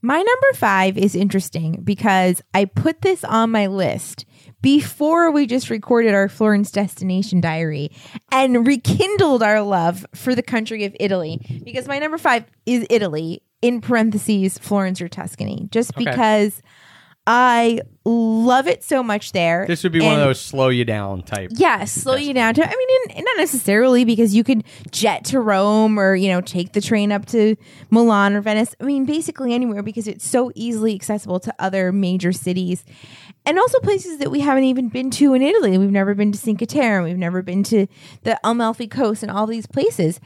My 0.00 0.16
number 0.16 0.52
five 0.54 0.96
is 0.98 1.14
interesting 1.14 1.80
because 1.82 2.42
I 2.52 2.66
put 2.66 3.00
this 3.02 3.24
on 3.24 3.50
my 3.50 3.66
list 3.66 4.24
before 4.60 5.30
we 5.30 5.46
just 5.46 5.70
recorded 5.70 6.14
our 6.14 6.28
Florence 6.28 6.70
destination 6.70 7.40
diary 7.40 7.90
and 8.30 8.66
rekindled 8.66 9.42
our 9.42 9.62
love 9.62 10.04
for 10.14 10.34
the 10.34 10.42
country 10.42 10.84
of 10.84 10.94
Italy. 11.00 11.40
Because 11.64 11.86
my 11.88 11.98
number 11.98 12.18
five 12.18 12.44
is 12.66 12.86
Italy, 12.90 13.42
in 13.62 13.80
parentheses, 13.80 14.58
Florence 14.58 15.00
or 15.00 15.08
Tuscany, 15.08 15.68
just 15.70 15.94
Okay. 15.96 16.04
because 16.04 16.60
I 17.26 17.80
love 18.04 18.66
it 18.66 18.84
so 18.84 19.02
much 19.02 19.32
there. 19.32 19.64
This 19.66 19.82
would 19.82 19.92
be 19.92 20.00
one 20.00 20.12
of 20.12 20.20
those 20.20 20.40
slow 20.40 20.68
you 20.68 20.84
down 20.84 21.22
type. 21.22 21.50
yeah, 21.54 21.84
slow 21.84 22.16
you 22.16 22.34
down 22.34 22.52
to. 22.54 22.62
I 22.62 22.68
mean, 22.68 23.16
in, 23.16 23.24
not 23.24 23.36
necessarily 23.38 24.04
because 24.04 24.34
you 24.34 24.44
could 24.44 24.62
jet 24.90 25.24
to 25.26 25.40
Rome 25.40 25.98
or 25.98 26.14
you 26.14 26.28
know 26.28 26.42
take 26.42 26.72
the 26.74 26.82
train 26.82 27.12
up 27.12 27.24
to 27.26 27.56
Milan 27.90 28.34
or 28.34 28.42
Venice. 28.42 28.74
I 28.78 28.84
mean, 28.84 29.06
basically 29.06 29.54
anywhere 29.54 29.82
because 29.82 30.06
it's 30.06 30.26
so 30.26 30.52
easily 30.54 30.94
accessible 30.94 31.40
to 31.40 31.54
other 31.58 31.92
major 31.92 32.30
cities, 32.30 32.84
and 33.46 33.58
also 33.58 33.80
places 33.80 34.18
that 34.18 34.30
we 34.30 34.40
haven't 34.40 34.64
even 34.64 34.90
been 34.90 35.10
to 35.12 35.32
in 35.32 35.40
Italy. 35.40 35.78
We've 35.78 35.90
never 35.90 36.14
been 36.14 36.32
to 36.32 36.38
Cinque 36.38 36.68
Terre. 36.68 37.02
We've 37.02 37.16
never 37.16 37.40
been 37.40 37.62
to 37.64 37.86
the 38.24 38.38
Amalfi 38.44 38.86
Coast 38.86 39.22
and 39.22 39.32
all 39.32 39.46
these 39.46 39.66
places. 39.66 40.20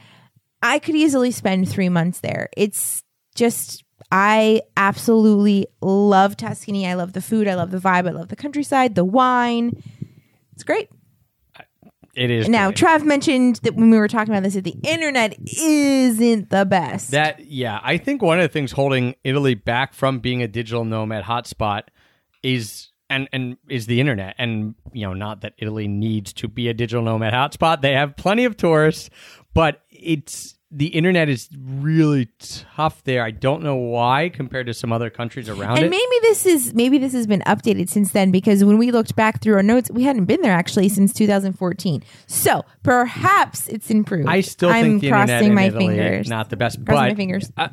I 0.61 0.79
could 0.79 0.95
easily 0.95 1.31
spend 1.31 1.69
three 1.69 1.87
months 1.87 2.19
there. 2.19 2.49
It's 2.57 3.03
just 3.35 3.85
I 4.11 4.61
absolutely 4.77 5.67
love 5.81 6.37
Tuscany. 6.37 6.87
I 6.87 6.93
love 6.95 7.13
the 7.13 7.21
food. 7.21 7.47
I 7.47 7.55
love 7.55 7.71
the 7.71 7.77
vibe. 7.77 8.07
I 8.07 8.11
love 8.11 8.29
the 8.29 8.35
countryside, 8.35 8.95
the 8.95 9.05
wine. 9.05 9.81
It's 10.53 10.63
great. 10.63 10.89
It 12.15 12.31
is 12.31 12.49
Now, 12.49 12.69
great. 12.69 12.77
Trav 12.77 13.05
mentioned 13.05 13.57
that 13.63 13.75
when 13.75 13.91
we 13.91 13.97
were 13.97 14.07
talking 14.07 14.33
about 14.33 14.43
this, 14.43 14.55
that 14.55 14.63
the 14.65 14.75
internet 14.83 15.37
isn't 15.39 16.49
the 16.49 16.65
best. 16.65 17.11
That 17.11 17.45
yeah, 17.45 17.79
I 17.81 17.97
think 17.97 18.21
one 18.21 18.39
of 18.39 18.43
the 18.43 18.49
things 18.49 18.71
holding 18.71 19.15
Italy 19.23 19.53
back 19.53 19.93
from 19.93 20.19
being 20.19 20.41
a 20.41 20.47
digital 20.47 20.83
nomad 20.83 21.23
hotspot 21.23 21.83
is 22.43 22.89
and 23.09 23.29
and 23.31 23.57
is 23.69 23.85
the 23.85 24.01
internet. 24.01 24.35
And 24.37 24.75
you 24.91 25.05
know, 25.05 25.13
not 25.13 25.41
that 25.41 25.53
Italy 25.59 25.87
needs 25.87 26.33
to 26.33 26.47
be 26.47 26.67
a 26.67 26.73
digital 26.73 27.03
nomad 27.03 27.33
hotspot. 27.33 27.81
They 27.81 27.93
have 27.93 28.17
plenty 28.17 28.43
of 28.43 28.57
tourists, 28.57 29.09
but 29.53 29.81
it's 29.89 30.58
the 30.71 30.87
internet 30.87 31.29
is 31.29 31.49
really 31.57 32.29
tough 32.75 33.03
there. 33.03 33.23
I 33.23 33.31
don't 33.31 33.63
know 33.63 33.75
why 33.75 34.29
compared 34.29 34.67
to 34.67 34.73
some 34.73 34.91
other 34.93 35.09
countries 35.09 35.49
around 35.49 35.77
and 35.77 35.87
it. 35.87 35.89
maybe 35.89 36.15
this 36.21 36.45
is 36.45 36.73
maybe 36.75 36.97
this 36.99 37.13
has 37.13 37.25
been 37.25 37.41
updated 37.41 37.89
since 37.89 38.11
then 38.11 38.29
because 38.29 38.63
when 38.63 38.77
we 38.77 38.91
looked 38.91 39.15
back 39.15 39.41
through 39.41 39.55
our 39.55 39.63
notes, 39.63 39.89
we 39.91 40.03
hadn't 40.03 40.25
been 40.25 40.41
there 40.41 40.53
actually 40.53 40.87
since 40.89 41.11
2014. 41.13 42.03
So 42.27 42.63
perhaps 42.83 43.67
it's 43.67 43.89
improved. 43.89 44.29
I 44.29 44.41
still 44.41 44.69
I'm 44.69 44.83
think 44.85 45.01
the 45.01 45.09
crossing 45.09 45.29
internet 45.35 45.43
in 45.49 45.55
my 45.55 45.63
Italy 45.65 45.97
fingers. 45.97 46.29
not 46.29 46.49
the 46.51 46.57
best. 46.57 46.85
Crossing 46.85 46.85
but 46.85 47.09
my 47.09 47.15
fingers. 47.15 47.51
uh, 47.57 47.69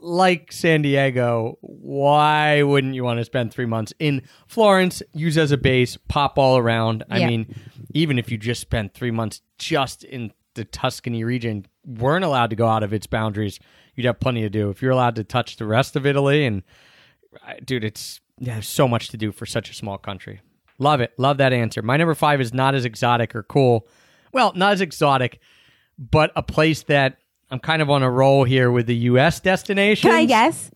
like 0.00 0.50
San 0.50 0.82
Diego, 0.82 1.58
why 1.60 2.62
wouldn't 2.64 2.94
you 2.94 3.04
want 3.04 3.18
to 3.20 3.24
spend 3.24 3.52
three 3.52 3.66
months 3.66 3.92
in 4.00 4.22
Florence? 4.48 5.00
Use 5.12 5.38
as 5.38 5.52
a 5.52 5.56
base, 5.56 5.96
pop 6.08 6.38
all 6.38 6.58
around. 6.58 7.04
I 7.08 7.18
Yeah. 7.18 7.28
mean, 7.28 7.54
even 7.94 8.18
if 8.18 8.30
you 8.32 8.36
just 8.36 8.60
spent 8.60 8.94
three 8.94 9.12
months 9.12 9.42
just 9.58 10.02
in 10.02 10.32
the 10.54 10.64
Tuscany 10.64 11.24
region, 11.24 11.66
weren't 11.84 12.24
allowed 12.24 12.50
to 12.50 12.56
go 12.56 12.66
out 12.66 12.82
of 12.82 12.92
its 12.92 13.06
boundaries, 13.06 13.58
you'd 13.94 14.06
have 14.06 14.20
plenty 14.20 14.42
to 14.42 14.50
do. 14.50 14.70
If 14.70 14.82
you're 14.82 14.90
allowed 14.90 15.16
to 15.16 15.24
touch 15.24 15.56
the 15.56 15.66
rest 15.66 15.96
of 15.96 16.06
Italy, 16.06 16.44
and 16.44 16.62
dude, 17.64 17.84
it's 17.84 18.20
yeah, 18.38 18.54
there's 18.54 18.68
so 18.68 18.88
much 18.88 19.08
to 19.08 19.16
do 19.16 19.32
for 19.32 19.46
such 19.46 19.70
a 19.70 19.74
small 19.74 19.98
country. 19.98 20.40
Love 20.78 21.00
it. 21.00 21.12
Love 21.18 21.36
that 21.38 21.52
answer. 21.52 21.82
My 21.82 21.96
number 21.96 22.14
five 22.14 22.40
is 22.40 22.52
not 22.52 22.74
as 22.74 22.84
exotic 22.84 23.34
or 23.36 23.42
cool. 23.42 23.86
Well, 24.32 24.52
not 24.56 24.72
as 24.72 24.80
exotic, 24.80 25.40
but 25.98 26.32
a 26.34 26.42
place 26.42 26.82
that 26.84 27.18
I'm 27.50 27.60
kind 27.60 27.82
of 27.82 27.90
on 27.90 28.02
a 28.02 28.10
roll 28.10 28.44
here 28.44 28.70
with 28.70 28.86
the 28.86 28.96
U.S. 28.96 29.40
destination. 29.40 30.10
Can 30.10 30.18
I 30.18 30.24
guess? 30.24 30.70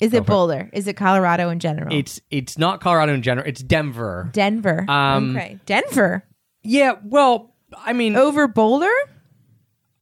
Is 0.00 0.12
it 0.12 0.26
Boulder? 0.26 0.68
Is 0.72 0.86
it 0.86 0.94
Colorado 0.96 1.48
in 1.48 1.58
general? 1.58 1.94
It's 1.94 2.20
it's 2.30 2.58
not 2.58 2.80
Colorado 2.80 3.14
in 3.14 3.22
general. 3.22 3.46
It's 3.46 3.62
Denver. 3.62 4.28
Denver. 4.32 4.84
Um, 4.88 5.36
okay, 5.36 5.58
Denver 5.64 6.24
Yeah. 6.62 6.94
Well, 7.02 7.54
I 7.84 7.92
mean, 7.92 8.16
over 8.16 8.48
Boulder. 8.48 8.92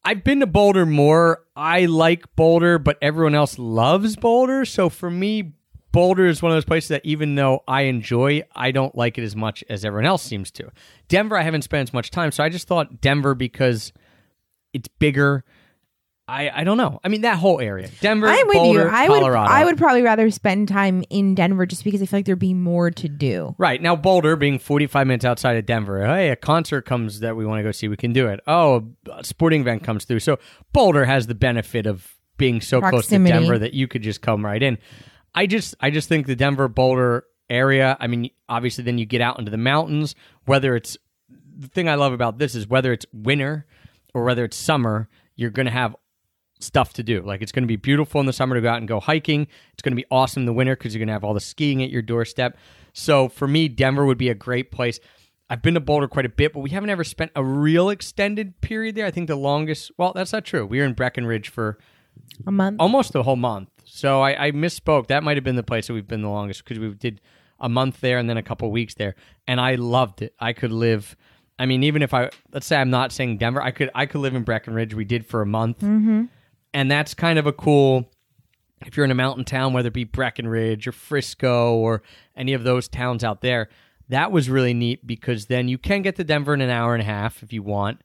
I've 0.04 0.22
been 0.22 0.40
to 0.40 0.46
Boulder 0.46 0.86
more. 0.86 1.44
I 1.56 1.86
like 1.86 2.34
Boulder, 2.36 2.78
but 2.78 2.98
everyone 3.00 3.34
else 3.34 3.58
loves 3.58 4.16
Boulder. 4.16 4.64
So 4.64 4.88
for 4.88 5.10
me, 5.10 5.52
Boulder 5.92 6.26
is 6.26 6.42
one 6.42 6.52
of 6.52 6.56
those 6.56 6.64
places 6.64 6.88
that 6.88 7.04
even 7.04 7.36
though 7.36 7.62
I 7.66 7.82
enjoy, 7.82 8.42
I 8.54 8.70
don't 8.70 8.94
like 8.96 9.16
it 9.16 9.22
as 9.22 9.36
much 9.36 9.62
as 9.68 9.84
everyone 9.84 10.06
else 10.06 10.22
seems 10.22 10.50
to. 10.52 10.70
Denver, 11.08 11.38
I 11.38 11.42
haven't 11.42 11.62
spent 11.62 11.88
as 11.88 11.92
much 11.92 12.10
time, 12.10 12.32
so 12.32 12.42
I 12.42 12.48
just 12.48 12.66
thought 12.66 13.00
Denver 13.00 13.34
because 13.34 13.92
it's 14.72 14.88
bigger. 14.88 15.44
I 16.26 16.50
I 16.60 16.64
don't 16.64 16.78
know. 16.78 17.00
I 17.04 17.08
mean 17.08 17.20
that 17.22 17.38
whole 17.38 17.60
area, 17.60 17.88
Denver, 18.00 18.26
I'm 18.26 18.46
with 18.46 18.56
Boulder, 18.56 18.84
you. 18.84 18.88
I 18.90 19.06
Colorado. 19.08 19.42
would 19.42 19.50
I 19.50 19.64
would 19.64 19.76
probably 19.78 20.02
rather 20.02 20.30
spend 20.30 20.68
time 20.68 21.04
in 21.10 21.34
Denver 21.34 21.66
just 21.66 21.84
because 21.84 22.00
I 22.00 22.06
feel 22.06 22.18
like 22.18 22.26
there'd 22.26 22.38
be 22.38 22.54
more 22.54 22.90
to 22.90 23.08
do. 23.08 23.54
Right. 23.58 23.80
Now, 23.80 23.94
Boulder 23.94 24.34
being 24.36 24.58
45 24.58 25.06
minutes 25.06 25.24
outside 25.24 25.56
of 25.56 25.66
Denver, 25.66 26.06
hey, 26.06 26.30
a 26.30 26.36
concert 26.36 26.82
comes 26.82 27.20
that 27.20 27.36
we 27.36 27.44
want 27.44 27.58
to 27.58 27.62
go 27.62 27.72
see, 27.72 27.88
we 27.88 27.96
can 27.96 28.12
do 28.12 28.26
it. 28.28 28.40
Oh, 28.46 28.88
a 29.12 29.22
sporting 29.22 29.60
event 29.60 29.84
comes 29.84 30.04
through. 30.06 30.20
So 30.20 30.38
Boulder 30.72 31.04
has 31.04 31.26
the 31.26 31.34
benefit 31.34 31.86
of 31.86 32.14
being 32.38 32.60
so 32.60 32.80
Proximity. 32.80 33.30
close 33.30 33.40
to 33.40 33.46
Denver 33.46 33.58
that 33.58 33.74
you 33.74 33.86
could 33.86 34.02
just 34.02 34.22
come 34.22 34.44
right 34.44 34.62
in. 34.62 34.78
I 35.34 35.46
just 35.46 35.74
I 35.80 35.90
just 35.90 36.08
think 36.08 36.26
the 36.26 36.36
Denver 36.36 36.68
Boulder 36.68 37.24
area, 37.50 37.96
I 38.00 38.06
mean, 38.06 38.30
obviously 38.48 38.82
then 38.84 38.96
you 38.96 39.04
get 39.04 39.20
out 39.20 39.38
into 39.38 39.50
the 39.50 39.58
mountains, 39.58 40.14
whether 40.46 40.74
it's 40.74 40.96
the 41.56 41.68
thing 41.68 41.88
I 41.88 41.96
love 41.96 42.12
about 42.14 42.38
this 42.38 42.54
is 42.54 42.66
whether 42.66 42.92
it's 42.92 43.04
winter 43.12 43.66
or 44.14 44.24
whether 44.24 44.44
it's 44.44 44.56
summer, 44.56 45.08
you're 45.36 45.50
going 45.50 45.66
to 45.66 45.72
have 45.72 45.94
stuff 46.60 46.92
to 46.94 47.02
do. 47.02 47.22
Like 47.22 47.42
it's 47.42 47.52
going 47.52 47.64
to 47.64 47.68
be 47.68 47.76
beautiful 47.76 48.20
in 48.20 48.26
the 48.26 48.32
summer 48.32 48.54
to 48.54 48.60
go 48.60 48.68
out 48.68 48.78
and 48.78 48.88
go 48.88 49.00
hiking. 49.00 49.46
It's 49.72 49.82
going 49.82 49.92
to 49.92 49.96
be 49.96 50.06
awesome 50.10 50.42
in 50.42 50.46
the 50.46 50.52
winter 50.52 50.76
because 50.76 50.94
you're 50.94 51.00
going 51.00 51.08
to 51.08 51.12
have 51.12 51.24
all 51.24 51.34
the 51.34 51.40
skiing 51.40 51.82
at 51.82 51.90
your 51.90 52.02
doorstep. 52.02 52.56
So 52.92 53.28
for 53.28 53.48
me, 53.48 53.68
Denver 53.68 54.04
would 54.06 54.18
be 54.18 54.28
a 54.28 54.34
great 54.34 54.70
place. 54.70 55.00
I've 55.50 55.60
been 55.60 55.74
to 55.74 55.80
Boulder 55.80 56.08
quite 56.08 56.24
a 56.24 56.30
bit, 56.30 56.52
but 56.54 56.60
we 56.60 56.70
haven't 56.70 56.90
ever 56.90 57.04
spent 57.04 57.30
a 57.36 57.44
real 57.44 57.90
extended 57.90 58.60
period 58.62 58.94
there. 58.94 59.04
I 59.04 59.10
think 59.10 59.28
the 59.28 59.36
longest, 59.36 59.90
well, 59.98 60.12
that's 60.14 60.32
not 60.32 60.44
true. 60.44 60.64
We 60.64 60.78
were 60.78 60.86
in 60.86 60.94
Breckenridge 60.94 61.50
for 61.50 61.78
A 62.46 62.50
month. 62.52 62.80
almost 62.80 63.12
the 63.12 63.22
whole 63.22 63.36
month. 63.36 63.68
So 63.84 64.22
I, 64.22 64.46
I 64.46 64.50
misspoke. 64.52 65.08
That 65.08 65.22
might 65.22 65.36
have 65.36 65.44
been 65.44 65.56
the 65.56 65.62
place 65.62 65.86
that 65.88 65.92
we've 65.92 66.08
been 66.08 66.22
the 66.22 66.30
longest 66.30 66.64
because 66.64 66.78
we 66.78 66.94
did 66.94 67.20
a 67.60 67.68
month 67.68 68.00
there 68.00 68.16
and 68.18 68.28
then 68.28 68.36
a 68.38 68.42
couple 68.42 68.70
weeks 68.70 68.94
there, 68.94 69.14
and 69.46 69.60
I 69.60 69.74
loved 69.74 70.22
it. 70.22 70.34
I 70.40 70.52
could 70.54 70.72
live. 70.72 71.14
I 71.58 71.66
mean, 71.66 71.82
even 71.84 72.02
if 72.02 72.14
I 72.14 72.30
let's 72.52 72.66
say 72.66 72.76
I'm 72.76 72.90
not 72.90 73.12
saying 73.12 73.38
Denver, 73.38 73.62
I 73.62 73.70
could 73.70 73.90
I 73.94 74.06
could 74.06 74.20
live 74.22 74.34
in 74.34 74.42
Breckenridge. 74.42 74.94
We 74.94 75.04
did 75.04 75.26
for 75.26 75.42
a 75.42 75.46
month, 75.46 75.80
mm-hmm. 75.80 76.24
And 76.74 76.90
that's 76.90 77.14
kind 77.14 77.38
of 77.38 77.46
a 77.46 77.52
cool. 77.52 78.10
If 78.84 78.98
you're 78.98 79.04
in 79.04 79.10
a 79.10 79.14
mountain 79.14 79.46
town, 79.46 79.72
whether 79.72 79.88
it 79.88 79.94
be 79.94 80.04
Breckenridge 80.04 80.86
or 80.86 80.92
Frisco 80.92 81.74
or 81.74 82.02
any 82.36 82.52
of 82.52 82.64
those 82.64 82.86
towns 82.86 83.24
out 83.24 83.40
there, 83.40 83.70
that 84.10 84.30
was 84.30 84.50
really 84.50 84.74
neat 84.74 85.06
because 85.06 85.46
then 85.46 85.68
you 85.68 85.78
can 85.78 86.02
get 86.02 86.16
to 86.16 86.24
Denver 86.24 86.52
in 86.52 86.60
an 86.60 86.68
hour 86.68 86.92
and 86.92 87.00
a 87.00 87.06
half 87.06 87.42
if 87.42 87.50
you 87.50 87.62
want, 87.62 88.02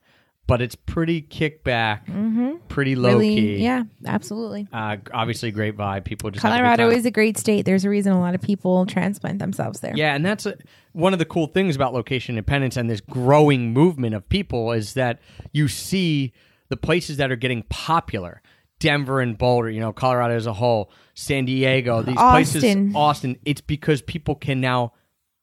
but 0.48 0.62
it's 0.62 0.76
pretty 0.76 1.22
kickback, 1.22 2.60
pretty 2.70 2.96
low 2.96 3.10
really, 3.10 3.36
key. 3.36 3.58
yeah, 3.58 3.84
absolutely. 4.06 4.68
Uh, 4.72 4.98
obviously, 5.14 5.52
great 5.52 5.76
vibe. 5.76 6.06
People 6.06 6.32
just 6.32 6.46
a 6.46 6.48
Colorado 6.48 6.90
is 6.90 7.06
a 7.06 7.12
great 7.12 7.38
state. 7.38 7.66
There's 7.66 7.84
a 7.84 7.90
reason 7.90 8.14
a 8.14 8.20
lot 8.20 8.34
of 8.34 8.42
people 8.42 8.86
transplant 8.86 9.40
themselves 9.40 9.82
there. 9.82 9.94
yeah, 9.98 10.16
and 10.16 10.26
that's 10.26 10.46
a, 10.46 10.56
one 10.94 11.12
of 11.12 11.20
the 11.20 11.26
cool 11.26 11.48
things 11.48 11.76
about 11.76 11.94
location 11.94 12.36
independence 12.38 12.78
and 12.78 12.90
this 12.90 13.02
growing 13.02 13.74
movement 13.74 14.16
of 14.16 14.30
people 14.30 14.72
is 14.72 14.94
that 14.94 15.20
you 15.52 15.68
see 15.68 16.32
the 16.70 16.78
places 16.78 17.18
that 17.18 17.32
are 17.32 17.36
getting 17.36 17.64
popular. 17.64 18.42
Denver 18.80 19.20
and 19.20 19.38
Boulder, 19.38 19.70
you 19.70 19.80
know, 19.80 19.94
Colorado 19.94 20.36
as 20.36 20.46
a 20.46 20.54
whole, 20.54 20.92
San 21.14 21.46
Diego, 21.46 22.02
these 22.02 22.16
places, 22.16 22.64
Austin. 22.64 22.96
Austin, 22.96 23.38
it's 23.46 23.62
because 23.62 24.02
people 24.02 24.36
can 24.36 24.62
now 24.62 24.94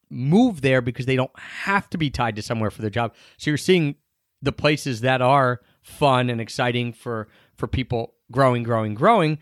move 0.09 0.61
there 0.61 0.81
because 0.81 1.07
they 1.07 1.17
don't 1.17 1.37
have 1.39 1.91
to 1.91 1.99
be 1.99 2.11
tied 2.11 2.37
to 2.37 2.43
somewhere 2.43 2.71
for 2.71 2.81
their 2.81 2.91
job. 2.91 3.15
So 3.37 3.51
you're 3.51 3.59
seeing 3.59 3.97
the 4.43 4.53
places 4.53 5.01
that 5.03 5.21
are 5.21 5.61
fun 5.83 6.31
and 6.31 6.41
exciting 6.41 6.93
for 6.93 7.29
for 7.57 7.67
people 7.67 8.15
growing, 8.31 8.63
growing, 8.63 8.95
growing, 8.95 9.39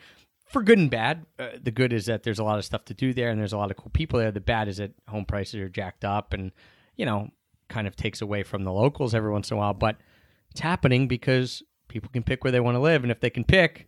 for 0.46 0.62
good 0.62 0.78
and 0.78 0.90
bad. 0.90 1.26
Uh, 1.38 1.48
the 1.62 1.70
good 1.70 1.92
is 1.92 2.06
that 2.06 2.22
there's 2.22 2.38
a 2.38 2.44
lot 2.44 2.58
of 2.58 2.64
stuff 2.64 2.84
to 2.86 2.94
do 2.94 3.12
there 3.12 3.30
and 3.30 3.40
there's 3.40 3.52
a 3.52 3.58
lot 3.58 3.70
of 3.70 3.76
cool 3.76 3.90
people 3.92 4.18
there. 4.18 4.30
The 4.30 4.40
bad 4.40 4.68
is 4.68 4.78
that 4.78 4.92
home 5.08 5.24
prices 5.24 5.60
are 5.60 5.68
jacked 5.68 6.04
up 6.04 6.32
and 6.32 6.52
you 6.96 7.06
know 7.06 7.30
kind 7.68 7.86
of 7.86 7.96
takes 7.96 8.20
away 8.20 8.42
from 8.42 8.64
the 8.64 8.72
locals 8.72 9.14
every 9.14 9.30
once 9.30 9.50
in 9.50 9.56
a 9.56 9.60
while. 9.60 9.74
But 9.74 9.96
it's 10.50 10.60
happening 10.60 11.08
because 11.08 11.62
people 11.94 12.10
can 12.12 12.24
pick 12.24 12.42
where 12.42 12.50
they 12.50 12.58
want 12.58 12.74
to 12.74 12.80
live, 12.80 13.04
and 13.04 13.12
if 13.12 13.20
they 13.20 13.30
can 13.30 13.44
pick, 13.44 13.86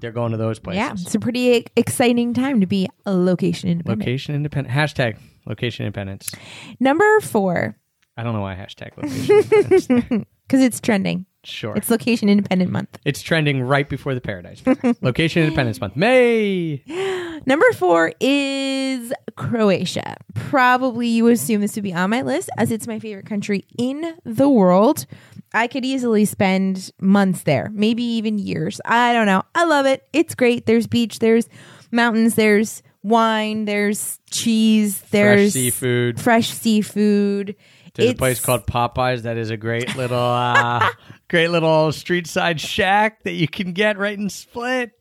they're 0.00 0.12
going 0.12 0.32
to 0.32 0.36
those 0.36 0.58
places. 0.58 0.76
Yeah, 0.76 0.92
it's 0.92 1.14
a 1.14 1.18
pretty 1.18 1.66
exciting 1.76 2.34
time 2.34 2.60
to 2.60 2.66
be 2.66 2.88
a 3.06 3.12
location 3.12 3.70
independent. 3.70 4.00
Location 4.00 4.34
independent. 4.34 4.76
Hashtag 4.76 5.16
location 5.46 5.86
independence. 5.86 6.30
Number 6.78 7.20
four, 7.20 7.78
I 8.18 8.22
don't 8.22 8.34
know 8.34 8.42
why 8.42 8.54
hashtag 8.54 8.96
location 8.98 9.36
independence. 9.36 10.26
because 10.46 10.62
it's 10.62 10.78
trending. 10.78 11.24
Sure. 11.48 11.74
It's 11.76 11.90
location 11.90 12.28
independent 12.28 12.70
month. 12.70 12.98
It's 13.04 13.22
trending 13.22 13.62
right 13.62 13.88
before 13.88 14.14
the 14.14 14.20
Paradise. 14.20 14.62
Location 15.00 15.42
Independence 15.42 15.80
Month. 15.80 15.96
May. 15.96 16.82
Number 17.46 17.72
four 17.72 18.12
is 18.20 19.12
Croatia. 19.36 20.16
Probably 20.34 21.08
you 21.08 21.24
would 21.24 21.34
assume 21.34 21.60
this 21.60 21.74
would 21.76 21.84
be 21.84 21.94
on 21.94 22.10
my 22.10 22.22
list 22.22 22.50
as 22.58 22.70
it's 22.70 22.86
my 22.86 22.98
favorite 22.98 23.26
country 23.26 23.64
in 23.78 24.16
the 24.24 24.48
world. 24.48 25.06
I 25.54 25.66
could 25.66 25.84
easily 25.84 26.26
spend 26.26 26.90
months 27.00 27.44
there, 27.44 27.70
maybe 27.72 28.02
even 28.02 28.38
years. 28.38 28.80
I 28.84 29.12
don't 29.14 29.26
know. 29.26 29.42
I 29.54 29.64
love 29.64 29.86
it. 29.86 30.06
It's 30.12 30.34
great. 30.34 30.66
There's 30.66 30.86
beach, 30.86 31.20
there's 31.20 31.48
mountains, 31.90 32.34
there's 32.34 32.82
wine, 33.02 33.64
there's 33.64 34.18
cheese, 34.30 35.00
there's 35.10 35.54
seafood. 35.54 36.20
fresh 36.20 36.50
seafood. 36.50 37.56
There's 37.94 38.10
a 38.10 38.14
place 38.14 38.40
called 38.40 38.66
Popeyes 38.66 39.22
that 39.22 39.36
is 39.36 39.50
a 39.50 39.56
great 39.56 39.96
little, 39.96 40.18
uh, 40.18 40.88
great 41.28 41.48
little 41.48 41.92
street 41.92 42.26
side 42.26 42.60
shack 42.60 43.22
that 43.24 43.32
you 43.32 43.48
can 43.48 43.72
get 43.72 43.98
right 43.98 44.18
in 44.18 44.28
Split, 44.28 44.92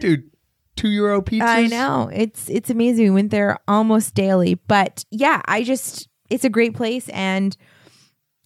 dude. 0.00 0.30
Two 0.74 0.88
euro 0.88 1.20
pizzas. 1.20 1.42
I 1.42 1.66
know. 1.66 2.10
It's 2.12 2.48
it's 2.48 2.70
amazing. 2.70 3.04
We 3.04 3.10
went 3.10 3.30
there 3.30 3.58
almost 3.68 4.14
daily. 4.14 4.54
But 4.54 5.04
yeah, 5.10 5.42
I 5.44 5.64
just 5.64 6.08
it's 6.30 6.44
a 6.44 6.48
great 6.48 6.74
place 6.74 7.10
and 7.10 7.54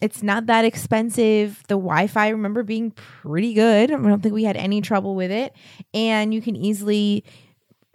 it's 0.02 0.22
not 0.22 0.46
that 0.46 0.64
expensive. 0.64 1.62
The 1.68 1.76
Wi-Fi 1.76 2.28
remember 2.28 2.62
being 2.64 2.90
pretty 2.90 3.54
good. 3.54 3.90
I 3.90 3.96
don't 3.96 4.20
think 4.22 4.34
we 4.34 4.44
had 4.44 4.56
any 4.56 4.80
trouble 4.80 5.14
with 5.14 5.30
it. 5.30 5.54
And 5.94 6.34
you 6.34 6.42
can 6.42 6.56
easily 6.56 7.24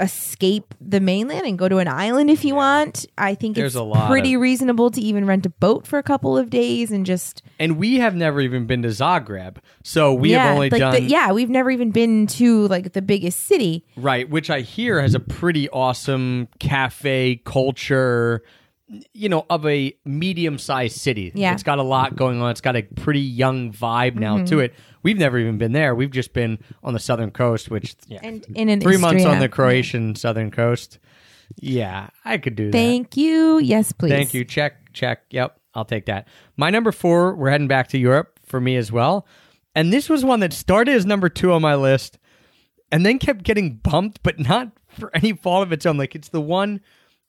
escape 0.01 0.73
the 0.81 0.99
mainland 0.99 1.45
and 1.45 1.57
go 1.57 1.69
to 1.69 1.77
an 1.77 1.87
island 1.87 2.29
if 2.29 2.43
you 2.43 2.55
want. 2.55 3.05
I 3.17 3.35
think 3.35 3.55
There's 3.55 3.75
it's 3.75 3.79
a 3.79 3.83
lot 3.83 4.09
pretty 4.09 4.33
of- 4.33 4.41
reasonable 4.41 4.89
to 4.91 4.99
even 4.99 5.25
rent 5.25 5.45
a 5.45 5.49
boat 5.49 5.85
for 5.87 5.99
a 5.99 6.03
couple 6.03 6.37
of 6.37 6.49
days 6.49 6.91
and 6.91 7.05
just 7.05 7.43
And 7.59 7.77
we 7.77 7.97
have 7.99 8.15
never 8.15 8.41
even 8.41 8.65
been 8.65 8.81
to 8.81 8.87
Zagreb, 8.89 9.57
so 9.83 10.13
we 10.13 10.31
yeah, 10.31 10.45
have 10.45 10.55
only 10.55 10.69
like 10.69 10.79
done 10.79 10.93
the, 10.93 11.01
yeah, 11.03 11.31
we've 11.31 11.49
never 11.49 11.69
even 11.71 11.91
been 11.91 12.27
to 12.27 12.67
like 12.67 12.93
the 12.93 13.01
biggest 13.01 13.41
city. 13.45 13.85
right, 13.95 14.29
which 14.29 14.49
I 14.49 14.61
hear 14.61 15.01
has 15.01 15.13
a 15.15 15.19
pretty 15.19 15.69
awesome 15.69 16.47
cafe 16.59 17.41
culture. 17.45 18.43
You 19.13 19.29
know, 19.29 19.45
of 19.49 19.65
a 19.65 19.93
medium-sized 20.03 20.97
city. 20.97 21.31
Yeah. 21.33 21.53
it's 21.53 21.63
got 21.63 21.79
a 21.79 21.83
lot 21.83 22.17
going 22.17 22.41
on. 22.41 22.51
It's 22.51 22.59
got 22.59 22.75
a 22.75 22.81
pretty 22.83 23.21
young 23.21 23.71
vibe 23.71 24.15
now 24.15 24.35
Mm-hmm. 24.35 24.45
to 24.47 24.59
it. 24.59 24.73
We've 25.03 25.17
never 25.17 25.37
even 25.37 25.57
been 25.57 25.71
there. 25.71 25.95
We've 25.95 26.11
just 26.11 26.33
been 26.33 26.59
on 26.83 26.93
the 26.93 26.99
southern 26.99 27.31
coast, 27.31 27.69
which 27.69 27.95
yeah, 28.07 28.19
And 28.23 28.45
in 28.55 28.69
an 28.69 28.81
three 28.81 28.97
months 28.97 29.25
on 29.25 29.39
the 29.39 29.49
Croatian 29.49 30.15
southern 30.15 30.51
coast. 30.51 30.99
Yeah, 31.57 32.09
I 32.23 32.37
could 32.37 32.55
do 32.55 32.67
that. 32.67 32.71
Thank 32.71 33.17
you. 33.17 33.59
Yes, 33.59 33.91
please. 33.91 34.11
Thank 34.11 34.33
you. 34.33 34.45
Check, 34.45 34.93
check. 34.93 35.23
Yep, 35.31 35.59
I'll 35.73 35.85
take 35.85 36.05
that. 36.05 36.27
My 36.55 36.69
number 36.69 36.91
four, 36.91 37.35
we're 37.35 37.49
heading 37.49 37.67
back 37.67 37.89
to 37.89 37.97
Europe 37.97 38.39
for 38.45 38.61
me 38.61 38.77
as 38.77 38.91
well. 38.91 39.27
And 39.75 39.91
this 39.91 40.09
was 40.09 40.23
one 40.23 40.41
that 40.41 40.53
started 40.53 40.95
as 40.95 41.05
number 41.05 41.29
two 41.29 41.51
on 41.51 41.61
my 41.61 41.75
list 41.75 42.17
and 42.91 43.05
then 43.05 43.19
kept 43.19 43.43
getting 43.43 43.77
bumped, 43.77 44.21
but 44.23 44.39
not 44.39 44.71
for 44.89 45.09
any 45.15 45.33
fault 45.33 45.63
of 45.63 45.71
its 45.71 45.85
own. 45.85 45.97
Like 45.97 46.15
it's 46.15 46.29
the 46.29 46.41
one 46.41 46.81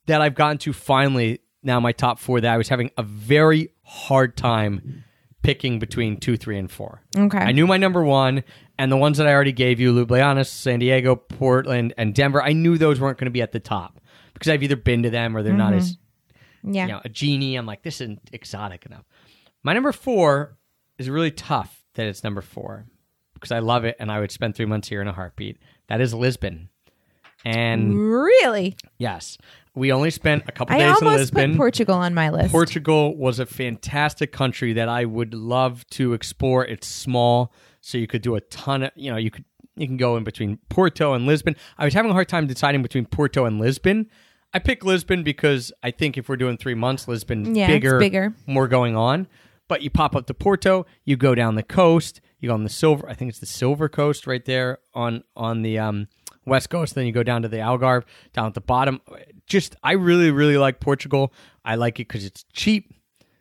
that 0.06 0.20
I've 0.20 0.34
gotten 0.34 0.58
to 0.58 0.72
finally 0.72 1.40
now 1.62 1.78
my 1.78 1.92
top 1.92 2.18
four 2.18 2.40
that 2.40 2.52
I 2.52 2.56
was 2.56 2.68
having 2.68 2.90
a 2.98 3.02
very 3.02 3.70
hard 3.84 4.36
time 4.36 5.04
picking 5.42 5.78
between 5.78 6.18
two, 6.18 6.36
three, 6.36 6.58
and 6.58 6.70
four. 6.70 7.02
Okay. 7.16 7.38
I 7.38 7.52
knew 7.52 7.66
my 7.66 7.76
number 7.76 8.02
one, 8.02 8.44
and 8.78 8.90
the 8.90 8.96
ones 8.96 9.18
that 9.18 9.26
I 9.26 9.32
already 9.32 9.52
gave 9.52 9.80
you, 9.80 9.92
Ljubljana, 9.92 10.46
San 10.46 10.78
Diego, 10.78 11.16
Portland, 11.16 11.94
and 11.96 12.14
Denver, 12.14 12.42
I 12.42 12.52
knew 12.52 12.78
those 12.78 13.00
weren't 13.00 13.18
going 13.18 13.26
to 13.26 13.32
be 13.32 13.42
at 13.42 13.52
the 13.52 13.60
top 13.60 14.00
because 14.34 14.48
I've 14.48 14.62
either 14.62 14.76
been 14.76 15.02
to 15.02 15.10
them 15.10 15.36
or 15.36 15.42
they're 15.42 15.52
not 15.52 15.70
mm-hmm. 15.72 15.78
as 15.78 15.98
Yeah. 16.62 16.86
you 16.86 16.92
know, 16.92 17.00
a 17.04 17.08
genie. 17.08 17.56
I'm 17.56 17.66
like, 17.66 17.82
this 17.82 18.00
isn't 18.00 18.30
exotic 18.32 18.86
enough. 18.86 19.04
My 19.62 19.72
number 19.72 19.92
four 19.92 20.56
is 20.98 21.10
really 21.10 21.30
tough 21.30 21.82
that 21.94 22.06
it's 22.06 22.24
number 22.24 22.40
four 22.40 22.86
because 23.34 23.52
I 23.52 23.58
love 23.58 23.84
it 23.84 23.96
and 23.98 24.10
I 24.10 24.20
would 24.20 24.30
spend 24.30 24.54
three 24.54 24.66
months 24.66 24.88
here 24.88 25.02
in 25.02 25.08
a 25.08 25.12
heartbeat. 25.12 25.58
That 25.88 26.00
is 26.00 26.14
Lisbon. 26.14 26.68
And 27.44 27.96
Really? 27.98 28.76
yes, 28.98 29.38
we 29.74 29.90
only 29.92 30.10
spent 30.10 30.44
a 30.48 30.52
couple 30.52 30.74
I 30.76 30.78
days 30.78 31.00
in 31.00 31.06
almost 31.06 31.18
Lisbon. 31.20 31.50
put 31.52 31.56
Portugal 31.58 31.94
on 31.96 32.14
my 32.14 32.30
list. 32.30 32.52
Portugal 32.52 33.16
was 33.16 33.38
a 33.38 33.46
fantastic 33.46 34.32
country 34.32 34.72
that 34.74 34.88
I 34.88 35.04
would 35.04 35.34
love 35.34 35.86
to 35.92 36.12
explore. 36.12 36.64
It's 36.64 36.86
small, 36.86 37.52
so 37.80 37.98
you 37.98 38.06
could 38.06 38.22
do 38.22 38.34
a 38.36 38.40
ton 38.42 38.84
of, 38.84 38.90
you 38.94 39.10
know, 39.10 39.16
you 39.16 39.30
could 39.30 39.44
you 39.74 39.86
can 39.86 39.96
go 39.96 40.16
in 40.18 40.24
between 40.24 40.58
Porto 40.68 41.14
and 41.14 41.26
Lisbon. 41.26 41.56
I 41.78 41.86
was 41.86 41.94
having 41.94 42.10
a 42.10 42.14
hard 42.14 42.28
time 42.28 42.46
deciding 42.46 42.82
between 42.82 43.06
Porto 43.06 43.46
and 43.46 43.58
Lisbon. 43.58 44.10
I 44.52 44.58
picked 44.58 44.84
Lisbon 44.84 45.22
because 45.22 45.72
I 45.82 45.90
think 45.90 46.18
if 46.18 46.28
we're 46.28 46.36
doing 46.36 46.58
three 46.58 46.74
months, 46.74 47.08
Lisbon 47.08 47.54
Yeah, 47.54 47.64
it's 47.68 47.72
bigger, 47.72 47.98
bigger. 47.98 48.34
more 48.46 48.68
going 48.68 48.96
on. 48.96 49.26
But 49.68 49.80
you 49.80 49.88
pop 49.88 50.14
up 50.14 50.26
to 50.26 50.34
Porto, 50.34 50.84
you 51.06 51.16
go 51.16 51.34
down 51.34 51.54
the 51.54 51.62
coast, 51.62 52.20
you 52.38 52.48
go 52.50 52.54
on 52.54 52.64
the 52.64 52.68
silver. 52.68 53.08
I 53.08 53.14
think 53.14 53.30
it's 53.30 53.38
the 53.38 53.46
Silver 53.46 53.88
Coast 53.88 54.26
right 54.26 54.44
there 54.44 54.76
on 54.92 55.24
on 55.34 55.62
the 55.62 55.78
um, 55.78 56.08
west 56.46 56.70
coast. 56.70 56.94
Then 56.94 57.06
you 57.06 57.12
go 57.12 57.22
down 57.22 57.42
to 57.42 57.48
the 57.48 57.58
Algarve, 57.58 58.04
down 58.32 58.46
at 58.46 58.54
the 58.54 58.60
bottom. 58.60 59.00
Just 59.46 59.76
I 59.82 59.92
really 59.92 60.30
really 60.30 60.56
like 60.58 60.80
Portugal. 60.80 61.32
I 61.64 61.74
like 61.76 62.00
it 62.00 62.08
because 62.08 62.24
it's 62.24 62.44
cheap 62.52 62.92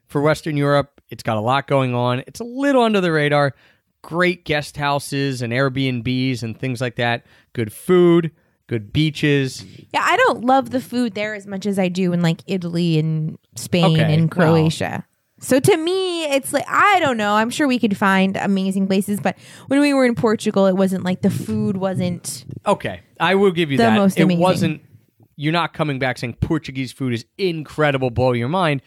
for 0.08 0.22
Western 0.22 0.58
Europe. 0.58 1.02
It's 1.10 1.24
got 1.24 1.38
a 1.38 1.42
lot 1.42 1.68
going 1.68 1.94
on. 1.96 2.24
It's 2.28 2.40
a 2.40 2.44
little 2.46 2.84
under 2.84 3.02
the 3.02 3.12
radar. 3.12 3.54
Great 4.04 4.46
guest 4.46 4.78
houses 4.78 5.42
and 5.42 5.54
Airbnbs 5.54 6.42
and 6.44 6.58
things 6.58 6.82
like 6.82 6.96
that. 6.96 7.26
Good 7.54 7.72
food, 7.72 8.32
good 8.68 8.92
beaches. 8.92 9.64
Yeah, 9.94 10.02
I 10.04 10.18
don't 10.18 10.44
love 10.44 10.72
the 10.72 10.82
food 10.82 11.14
there 11.14 11.34
as 11.36 11.46
much 11.46 11.66
as 11.66 11.78
I 11.78 11.88
do 11.88 12.12
in 12.14 12.22
like 12.22 12.42
Italy 12.48 12.98
and 12.98 13.38
Spain 13.56 13.86
Okay, 14.00 14.14
and 14.14 14.34
well- 14.34 14.48
Croatia. 14.54 15.06
So 15.42 15.60
to 15.60 15.76
me, 15.78 16.24
it's 16.26 16.54
like 16.54 16.66
I 16.68 17.00
don't 17.00 17.18
know. 17.18 17.34
I'm 17.36 17.50
sure 17.50 17.68
we 17.68 17.80
could 17.80 17.98
find 17.98 18.38
amazing 18.38 18.88
places, 18.88 19.20
but 19.20 19.38
when 19.68 19.80
we 19.82 19.94
were 19.94 20.06
in 20.06 20.16
Portugal, 20.16 20.68
it 20.68 20.76
wasn't 20.78 21.04
like 21.04 21.22
the 21.22 21.30
food 21.30 21.76
wasn't. 21.78 22.46
Okay, 22.66 23.02
I 23.20 23.36
will 23.36 23.52
give 23.52 23.72
you 23.72 23.78
The 23.78 23.84
that. 23.84 23.96
most 23.96 24.18
it 24.18 24.24
amazing. 24.24 24.40
wasn't. 24.42 24.82
You're 25.36 25.54
not 25.54 25.74
coming 25.74 25.98
back 26.00 26.20
saying 26.20 26.36
Portuguese 26.42 26.92
food 26.92 27.14
is 27.14 27.26
incredible, 27.38 28.12
blow 28.12 28.34
your 28.34 28.50
mind. 28.50 28.82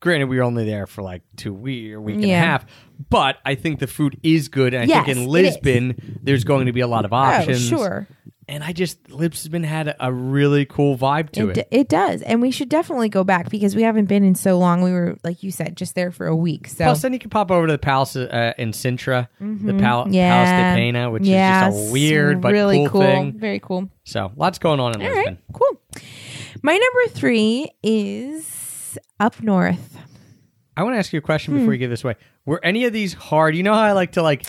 Granted, 0.00 0.26
we 0.28 0.36
were 0.36 0.42
only 0.42 0.64
there 0.64 0.86
for 0.86 1.02
like 1.02 1.22
two 1.36 1.52
week 1.54 1.92
or 1.92 2.00
week 2.00 2.16
and 2.16 2.24
Yeah. 2.24 2.42
a 2.42 2.46
half, 2.46 2.66
but 3.10 3.36
I 3.44 3.54
think 3.54 3.78
the 3.78 3.86
food 3.86 4.18
is 4.22 4.48
good, 4.48 4.74
and 4.74 4.82
I 4.82 4.86
Yes, 4.86 5.04
think 5.06 5.16
in 5.16 5.22
is. 5.24 5.28
Lisbon 5.28 6.20
there's 6.22 6.44
going 6.44 6.66
to 6.66 6.72
be 6.72 6.80
a 6.80 6.86
lot 6.86 7.04
of 7.04 7.12
oh, 7.12 7.16
options. 7.16 7.72
Oh, 7.72 7.76
sure, 7.76 8.08
And 8.48 8.62
I 8.62 8.72
just 8.72 9.10
Lisbon 9.10 9.64
had 9.64 9.88
a, 9.88 10.06
a 10.06 10.12
really 10.12 10.66
cool 10.66 10.96
vibe 10.96 11.30
to 11.32 11.50
it, 11.50 11.58
it. 11.58 11.68
d- 11.70 11.76
it 11.78 11.88
does, 11.88 12.22
and 12.22 12.40
we 12.40 12.52
should 12.52 12.68
definitely 12.68 13.08
go 13.08 13.24
back 13.24 13.50
because 13.50 13.74
we 13.74 13.82
haven't 13.82 14.04
been 14.04 14.22
in 14.22 14.36
so 14.36 14.56
long. 14.56 14.82
We 14.82 14.92
were 14.92 15.16
like 15.24 15.42
you 15.42 15.50
said, 15.50 15.76
just 15.76 15.96
there 15.96 16.12
for 16.12 16.28
a 16.28 16.36
week. 16.36 16.68
So 16.68 16.84
Plus, 16.84 17.02
then 17.02 17.12
you 17.12 17.18
can 17.18 17.28
pop 17.30 17.50
over 17.50 17.66
to 17.66 17.72
the 17.72 17.78
palace 17.78 18.14
uh, 18.14 18.52
in 18.56 18.70
Sintra, 18.70 19.26
the 19.40 19.74
pal- 19.74 20.04
Mm-hmm. 20.04 20.12
yeah, 20.14 20.44
Palace 20.44 20.74
de 20.74 20.80
Pena, 20.80 21.10
which 21.10 21.22
is 21.24 21.28
just 21.30 21.88
a 21.88 21.92
weird 21.92 22.40
but 22.40 22.52
really 22.52 22.86
cool, 22.88 23.00
thing. 23.00 23.32
Very 23.32 23.58
cool. 23.58 23.90
So, 24.04 24.30
lots 24.36 24.60
going 24.60 24.78
on 24.78 24.94
in 24.94 25.02
All 25.04 25.12
Lisbon. 25.12 25.34
right, 25.34 25.42
cool. 25.52 25.80
My 26.62 26.72
number 26.76 27.14
three 27.18 27.68
is 27.82 28.96
up 29.18 29.42
north. 29.42 29.98
I 30.76 30.82
want 30.82 30.94
to 30.94 30.98
ask 30.98 31.12
you 31.12 31.18
a 31.18 31.22
question 31.22 31.54
Hmm. 31.54 31.60
before 31.60 31.72
you 31.72 31.78
give 31.78 31.90
this 31.90 32.04
away. 32.04 32.14
Were 32.44 32.60
any 32.64 32.84
of 32.84 32.92
these 32.92 33.12
hard? 33.14 33.56
You 33.56 33.62
know 33.64 33.74
how 33.74 33.80
I 33.82 33.92
like 33.92 34.12
to 34.12 34.22
like 34.22 34.44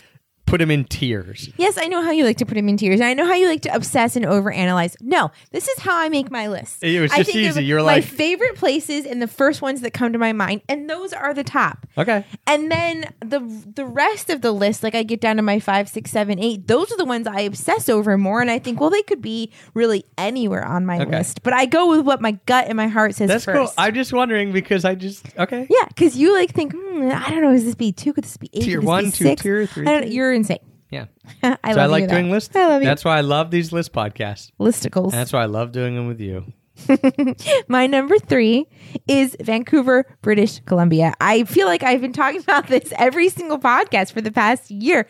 put 0.48 0.58
them 0.60 0.72
in 0.72 0.86
tiers. 0.86 1.50
Yes, 1.58 1.78
I 1.78 1.86
know 1.88 2.02
how 2.02 2.10
you 2.12 2.24
like 2.26 2.38
to 2.38 2.46
put 2.46 2.56
them 2.56 2.68
in 2.68 2.78
tiers. 2.78 3.00
and 3.00 3.08
I 3.08 3.14
know 3.14 3.28
how 3.28 3.36
you 3.36 3.48
like 3.48 3.62
to 3.64 3.76
obsess 3.76 4.16
and 4.16 4.26
overanalyze. 4.26 4.96
No, 5.02 5.30
this 5.52 5.68
is 5.68 5.80
how 5.80 5.96
I 5.96 6.10
make 6.10 6.32
my 6.32 6.48
list. 6.48 6.84
It 6.84 7.00
was 7.00 7.12
I 7.12 7.18
just 7.24 7.36
easy. 7.36 7.64
You're 7.66 7.80
my 7.80 7.84
like- 7.98 8.04
favorite 8.04 8.56
places 8.56 9.06
and 9.06 9.22
the 9.22 9.28
first 9.28 9.62
ones 9.62 9.82
that 9.82 9.92
come 9.94 10.14
to 10.14 10.20
my 10.20 10.34
mind, 10.34 10.62
and 10.68 10.90
those 10.90 11.14
are 11.14 11.34
the 11.34 11.44
top. 11.44 11.86
Okay. 11.98 12.26
And 12.48 12.72
then 12.72 13.14
the 13.20 13.40
the 13.76 13.86
rest 13.86 14.30
of 14.30 14.42
the 14.42 14.52
list, 14.52 14.82
like 14.84 14.96
I 14.96 15.04
get 15.04 15.22
down 15.22 15.36
to 15.36 15.42
my 15.42 15.60
five, 15.60 15.88
six, 15.90 16.12
seven, 16.12 16.40
eight. 16.40 16.68
Those 16.68 16.92
are 16.92 16.98
the 16.98 17.06
ones 17.06 17.28
I 17.28 17.42
obsess 17.42 17.90
over 17.90 18.18
more, 18.18 18.42
and 18.42 18.50
I 18.50 18.58
think, 18.60 18.80
well, 18.80 18.90
they 18.90 19.04
could 19.04 19.22
be 19.22 19.52
really 19.74 20.06
anywhere 20.18 20.64
on 20.66 20.86
my 20.86 21.00
Okay. 21.02 21.18
list. 21.18 21.44
But 21.44 21.54
I 21.54 21.66
go 21.66 21.90
with 21.90 22.06
what 22.06 22.22
my 22.22 22.32
gut 22.46 22.66
and 22.68 22.78
my 22.78 22.88
heart 22.88 23.16
says 23.16 23.28
That's 23.28 23.46
first. 23.46 23.58
cool. 23.58 23.74
I'm 23.78 23.94
just 23.94 24.14
wondering 24.14 24.52
because 24.54 24.86
I 24.86 24.96
just 24.96 25.26
okay. 25.38 25.68
Yeah, 25.70 25.86
because 25.90 26.16
you 26.16 26.34
like 26.34 26.52
think, 26.54 26.74
hmm, 26.74 27.10
I 27.14 27.30
don't 27.30 27.42
know, 27.42 27.52
is 27.52 27.66
this 27.66 27.76
be 27.76 27.92
two? 27.92 28.14
Could 28.14 28.24
this 28.24 28.38
be 28.38 28.50
eight? 28.54 28.64
Tier 28.64 28.78
Could 28.80 28.84
this 28.84 28.88
one, 28.88 29.06
be 29.06 29.12
two, 29.12 29.24
six? 29.26 29.42
tier 29.42 29.66
three, 29.68 29.86
I 29.86 29.92
don't, 30.00 30.12
you're 30.12 30.32
insane. 30.38 30.60
Yeah. 30.90 31.06
I 31.44 31.74
so 31.74 31.82
I 31.82 31.86
like 31.88 32.08
doing 32.08 32.32
lists. 32.32 32.56
I 32.56 32.68
love 32.68 32.82
you. 32.82 32.88
That's 32.88 33.04
why 33.04 33.18
I 33.18 33.22
love 33.22 33.52
these 33.52 33.74
list 33.74 33.92
podcasts. 33.92 34.52
listicles. 34.60 35.12
And 35.12 35.14
that's 35.14 35.34
why 35.34 35.44
I 35.44 35.48
love 35.48 35.72
doing 35.72 35.96
them 35.96 36.08
with 36.08 36.22
you. 36.22 36.54
My 37.68 37.88
number 37.88 38.20
three 38.20 38.68
is 39.08 39.36
Vancouver, 39.42 40.06
British 40.22 40.60
Columbia. 40.62 41.14
I 41.20 41.44
feel 41.44 41.68
like 41.68 41.84
I've 41.84 42.02
been 42.02 42.14
talking 42.14 42.42
about 42.48 42.68
this 42.68 42.94
every 42.98 43.30
single 43.30 43.60
podcast 43.60 44.14
for 44.14 44.22
the 44.22 44.32
past 44.32 44.70
year. 44.72 45.08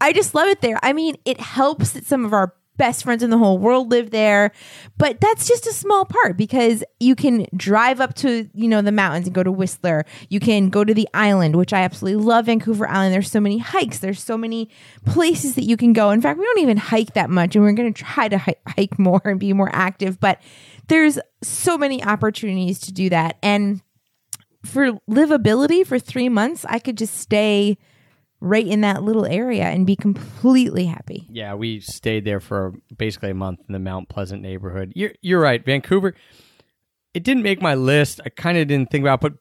I 0.00 0.12
just 0.12 0.34
love 0.34 0.48
it 0.48 0.60
there. 0.60 0.78
I 0.82 0.92
mean, 0.92 1.16
it 1.24 1.40
helps 1.40 1.90
that 1.90 2.06
some 2.06 2.24
of 2.24 2.32
our 2.32 2.54
best 2.78 3.04
friends 3.04 3.22
in 3.22 3.30
the 3.30 3.38
whole 3.38 3.58
world 3.58 3.90
live 3.90 4.10
there, 4.10 4.52
but 4.96 5.20
that's 5.20 5.46
just 5.46 5.66
a 5.66 5.72
small 5.72 6.04
part 6.04 6.36
because 6.36 6.82
you 6.98 7.14
can 7.14 7.46
drive 7.54 8.00
up 8.00 8.14
to, 8.14 8.48
you 8.54 8.68
know, 8.68 8.80
the 8.80 8.92
mountains 8.92 9.26
and 9.26 9.34
go 9.34 9.42
to 9.42 9.52
Whistler. 9.52 10.06
You 10.30 10.40
can 10.40 10.70
go 10.70 10.84
to 10.84 10.94
the 10.94 11.08
island, 11.12 11.56
which 11.56 11.72
I 11.72 11.82
absolutely 11.82 12.24
love 12.24 12.46
Vancouver 12.46 12.88
Island. 12.88 13.12
There's 13.12 13.30
so 13.30 13.40
many 13.40 13.58
hikes, 13.58 13.98
there's 13.98 14.22
so 14.22 14.38
many 14.38 14.70
places 15.04 15.56
that 15.56 15.64
you 15.64 15.76
can 15.76 15.92
go. 15.92 16.10
In 16.10 16.22
fact, 16.22 16.38
we 16.38 16.46
don't 16.46 16.60
even 16.60 16.76
hike 16.76 17.12
that 17.14 17.28
much 17.28 17.54
and 17.54 17.64
we're 17.64 17.72
going 17.72 17.92
to 17.92 18.02
try 18.04 18.28
to 18.28 18.38
hike 18.38 18.98
more 18.98 19.20
and 19.24 19.38
be 19.38 19.52
more 19.52 19.70
active, 19.72 20.18
but 20.18 20.40
there's 20.86 21.18
so 21.42 21.76
many 21.76 22.02
opportunities 22.02 22.78
to 22.80 22.92
do 22.92 23.10
that. 23.10 23.36
And 23.42 23.82
for 24.64 24.92
livability 25.10 25.86
for 25.86 25.98
three 25.98 26.28
months, 26.28 26.64
I 26.68 26.78
could 26.78 26.96
just 26.96 27.18
stay 27.18 27.78
right 28.40 28.66
in 28.66 28.82
that 28.82 29.02
little 29.02 29.26
area 29.26 29.64
and 29.64 29.86
be 29.86 29.96
completely 29.96 30.86
happy. 30.86 31.26
Yeah, 31.28 31.54
we 31.54 31.80
stayed 31.80 32.24
there 32.24 32.40
for 32.40 32.74
basically 32.96 33.30
a 33.30 33.34
month 33.34 33.60
in 33.68 33.72
the 33.72 33.78
Mount 33.78 34.08
Pleasant 34.08 34.42
neighborhood. 34.42 34.92
You're 34.94 35.12
you're 35.20 35.40
right, 35.40 35.64
Vancouver. 35.64 36.14
It 37.14 37.24
didn't 37.24 37.42
make 37.42 37.60
my 37.60 37.74
list. 37.74 38.20
I 38.24 38.28
kind 38.28 38.58
of 38.58 38.68
didn't 38.68 38.90
think 38.90 39.02
about, 39.02 39.18
it, 39.18 39.20
but 39.22 39.32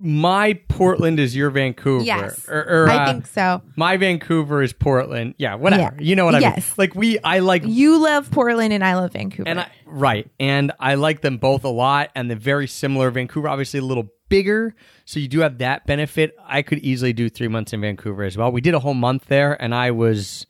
my 0.00 0.54
Portland 0.68 1.18
is 1.18 1.34
your 1.34 1.50
Vancouver. 1.50 2.04
Yes, 2.04 2.48
Or- 2.48 2.84
or, 2.84 2.88
I 2.88 2.96
uh, 3.04 3.12
think 3.12 3.26
so. 3.26 3.62
My 3.76 3.96
Vancouver 3.96 4.62
is 4.62 4.72
Portland. 4.72 5.34
Yeah, 5.38 5.56
whatever. 5.56 5.96
Yeah. 5.98 6.00
You 6.00 6.14
know 6.16 6.24
what 6.24 6.36
I 6.36 6.40
mean? 6.40 6.52
Yes. 6.54 6.78
Like 6.78 6.94
we, 6.94 7.18
I 7.20 7.40
like 7.40 7.64
You 7.66 7.98
love 8.02 8.30
Portland 8.30 8.72
and 8.72 8.84
I 8.84 8.94
love 8.94 9.12
Vancouver. 9.12 9.48
And 9.48 9.60
I, 9.60 9.70
right, 9.86 10.30
and 10.38 10.70
I 10.78 10.94
like 10.94 11.20
them 11.22 11.38
both 11.38 11.64
a 11.64 11.68
lot, 11.68 12.10
and 12.14 12.30
they're 12.30 12.36
very 12.36 12.68
similar. 12.68 13.10
Vancouver, 13.10 13.48
obviously, 13.48 13.80
a 13.80 13.84
little 13.84 14.08
bigger, 14.28 14.74
so 15.04 15.18
you 15.18 15.26
do 15.26 15.40
have 15.40 15.58
that 15.58 15.86
benefit. 15.86 16.36
I 16.46 16.62
could 16.62 16.78
easily 16.78 17.12
do 17.12 17.28
three 17.28 17.48
months 17.48 17.72
in 17.72 17.80
Vancouver 17.80 18.22
as 18.22 18.36
well. 18.36 18.52
We 18.52 18.60
did 18.60 18.74
a 18.74 18.78
whole 18.78 18.94
month 18.94 19.26
there, 19.26 19.60
and 19.60 19.74
I 19.74 19.90
was, 19.90 20.46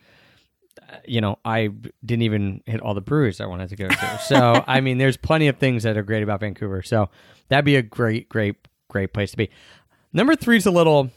uh, 0.93 0.97
you 1.07 1.21
know, 1.23 1.39
I 1.45 1.69
didn't 2.05 2.23
even 2.23 2.63
hit 2.67 2.81
all 2.81 2.93
the 2.93 3.01
breweries 3.01 3.41
I 3.41 3.47
wanted 3.47 3.71
to 3.71 3.77
go 3.77 3.89
to. 3.89 4.21
So, 4.27 4.63
I 4.67 4.81
mean, 4.83 4.99
there's 4.99 5.17
plenty 5.17 5.49
of 5.49 5.57
things 5.57 5.85
that 5.85 5.97
are 5.97 6.03
great 6.03 6.23
about 6.23 6.41
Vancouver. 6.41 6.83
So 6.83 7.09
that'd 7.49 7.65
be 7.65 7.77
a 7.77 7.83
great, 7.83 8.29
great, 8.29 8.57
great 8.89 9.13
place 9.13 9.31
to 9.33 9.37
be. 9.37 9.51
Number 10.13 10.35
three 10.37 10.57
is 10.57 10.67
a 10.67 10.71
little 10.71 11.11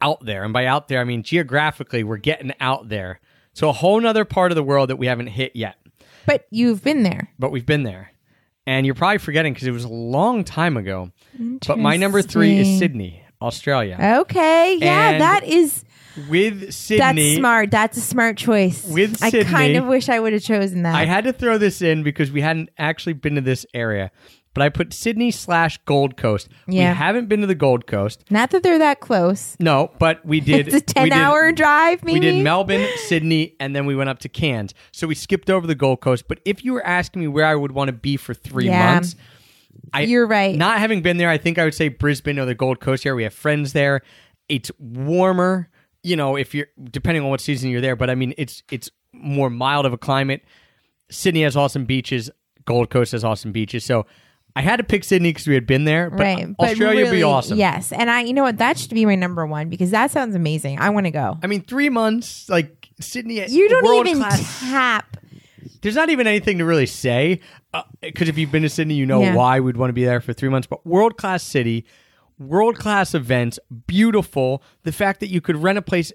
out 0.00 0.24
there, 0.24 0.44
and 0.44 0.52
by 0.52 0.66
out 0.66 0.88
there, 0.88 1.00
I 1.00 1.04
mean 1.04 1.22
geographically, 1.22 2.04
we're 2.04 2.16
getting 2.16 2.52
out 2.60 2.88
there. 2.88 3.20
So 3.54 3.68
a 3.68 3.72
whole 3.72 4.00
nother 4.00 4.24
part 4.24 4.50
of 4.50 4.56
the 4.56 4.62
world 4.62 4.88
that 4.90 4.96
we 4.96 5.06
haven't 5.06 5.26
hit 5.28 5.54
yet 5.54 5.76
but 6.26 6.46
you've 6.50 6.82
been 6.82 7.02
there. 7.02 7.30
but 7.38 7.50
we've 7.50 7.66
been 7.66 7.82
there. 7.82 8.10
And 8.66 8.86
you're 8.86 8.94
probably 8.94 9.18
forgetting 9.18 9.54
because 9.54 9.66
it 9.66 9.72
was 9.72 9.84
a 9.84 9.88
long 9.88 10.44
time 10.44 10.76
ago. 10.76 11.10
But 11.66 11.78
my 11.78 11.96
number 11.96 12.22
three 12.22 12.58
is 12.58 12.78
Sydney, 12.78 13.24
Australia. 13.40 13.98
Okay, 14.20 14.76
yeah, 14.76 15.10
And 15.10 15.20
that 15.20 15.42
is 15.42 15.84
With 16.30 16.72
Sydney. 16.72 16.98
that's 16.98 17.38
smart. 17.38 17.70
That's 17.72 17.96
a 17.96 18.00
smart 18.00 18.36
choice. 18.36 18.86
With 18.86 19.16
Sydney. 19.16 19.40
I 19.40 19.44
kind 19.44 19.76
of 19.76 19.86
wish 19.86 20.08
I 20.08 20.20
would 20.20 20.32
have 20.32 20.42
chosen 20.42 20.82
that. 20.84 20.94
I 20.94 21.06
had 21.06 21.24
to 21.24 21.32
throw 21.32 21.58
this 21.58 21.82
in 21.82 22.04
because 22.04 22.30
we 22.30 22.40
hadn't 22.40 22.68
actually 22.78 23.14
been 23.14 23.34
to 23.34 23.40
this 23.40 23.66
area. 23.74 24.12
But 24.54 24.62
I 24.62 24.68
put 24.68 24.92
Sydney 24.92 25.30
slash 25.30 25.78
Gold 25.86 26.16
Coast. 26.18 26.48
Yeah. 26.68 26.90
We 26.92 26.96
haven't 26.98 27.28
been 27.28 27.40
to 27.40 27.46
the 27.46 27.54
Gold 27.54 27.86
Coast. 27.86 28.24
Not 28.30 28.50
that 28.50 28.62
they're 28.62 28.78
that 28.78 29.00
close. 29.00 29.56
No, 29.58 29.90
but 29.98 30.24
we 30.26 30.40
did. 30.50 30.68
It's 30.68 30.74
a 30.74 30.76
we 30.76 30.80
ten 30.82 31.04
did- 31.04 31.12
hour 31.14 31.52
drive. 31.52 32.04
Maybe 32.04 32.20
We 32.20 32.26
did 32.32 32.44
Melbourne, 32.44 32.86
Sydney, 33.06 33.56
and 33.60 33.74
then 33.74 33.86
we 33.86 33.96
went 33.96 34.10
up 34.10 34.18
to 34.20 34.28
Cairns. 34.28 34.74
So 34.92 35.06
we 35.06 35.14
skipped 35.14 35.48
over 35.48 35.66
the 35.66 35.74
Gold 35.74 36.00
Coast. 36.02 36.28
But 36.28 36.40
if 36.44 36.64
you 36.64 36.74
were 36.74 36.84
asking 36.86 37.22
me 37.22 37.28
where 37.28 37.46
I 37.46 37.54
would 37.54 37.72
want 37.72 37.88
to 37.88 37.92
be 37.92 38.16
for 38.18 38.34
three 38.34 38.66
Yeah. 38.66 38.94
months, 38.94 39.16
I, 39.94 40.02
You're 40.02 40.26
right. 40.26 40.54
Not 40.54 40.78
having 40.80 41.00
been 41.00 41.16
there, 41.16 41.30
I 41.30 41.38
think 41.38 41.58
I 41.58 41.64
would 41.64 41.74
say 41.74 41.88
Brisbane 41.88 42.38
or 42.38 42.44
the 42.44 42.54
Gold 42.54 42.80
Coast 42.80 43.06
area. 43.06 43.16
We 43.16 43.22
have 43.22 43.32
friends 43.34 43.72
there. 43.72 44.02
It's 44.50 44.70
warmer, 44.78 45.70
you 46.02 46.14
know, 46.14 46.36
if 46.36 46.54
you're 46.54 46.66
depending 46.90 47.22
on 47.24 47.30
what 47.30 47.40
season 47.40 47.70
you're 47.70 47.80
there. 47.80 47.96
But 47.96 48.10
I 48.10 48.14
mean, 48.14 48.34
it's 48.36 48.62
it's 48.70 48.90
more 49.14 49.48
mild 49.48 49.86
of 49.86 49.94
a 49.94 49.98
climate. 49.98 50.42
Sydney 51.10 51.42
has 51.42 51.56
awesome 51.56 51.84
beaches. 51.86 52.30
Gold 52.66 52.90
Coast 52.90 53.12
has 53.12 53.24
awesome 53.24 53.50
beaches. 53.52 53.84
So 53.84 54.06
I 54.54 54.60
had 54.62 54.76
to 54.76 54.84
pick 54.84 55.02
Sydney 55.04 55.30
because 55.30 55.46
we 55.46 55.54
had 55.54 55.66
been 55.66 55.84
there. 55.84 56.10
But 56.10 56.20
right, 56.20 56.56
but 56.58 56.70
Australia 56.70 57.04
would 57.06 57.10
be 57.12 57.22
awesome. 57.22 57.56
Yes, 57.58 57.90
and 57.92 58.10
I, 58.10 58.20
you 58.22 58.32
know 58.34 58.42
what, 58.42 58.58
that 58.58 58.78
should 58.78 58.90
be 58.92 59.06
my 59.06 59.14
number 59.14 59.46
one 59.46 59.68
because 59.68 59.90
that 59.92 60.10
sounds 60.10 60.34
amazing. 60.34 60.78
I 60.78 60.90
want 60.90 61.06
to 61.06 61.10
go. 61.10 61.38
I 61.42 61.46
mean, 61.46 61.62
three 61.62 61.88
months, 61.88 62.48
like 62.48 62.88
Sydney. 63.00 63.44
You 63.48 63.68
don't 63.68 64.06
even 64.06 64.22
class- 64.22 64.60
tap. 64.60 65.16
there's 65.80 65.94
not 65.94 66.10
even 66.10 66.26
anything 66.26 66.58
to 66.58 66.64
really 66.64 66.86
say 66.86 67.40
uh, 67.72 67.82
because 68.02 68.28
if 68.28 68.36
you've 68.36 68.52
been 68.52 68.62
to 68.62 68.68
Sydney, 68.68 68.94
you 68.94 69.06
know 69.06 69.22
Yeah. 69.22 69.34
why 69.34 69.60
we'd 69.60 69.76
want 69.78 69.88
to 69.88 69.94
be 69.94 70.04
there 70.04 70.20
for 70.20 70.32
three 70.34 70.48
months. 70.50 70.66
But 70.66 70.84
world 70.86 71.16
class 71.16 71.42
city, 71.42 71.86
world 72.38 72.76
class 72.76 73.14
events, 73.14 73.58
beautiful. 73.86 74.62
The 74.82 74.92
fact 74.92 75.20
that 75.20 75.28
you 75.28 75.40
could 75.40 75.56
rent 75.56 75.78
a 75.78 75.82
place 75.82 76.12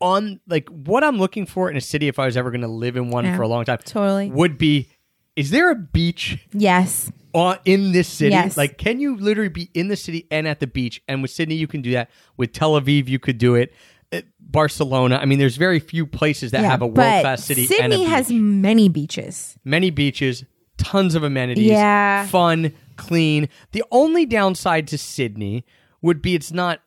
on 0.00 0.40
like 0.46 0.68
what 0.68 1.02
I'm 1.04 1.18
looking 1.18 1.44
for 1.44 1.70
in 1.70 1.76
a 1.76 1.80
city 1.80 2.08
if 2.08 2.18
I 2.18 2.26
was 2.26 2.36
ever 2.36 2.50
going 2.50 2.62
to 2.62 2.68
live 2.68 2.96
in 2.96 3.10
one 3.10 3.24
Yeah, 3.24 3.36
for 3.36 3.42
a 3.42 3.48
long 3.48 3.64
time 3.64 3.78
totally. 3.84 4.30
would 4.30 4.56
be. 4.58 4.88
Is 5.36 5.50
there 5.50 5.70
a 5.70 5.74
beach 5.74 6.38
Yes, 6.52 7.10
on 7.32 7.58
in 7.64 7.92
this 7.92 8.08
city? 8.08 8.32
Yes. 8.32 8.56
Like, 8.56 8.78
can 8.78 9.00
you 9.00 9.16
literally 9.16 9.48
be 9.48 9.70
in 9.74 9.88
the 9.88 9.96
city 9.96 10.26
and 10.30 10.46
at 10.48 10.60
the 10.60 10.66
beach? 10.66 11.02
And 11.08 11.22
with 11.22 11.30
Sydney, 11.30 11.54
you 11.54 11.66
can 11.66 11.82
do 11.82 11.92
that. 11.92 12.10
With 12.36 12.52
Tel 12.52 12.72
Aviv, 12.80 13.08
you 13.08 13.18
could 13.18 13.38
do 13.38 13.54
it. 13.54 13.72
Uh, 14.12 14.22
Barcelona. 14.40 15.16
I 15.22 15.24
mean, 15.26 15.38
there's 15.38 15.56
very 15.56 15.78
few 15.78 16.04
places 16.06 16.50
that 16.50 16.62
yeah, 16.62 16.70
have 16.70 16.82
a 16.82 16.86
world 16.86 16.96
class 17.22 17.44
city. 17.44 17.66
Sydney 17.66 18.04
has 18.04 18.30
many 18.30 18.88
beaches. 18.88 19.56
many 19.64 19.90
beaches, 19.90 20.44
tons 20.78 21.14
of 21.14 21.22
amenities, 21.22 21.66
Yeah. 21.66 22.26
fun, 22.26 22.72
clean. 22.96 23.48
The 23.70 23.84
only 23.92 24.26
downside 24.26 24.88
to 24.88 24.98
Sydney 24.98 25.64
would 26.02 26.20
be 26.20 26.34
it's 26.34 26.50
not 26.50 26.80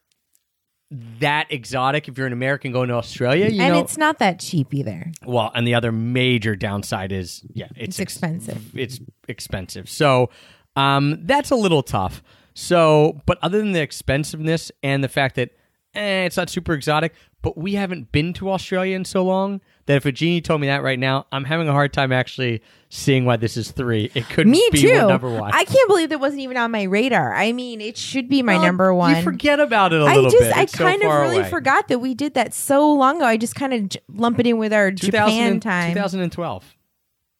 that 1.19 1.51
exotic 1.51 2.07
if 2.07 2.17
you're 2.17 2.27
an 2.27 2.33
American 2.33 2.71
going 2.71 2.89
to 2.89 2.95
Australia, 2.95 3.47
you 3.49 3.61
and 3.61 3.73
know. 3.73 3.79
it's 3.79 3.97
not 3.97 4.19
that 4.19 4.39
cheap 4.39 4.73
either. 4.73 5.11
well, 5.25 5.51
and 5.55 5.65
the 5.67 5.73
other 5.75 5.91
major 5.91 6.55
downside 6.55 7.11
is 7.11 7.43
yeah, 7.53 7.65
it's, 7.75 7.97
It's 7.97 7.99
expensive. 7.99 8.75
It's 8.75 8.99
expensive. 9.27 9.89
So, 9.89 10.29
um 10.75 11.19
that's 11.25 11.51
a 11.51 11.55
little 11.55 11.83
tough. 11.83 12.21
So, 12.53 13.21
but 13.25 13.39
other 13.41 13.57
than 13.57 13.71
the 13.71 13.81
expensiveness 13.81 14.71
and 14.83 15.03
the 15.03 15.07
fact 15.09 15.35
that 15.35 15.49
eh, 15.95 16.25
it's 16.25 16.37
not 16.37 16.49
super 16.49 16.73
exotic, 16.73 17.13
but 17.41 17.57
we 17.57 17.73
haven't 17.73 18.11
been 18.11 18.33
to 18.33 18.51
Australia 18.51 18.95
in 18.95 19.05
so 19.05 19.23
long 19.23 19.61
that 19.85 19.95
if 19.97 20.05
a 20.05 20.11
genie 20.11 20.41
told 20.41 20.61
me 20.61 20.67
that 20.67 20.81
right 20.83 20.97
now, 20.99 21.25
I'm 21.31 21.43
having 21.43 21.67
a 21.67 21.71
hard 21.73 21.91
time 21.93 22.11
actually 22.11 22.61
seeing 22.89 23.25
why 23.25 23.35
this 23.37 23.57
is 23.57 23.71
three. 23.71 24.09
It 24.13 24.29
could 24.29 24.47
Me 24.47 24.63
be 24.71 24.81
too. 24.81 24.93
number 25.07 25.29
one. 25.29 25.51
I 25.53 25.63
can't 25.65 25.87
believe 25.89 26.09
that 26.09 26.19
wasn't 26.19 26.41
even 26.41 26.57
on 26.57 26.71
my 26.71 26.83
radar. 26.83 27.33
I 27.33 27.51
mean, 27.51 27.81
it 27.81 27.97
should 27.97 28.29
be 28.29 28.41
my 28.43 28.53
Well, 28.53 28.63
number 28.63 28.93
one. 28.93 29.15
You 29.17 29.21
forget 29.23 29.59
about 29.59 29.91
it 29.93 30.01
a 30.01 30.05
I 30.05 30.15
little 30.15 30.29
just, 30.31 30.43
bit. 30.43 30.55
I 30.55 30.61
It's 30.63 30.73
so 30.73 30.83
kind 30.85 31.01
of 31.03 31.11
really 31.11 31.39
away. 31.39 31.49
forgot 31.49 31.87
that 31.89 31.99
we 31.99 32.13
did 32.13 32.35
that 32.35 32.53
so 32.53 32.93
long 32.93 33.17
ago. 33.17 33.25
I 33.25 33.35
just 33.37 33.55
kind 33.55 33.73
of 33.73 33.89
j- 33.89 33.99
lump 34.09 34.39
it 34.39 34.47
in 34.47 34.57
with 34.57 34.71
our 34.73 34.91
Japan 34.91 35.59
time. 35.59 35.93
2012. 35.93 36.75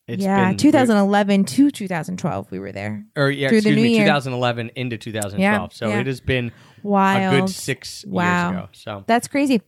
It's 0.06 0.22
yeah, 0.22 0.50
been- 0.50 0.58
2011 0.58 1.46
to 1.46 1.72
2012, 1.72 2.52
we 2.52 2.60
were 2.60 2.74
there. 2.74 3.06
or 3.16 3.30
yeah, 3.32 3.48
through 3.48 3.62
the 3.62 3.70
excuse 3.70 3.76
new 3.78 3.84
me, 3.84 3.96
year. 3.96 4.06
2011 4.06 4.72
into 4.76 4.98
2012. 4.98 5.40
Yeah, 5.40 5.68
so 5.74 5.88
yeah. 5.88 6.00
it 6.02 6.08
has 6.08 6.20
been 6.20 6.52
Wild. 6.82 7.34
a 7.36 7.40
good 7.40 7.50
six 7.50 8.04
Wow. 8.06 8.50
years 8.52 8.58
ago. 8.64 8.70
So 8.74 9.04
That's 9.08 9.30
crazy. 9.30 9.62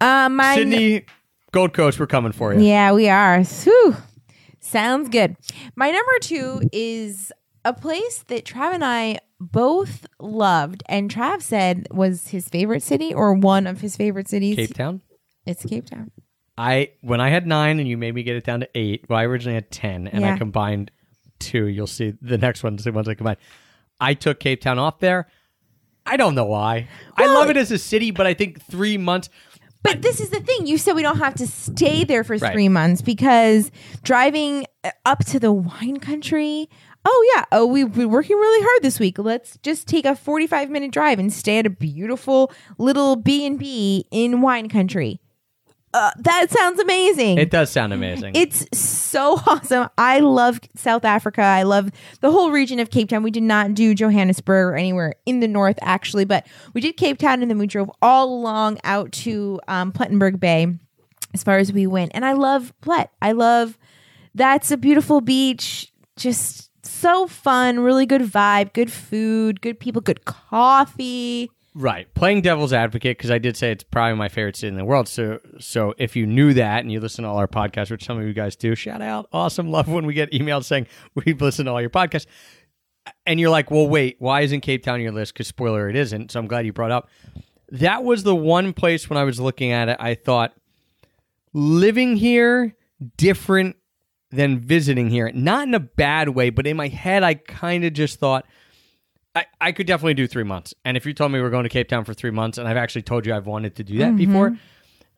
Uh, 0.00 0.30
my 0.30 0.54
Sydney, 0.54 1.04
Gold 1.52 1.72
Coast, 1.72 1.98
we're 1.98 2.06
coming 2.06 2.32
for 2.32 2.54
you. 2.54 2.60
Yeah, 2.60 2.92
we 2.92 3.08
are. 3.08 3.42
Whew. 3.42 3.96
Sounds 4.60 5.08
good. 5.08 5.36
My 5.74 5.90
number 5.90 6.18
two 6.20 6.62
is 6.72 7.32
a 7.64 7.72
place 7.72 8.24
that 8.28 8.44
Trav 8.44 8.74
and 8.74 8.84
I 8.84 9.18
both 9.40 10.06
loved, 10.20 10.82
and 10.86 11.10
Trav 11.10 11.42
said 11.42 11.88
was 11.90 12.28
his 12.28 12.48
favorite 12.48 12.82
city 12.82 13.12
or 13.12 13.32
one 13.34 13.66
of 13.66 13.80
his 13.80 13.96
favorite 13.96 14.28
cities. 14.28 14.56
Cape 14.56 14.74
Town. 14.74 15.00
It's 15.46 15.64
Cape 15.64 15.86
Town. 15.86 16.10
I 16.58 16.90
when 17.00 17.20
I 17.20 17.30
had 17.30 17.46
nine 17.46 17.80
and 17.80 17.88
you 17.88 17.96
made 17.96 18.14
me 18.14 18.22
get 18.22 18.36
it 18.36 18.44
down 18.44 18.60
to 18.60 18.68
eight. 18.74 19.06
Well, 19.08 19.18
I 19.18 19.24
originally 19.24 19.54
had 19.54 19.70
ten, 19.70 20.06
and 20.06 20.24
I 20.24 20.36
combined 20.36 20.90
two. 21.38 21.66
You'll 21.66 21.86
see 21.86 22.12
the 22.20 22.38
next 22.38 22.62
one's 22.62 22.84
the 22.84 22.92
ones 22.92 23.08
I 23.08 23.14
combined. 23.14 23.38
I 23.98 24.14
took 24.14 24.40
Cape 24.40 24.60
Town 24.60 24.78
off 24.78 24.98
there. 25.00 25.26
I 26.04 26.16
don't 26.16 26.34
know 26.34 26.44
why. 26.44 26.88
I 27.16 27.26
love 27.26 27.50
it 27.50 27.56
as 27.56 27.70
a 27.70 27.78
city, 27.78 28.10
but 28.10 28.26
I 28.26 28.34
think 28.34 28.62
three 28.62 28.98
months. 28.98 29.30
But 29.82 30.02
this 30.02 30.20
is 30.20 30.30
the 30.30 30.40
thing. 30.40 30.66
You 30.66 30.76
said 30.78 30.94
we 30.94 31.02
don't 31.02 31.18
have 31.18 31.34
to 31.36 31.46
stay 31.46 32.04
there 32.04 32.22
for 32.24 32.36
Right. 32.36 32.52
three 32.52 32.68
months 32.68 33.00
because 33.02 33.70
driving 34.02 34.66
uh, 34.84 34.90
up 35.06 35.24
to 35.26 35.40
the 35.40 35.52
wine 35.52 35.98
country. 35.98 36.68
Oh 37.04 37.32
yeah. 37.34 37.44
Oh, 37.50 37.64
we've 37.66 37.92
been 37.92 38.10
working 38.10 38.36
really 38.36 38.62
hard 38.62 38.82
this 38.82 39.00
week. 39.00 39.18
Let's 39.18 39.56
just 39.62 39.88
take 39.88 40.04
a 40.04 40.14
forty-five 40.14 40.68
minute 40.68 40.90
drive 40.92 41.18
and 41.18 41.32
stay 41.32 41.58
at 41.58 41.66
a 41.66 41.70
beautiful 41.70 42.52
little 42.76 43.16
B 43.16 43.46
and 43.46 43.58
B 43.58 44.04
in 44.10 44.42
wine 44.42 44.68
country. 44.68 45.18
Uh, 45.92 46.10
that 46.18 46.50
sounds 46.50 46.78
amazing. 46.78 47.38
It 47.38 47.50
does 47.50 47.70
sound 47.70 47.92
amazing. 47.92 48.36
It's 48.36 48.66
so 48.78 49.40
awesome. 49.46 49.88
I 49.98 50.20
love 50.20 50.60
South 50.76 51.04
Africa. 51.04 51.42
I 51.42 51.64
love 51.64 51.90
the 52.20 52.30
whole 52.30 52.50
region 52.50 52.78
of 52.78 52.90
Cape 52.90 53.08
Town. 53.08 53.22
We 53.22 53.30
did 53.30 53.42
not 53.42 53.74
do 53.74 53.94
Johannesburg 53.94 54.66
or 54.72 54.76
anywhere 54.76 55.14
in 55.26 55.40
the 55.40 55.48
north, 55.48 55.78
actually, 55.82 56.24
but 56.24 56.46
we 56.74 56.80
did 56.80 56.96
Cape 56.96 57.18
Town 57.18 57.42
and 57.42 57.50
then 57.50 57.58
we 57.58 57.66
drove 57.66 57.90
all 58.00 58.32
along 58.32 58.78
out 58.84 59.10
to 59.12 59.60
um, 59.66 59.92
Plettenberg 59.92 60.38
Bay 60.38 60.68
as 61.34 61.42
far 61.42 61.58
as 61.58 61.72
we 61.72 61.86
went. 61.86 62.12
And 62.14 62.24
I 62.24 62.32
love 62.32 62.72
Plett. 62.82 63.08
I 63.20 63.32
love 63.32 63.76
that's 64.34 64.70
a 64.70 64.76
beautiful 64.76 65.20
beach. 65.20 65.92
Just 66.16 66.70
so 66.86 67.26
fun, 67.26 67.80
really 67.80 68.06
good 68.06 68.22
vibe, 68.22 68.72
good 68.72 68.92
food, 68.92 69.60
good 69.60 69.80
people, 69.80 70.02
good 70.02 70.24
coffee. 70.24 71.50
Right. 71.74 72.12
Playing 72.14 72.42
devil's 72.42 72.72
advocate 72.72 73.16
because 73.16 73.30
I 73.30 73.38
did 73.38 73.56
say 73.56 73.70
it's 73.70 73.84
probably 73.84 74.16
my 74.16 74.28
favorite 74.28 74.56
city 74.56 74.68
in 74.68 74.76
the 74.76 74.84
world. 74.84 75.06
So 75.08 75.38
so 75.60 75.94
if 75.98 76.16
you 76.16 76.26
knew 76.26 76.52
that 76.54 76.80
and 76.80 76.90
you 76.90 76.98
listen 76.98 77.22
to 77.22 77.30
all 77.30 77.38
our 77.38 77.46
podcasts, 77.46 77.90
which 77.90 78.04
some 78.04 78.18
of 78.18 78.26
you 78.26 78.32
guys 78.32 78.56
do, 78.56 78.74
shout 78.74 79.00
out. 79.00 79.28
Awesome. 79.32 79.70
Love 79.70 79.88
when 79.88 80.04
we 80.04 80.14
get 80.14 80.32
emails 80.32 80.64
saying 80.64 80.88
we've 81.14 81.40
listened 81.40 81.66
to 81.66 81.70
all 81.70 81.80
your 81.80 81.90
podcasts. 81.90 82.26
And 83.24 83.38
you're 83.40 83.50
like, 83.50 83.70
well, 83.70 83.88
wait, 83.88 84.16
why 84.18 84.42
isn't 84.42 84.60
Cape 84.60 84.82
Town 84.82 85.00
your 85.00 85.12
list? 85.12 85.32
Because 85.32 85.46
spoiler, 85.46 85.88
it 85.88 85.96
isn't. 85.96 86.32
So 86.32 86.40
I'm 86.40 86.46
glad 86.46 86.66
you 86.66 86.72
brought 86.72 86.90
up. 86.90 87.08
That 87.70 88.04
was 88.04 88.24
the 88.24 88.34
one 88.34 88.72
place 88.72 89.08
when 89.08 89.16
I 89.16 89.24
was 89.24 89.40
looking 89.40 89.70
at 89.70 89.88
it, 89.88 89.96
I 90.00 90.14
thought 90.14 90.52
living 91.52 92.16
here 92.16 92.74
different 93.16 93.76
than 94.30 94.58
visiting 94.58 95.08
here. 95.08 95.30
Not 95.32 95.68
in 95.68 95.74
a 95.74 95.80
bad 95.80 96.30
way, 96.30 96.50
but 96.50 96.66
in 96.66 96.76
my 96.76 96.88
head, 96.88 97.22
I 97.22 97.34
kind 97.34 97.84
of 97.84 97.92
just 97.92 98.18
thought 98.18 98.44
I, 99.34 99.46
I 99.60 99.72
could 99.72 99.86
definitely 99.86 100.14
do 100.14 100.26
three 100.26 100.44
months. 100.44 100.74
And 100.84 100.96
if 100.96 101.06
you 101.06 101.14
told 101.14 101.32
me 101.32 101.40
we're 101.40 101.50
going 101.50 101.62
to 101.62 101.68
Cape 101.68 101.88
Town 101.88 102.04
for 102.04 102.14
three 102.14 102.30
months, 102.30 102.58
and 102.58 102.66
I've 102.66 102.76
actually 102.76 103.02
told 103.02 103.26
you 103.26 103.34
I've 103.34 103.46
wanted 103.46 103.76
to 103.76 103.84
do 103.84 103.98
that 103.98 104.08
mm-hmm. 104.08 104.16
before, 104.16 104.56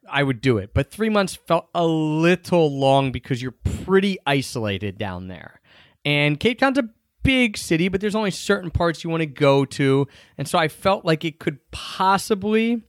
I 0.08 0.22
would 0.22 0.40
do 0.40 0.58
it. 0.58 0.74
But 0.74 0.90
three 0.90 1.08
months 1.08 1.34
felt 1.34 1.68
a 1.74 1.86
little 1.86 2.78
long 2.78 3.12
because 3.12 3.40
you're 3.40 3.52
pretty 3.52 4.18
isolated 4.26 4.98
down 4.98 5.28
there. 5.28 5.60
And 6.04 6.38
Cape 6.38 6.58
Town's 6.58 6.78
a 6.78 6.88
big 7.22 7.56
city, 7.56 7.88
but 7.88 8.00
there's 8.00 8.14
only 8.14 8.30
certain 8.30 8.70
parts 8.70 9.04
you 9.04 9.10
want 9.10 9.22
to 9.22 9.26
go 9.26 9.64
to. 9.64 10.06
And 10.36 10.46
so 10.46 10.58
I 10.58 10.68
felt 10.68 11.04
like 11.04 11.24
it 11.24 11.38
could 11.38 11.58
possibly 11.70 12.82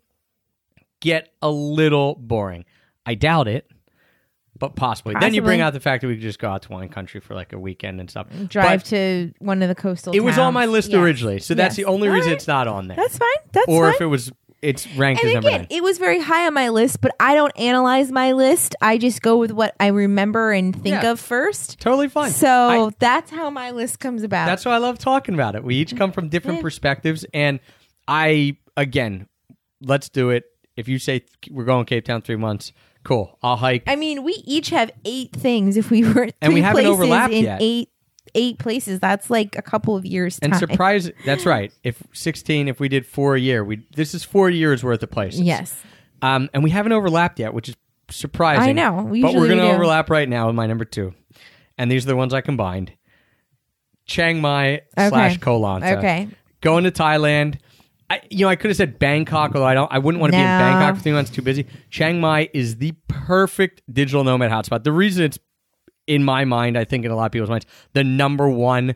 get 0.99 1.33
a 1.41 1.49
little 1.49 2.15
boring. 2.15 2.65
I 3.05 3.15
doubt 3.15 3.47
it, 3.47 3.69
but 4.57 4.75
possibly. 4.75 5.15
Then 5.19 5.33
you 5.33 5.41
bring 5.41 5.61
out 5.61 5.73
the 5.73 5.79
fact 5.79 6.01
that 6.01 6.07
we 6.07 6.15
could 6.15 6.21
just 6.21 6.39
go 6.39 6.49
out 6.49 6.61
to 6.63 6.71
wine 6.71 6.89
country 6.89 7.19
for 7.19 7.33
like 7.35 7.53
a 7.53 7.59
weekend 7.59 7.99
and 7.99 8.09
stuff. 8.09 8.27
Drive 8.47 8.81
But 8.81 8.85
to 8.89 9.33
one 9.39 9.61
of 9.63 9.69
the 9.69 9.75
coastal 9.75 10.13
it 10.13 10.19
was 10.21 10.37
on 10.37 10.53
my 10.53 10.63
towns. 10.65 10.71
list 10.73 10.93
originally, 10.93 11.39
so 11.39 11.53
that's 11.53 11.77
Yes. 11.77 11.85
the 11.85 11.91
only 11.91 12.07
All 12.07 12.13
reason 12.13 12.29
right. 12.31 12.35
it's 12.37 12.47
not 12.47 12.67
on 12.67 12.87
there. 12.87 12.95
That's 12.97 13.17
fine. 13.17 13.27
That's 13.51 13.65
fine. 13.65 13.75
or 13.75 13.85
fine. 13.87 13.95
if 13.95 14.01
it 14.01 14.05
was, 14.05 14.31
it's 14.61 14.87
ranked 14.95 15.21
as 15.21 15.25
and 15.25 15.33
number 15.33 15.47
again, 15.49 15.61
nine. 15.61 15.67
it 15.71 15.83
was 15.83 15.97
very 15.97 16.19
high 16.21 16.45
on 16.47 16.53
my 16.53 16.69
list, 16.69 17.01
but 17.01 17.13
I 17.19 17.35
don't 17.35 17.51
analyze 17.59 18.11
my 18.11 18.31
list. 18.31 18.75
I 18.81 18.97
just 18.97 19.21
go 19.21 19.37
with 19.37 19.51
what 19.51 19.75
I 19.79 19.87
remember 19.87 20.51
and 20.53 20.73
think 20.73 21.01
Yeah. 21.03 21.11
of 21.11 21.19
first. 21.19 21.79
totally 21.81 22.07
fine. 22.07 22.29
So 22.31 22.47
I- 22.87 22.89
that's 22.99 23.31
how 23.31 23.49
my 23.49 23.71
list 23.71 23.99
comes 23.99 24.23
about. 24.23 24.45
That's 24.45 24.63
why 24.65 24.73
I 24.75 24.77
love 24.77 24.99
talking 24.99 25.33
about 25.33 25.55
it. 25.55 25.63
We 25.63 25.75
each 25.75 25.95
come 25.97 26.11
from 26.13 26.29
different 26.29 26.61
perspectives, 26.61 27.25
and 27.33 27.59
I 28.07 28.57
again, 28.77 29.27
let's 29.81 30.09
do 30.09 30.29
it. 30.29 30.45
If 30.77 30.87
you 30.87 30.97
say 30.99 31.23
we're 31.51 31.65
going 31.65 31.85
Cape 31.85 32.05
Town 32.05 32.21
three 32.21 32.35
months, 32.37 32.71
cool. 33.03 33.37
I'll 33.43 33.55
hike. 33.57 33.83
I 33.87 33.95
mean, 33.95 34.23
we 34.23 34.33
each 34.45 34.69
have 34.69 34.91
eight 35.05 35.31
things. 35.33 35.77
If 35.77 35.89
we 35.91 36.03
were 36.13 36.29
And 36.41 36.53
we 36.53 36.61
haven't 36.61 36.83
places 36.83 36.91
overlapped 36.91 37.33
in 37.33 37.43
yet. 37.45 37.61
eight 37.61 37.89
eight 38.35 38.57
places, 38.57 38.99
that's 38.99 39.29
like 39.29 39.55
a 39.57 39.61
couple 39.61 39.95
of 39.95 40.05
years. 40.05 40.39
and 40.41 40.53
time. 40.53 40.59
surprise, 40.59 41.11
that's 41.25 41.45
right. 41.45 41.71
If 41.83 42.01
sixteen, 42.13 42.67
if 42.67 42.79
we 42.79 42.87
did 42.89 43.05
four 43.05 43.35
a 43.35 43.39
year, 43.39 43.63
we 43.63 43.85
this 43.95 44.13
is 44.13 44.23
four 44.23 44.49
years 44.49 44.83
worth 44.83 45.03
of 45.03 45.11
places. 45.11 45.41
Yes. 45.41 45.75
Um, 46.21 46.49
and 46.53 46.63
we 46.63 46.69
haven't 46.69 46.93
overlapped 46.93 47.37
yet, 47.39 47.53
which 47.53 47.69
is 47.69 47.75
surprising. 48.09 48.69
I 48.69 48.71
know. 48.71 49.03
but 49.03 49.33
we're 49.35 49.47
going 49.47 49.59
to 49.59 49.65
do. 49.65 49.71
overlap 49.71 50.09
right 50.09 50.27
now 50.29 50.47
with 50.47 50.55
my 50.55 50.65
number 50.67 50.85
two, 50.85 51.13
and 51.77 51.91
these 51.91 52.05
are 52.05 52.07
the 52.09 52.15
ones 52.15 52.33
I 52.33 52.41
combined: 52.41 52.93
Chiang 54.05 54.41
Mai 54.41 54.81
Okay. 54.97 55.09
slash 55.09 55.37
Koh 55.39 55.59
Lanta. 55.59 55.97
Okay. 55.97 56.27
Going 56.61 56.85
to 56.85 56.91
Thailand. 56.91 57.59
I, 58.13 58.21
you 58.29 58.45
know, 58.45 58.49
I 58.49 58.55
could 58.55 58.69
have 58.69 58.77
said 58.77 58.99
Bangkok, 58.99 59.55
although 59.55 59.65
I 59.65 59.73
don't. 59.73 59.91
I 59.91 59.97
wouldn't 59.97 60.21
want 60.21 60.33
to 60.33 60.37
be 60.37 60.41
in 60.41 60.47
No. 60.47 60.59
Bangkok 60.59 60.95
for 60.97 61.01
three 61.01 61.11
months. 61.11 61.31
Too 61.31 61.41
busy. 61.41 61.65
Chiang 61.89 62.19
Mai 62.21 62.49
is 62.53 62.77
the 62.77 62.93
perfect 63.07 63.81
digital 63.91 64.23
nomad 64.23 64.51
hotspot. 64.51 64.83
The 64.83 64.91
reason 64.91 65.23
it's 65.25 65.39
in 66.05 66.23
my 66.23 66.45
mind, 66.45 66.77
I 66.77 66.83
think 66.83 67.05
in 67.05 67.11
a 67.11 67.15
lot 67.15 67.25
of 67.25 67.31
people's 67.31 67.49
minds, 67.49 67.65
the 67.93 68.03
number 68.03 68.47
one 68.49 68.95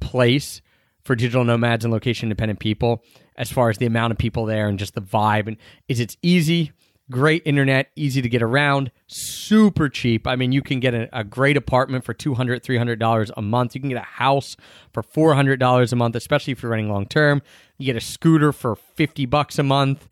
place 0.00 0.60
for 1.02 1.14
digital 1.14 1.44
nomads 1.44 1.84
and 1.84 1.92
location 1.92 2.26
independent 2.26 2.60
people, 2.60 3.02
as 3.36 3.50
far 3.50 3.70
as 3.70 3.78
the 3.78 3.86
amount 3.86 4.12
of 4.12 4.18
people 4.18 4.44
there 4.44 4.68
and 4.68 4.78
just 4.78 4.94
the 4.94 5.00
vibe, 5.00 5.46
and 5.46 5.56
is 5.88 6.00
it's 6.00 6.16
easy, 6.22 6.72
great 7.10 7.42
internet, 7.46 7.90
easy 7.96 8.20
to 8.20 8.28
get 8.28 8.42
around, 8.42 8.90
super 9.06 9.88
cheap. 9.88 10.26
I 10.26 10.36
mean, 10.36 10.52
you 10.52 10.60
can 10.60 10.80
get 10.80 10.94
a, 10.94 11.08
a 11.18 11.24
great 11.24 11.56
apartment 11.56 12.04
for 12.04 12.12
$200, 12.12 12.60
$300 12.60 13.30
a 13.36 13.42
month. 13.42 13.74
You 13.74 13.80
can 13.80 13.88
get 13.88 13.98
a 14.02 14.04
house 14.04 14.56
for 14.92 15.02
$400 15.02 15.92
a 15.92 15.96
month, 15.96 16.16
especially 16.16 16.52
if 16.52 16.62
you're 16.62 16.70
running 16.70 16.90
long 16.90 17.06
term. 17.06 17.40
You 17.78 17.86
get 17.86 17.96
a 17.96 18.00
scooter 18.00 18.52
for 18.52 18.76
50 18.76 19.26
bucks 19.26 19.58
a 19.58 19.62
month 19.62 20.08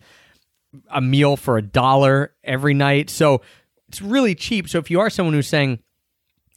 a 0.90 1.00
meal 1.00 1.36
for 1.36 1.58
a 1.58 1.62
dollar 1.62 2.34
every 2.44 2.74
night. 2.74 3.10
So 3.10 3.42
it's 3.88 4.02
really 4.02 4.34
cheap. 4.34 4.68
So 4.68 4.78
if 4.78 4.90
you 4.90 5.00
are 5.00 5.10
someone 5.10 5.34
who's 5.34 5.48
saying, 5.48 5.80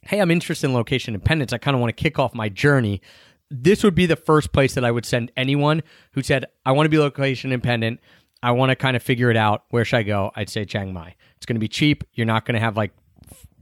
hey, 0.02 0.20
I'm 0.20 0.30
interested 0.30 0.66
in 0.66 0.74
location 0.74 1.14
independence, 1.14 1.52
I 1.52 1.58
kind 1.58 1.74
of 1.74 1.80
want 1.80 1.96
to 1.96 2.02
kick 2.02 2.18
off 2.18 2.34
my 2.34 2.48
journey, 2.48 3.00
this 3.50 3.82
would 3.82 3.94
be 3.94 4.06
the 4.06 4.16
first 4.16 4.52
place 4.52 4.74
that 4.74 4.84
I 4.84 4.90
would 4.90 5.04
send 5.04 5.32
anyone 5.36 5.82
who 6.12 6.22
said, 6.22 6.46
I 6.64 6.72
want 6.72 6.86
to 6.86 6.90
be 6.90 6.98
location 6.98 7.52
independent. 7.52 8.00
I 8.42 8.52
want 8.52 8.70
to 8.70 8.76
kind 8.76 8.96
of 8.96 9.02
figure 9.02 9.30
it 9.30 9.36
out. 9.36 9.64
Where 9.70 9.84
should 9.84 9.98
I 9.98 10.02
go? 10.04 10.30
I'd 10.34 10.48
say 10.48 10.64
Chiang 10.64 10.92
Mai. 10.92 11.14
It's 11.36 11.46
going 11.46 11.56
to 11.56 11.60
be 11.60 11.68
cheap. 11.68 12.04
You're 12.14 12.26
not 12.26 12.46
going 12.46 12.54
to 12.54 12.60
have 12.60 12.76
like, 12.76 12.92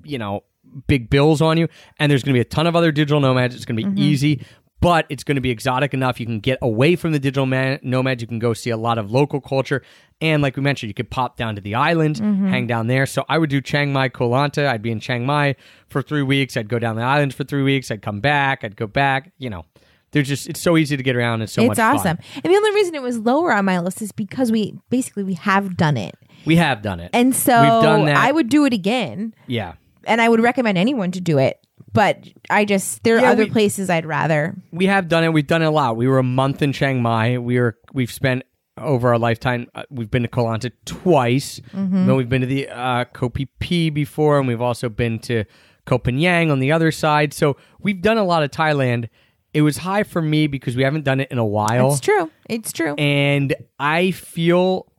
you 0.05 0.18
know, 0.18 0.44
big 0.86 1.11
bills 1.11 1.40
on 1.42 1.57
you. 1.57 1.68
And 1.99 2.11
there's 2.11 2.22
going 2.22 2.34
to 2.34 2.36
be 2.36 2.42
a 2.42 2.44
ton 2.44 2.66
of 2.66 2.76
other 2.76 2.92
digital 2.92 3.20
nomads. 3.20 3.57
It's 3.57 3.64
going 3.64 3.76
to 3.76 3.82
be 3.82 3.88
mm-hmm. 3.88 3.99
easy, 3.99 4.46
but 4.81 5.07
it's 5.09 5.24
going 5.24 5.35
to 5.35 5.41
be 5.41 5.51
exotic 5.51 5.93
enough. 5.93 6.20
You 6.20 6.26
can 6.26 6.41
get 6.41 6.59
away 6.62 6.97
from 6.97 7.12
the 7.12 7.18
digital 7.18 7.47
man- 7.47 7.81
nomads. 7.83 8.22
You 8.22 8.29
can 8.29 8.39
go 8.39 8.55
see 8.55 8.70
a 8.70 8.76
lot 8.76 8.99
of 8.99 9.11
local 9.11 9.41
culture. 9.41 9.83
And 10.20 10.43
like 10.43 10.57
we 10.57 10.62
mentioned, 10.62 10.89
you 10.89 10.95
could 10.95 11.11
pop 11.11 11.37
down 11.37 11.55
to 11.57 11.61
the 11.61 11.74
island, 11.74 12.16
mm-hmm. 12.16 12.49
hang 12.49 12.66
down 12.66 12.87
there. 12.87 13.07
So 13.07 13.24
I 13.29 13.39
would 13.39 13.51
do 13.51 13.61
Chiang 13.61 13.93
Mai, 13.93 14.09
Koh 14.09 14.31
Lanta. 14.31 14.66
I'd 14.66 14.83
be 14.83 14.91
in 14.91 15.01
Chiang 15.01 15.26
Mai 15.26 15.57
for 15.89 16.03
three 16.03 16.22
weeks. 16.22 16.57
I'd 16.57 16.68
go 16.68 16.79
down 16.79 16.97
the 16.97 17.03
islands 17.03 17.35
for 17.35 17.45
three 17.45 17.62
weeks. 17.62 17.91
I'd 17.91 18.03
come 18.03 18.20
back. 18.20 18.64
I'd 18.64 18.76
go 18.76 18.87
back. 18.87 19.33
You 19.39 19.51
know, 19.51 19.64
there's 20.12 20.29
just, 20.29 20.49
it's 20.49 20.61
so 20.61 20.76
easy 20.76 20.97
to 20.97 21.03
get 21.03 21.16
around 21.16 21.41
and 21.41 21.51
so 21.51 21.62
much 21.62 21.72
it's 21.72 21.81
awesome. 21.81 22.16
fun. 22.16 22.26
And 22.43 22.53
the 22.53 22.57
only 22.57 22.72
reason 22.72 22.95
it 22.95 23.03
was 23.03 23.18
lower 23.18 23.53
on 23.53 23.64
my 23.64 23.79
list 23.81 24.03
is 24.03 24.12
because 24.12 24.51
we 24.51 24.79
basically 24.91 25.24
we 25.24 25.35
have 25.35 25.76
done 25.76 25.97
it. 25.97 26.14
We 26.47 26.57
have 26.57 26.83
done 26.83 27.01
it. 27.01 27.11
And 27.12 27.35
so 27.35 27.61
We've 27.61 27.83
done 27.83 28.07
that. 28.07 28.16
I 28.16 28.33
would 28.33 28.49
do 28.49 28.64
it 28.64 28.72
again. 28.72 29.35
yeah. 29.47 29.74
And 30.05 30.22
I 30.22 30.29
would 30.29 30.41
recommend 30.41 30.79
anyone 30.79 31.11
to 31.11 31.20
do 31.20 31.37
it. 31.37 31.61
But 31.93 32.28
I 32.51 32.64
just 32.64 33.03
there 33.05 33.16
are 33.16 33.20
Yeah, 33.22 33.30
other 33.30 33.45
we- 33.45 33.51
places 33.51 33.89
I'd 33.91 34.07
rather. 34.07 34.55
we 34.72 34.86
have 34.86 35.09
done 35.09 35.24
it. 35.24 35.32
We've 35.32 35.47
done 35.47 35.62
it 35.62 35.66
a 35.66 35.70
lot. 35.70 35.97
We 35.97 36.07
were 36.07 36.18
a 36.18 36.22
month 36.22 36.62
in 36.62 36.72
Chiang 36.72 37.01
Mai. 37.03 37.39
We 37.39 37.59
were 37.59 37.76
we've 37.93 38.12
spent 38.12 38.43
over 38.76 39.09
our 39.09 39.18
lifetime. 39.18 39.66
Uh, 39.74 39.82
we've 39.91 40.11
been 40.11 40.22
to 40.22 40.28
Koh 40.28 40.45
Lanta 40.45 40.70
twice. 40.84 41.61
Then 41.72 42.14
we've 42.14 42.28
been 42.28 42.43
to 42.43 42.47
the 42.47 42.68
uh, 42.68 43.05
Koh 43.07 43.30
Phi 43.30 43.49
Phi 43.61 43.91
before, 43.91 44.39
and 44.39 44.47
we've 44.47 44.61
also 44.61 44.89
been 44.89 45.18
to 45.20 45.45
Koh 45.86 45.99
Phangan 45.99 46.53
on 46.53 46.61
the 46.61 46.70
other 46.72 46.91
side. 46.93 47.32
So 47.32 47.57
we've 47.80 48.01
done 48.03 48.18
a 48.18 48.24
lot 48.24 48.43
of 48.43 48.51
Thailand. 48.51 49.09
It 49.55 49.62
was 49.62 49.78
high 49.78 50.03
for 50.05 50.20
me 50.22 50.47
because 50.47 50.76
we 50.76 50.82
haven't 50.82 51.05
done 51.05 51.20
it 51.20 51.30
in 51.32 51.39
a 51.39 51.45
while, 51.45 51.91
It's 51.93 52.01
true. 52.01 52.30
It's 52.51 52.70
true. 52.70 52.95
and 52.97 53.55
I 53.80 54.11
feel 54.11 54.93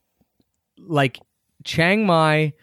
like 0.79 1.19
Chiang 1.63 2.05
Mai, 2.05 2.53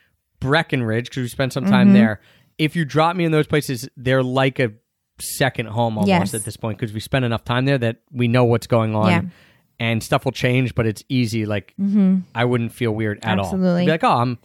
Breckenridge, 0.40 1.08
because 1.10 1.22
we 1.22 1.28
spent 1.28 1.52
some 1.52 1.64
time 1.64 1.88
Mm-hmm. 1.88 1.94
there. 1.94 2.20
If 2.58 2.74
you 2.76 2.84
drop 2.84 3.16
me 3.16 3.24
in 3.24 3.32
those 3.32 3.46
places, 3.46 3.88
they're 3.96 4.22
like 4.22 4.58
a 4.58 4.72
second 5.18 5.66
home 5.66 5.96
almost 5.98 6.08
Yes. 6.08 6.34
at 6.34 6.44
this 6.44 6.56
point 6.56 6.78
because 6.78 6.92
we 6.94 7.00
spent 7.00 7.24
enough 7.24 7.44
time 7.44 7.64
there 7.64 7.78
that 7.78 7.98
we 8.12 8.28
know 8.28 8.44
what's 8.44 8.66
going 8.66 8.94
on. 8.94 9.10
Yeah. 9.10 9.22
And 9.78 10.02
stuff 10.02 10.24
will 10.24 10.32
change, 10.32 10.74
but 10.74 10.86
it's 10.86 11.02
easy. 11.10 11.44
Like 11.44 11.74
I 12.34 12.44
wouldn't 12.46 12.72
feel 12.72 12.92
weird 12.92 13.18
at 13.22 13.38
all. 13.38 13.44
Mm-hmm. 13.46 13.54
Absolutely. 13.54 13.82
I'd 13.82 13.86
be 13.86 13.90
like, 13.92 14.04
oh, 14.04 14.10
I'm. 14.20 14.38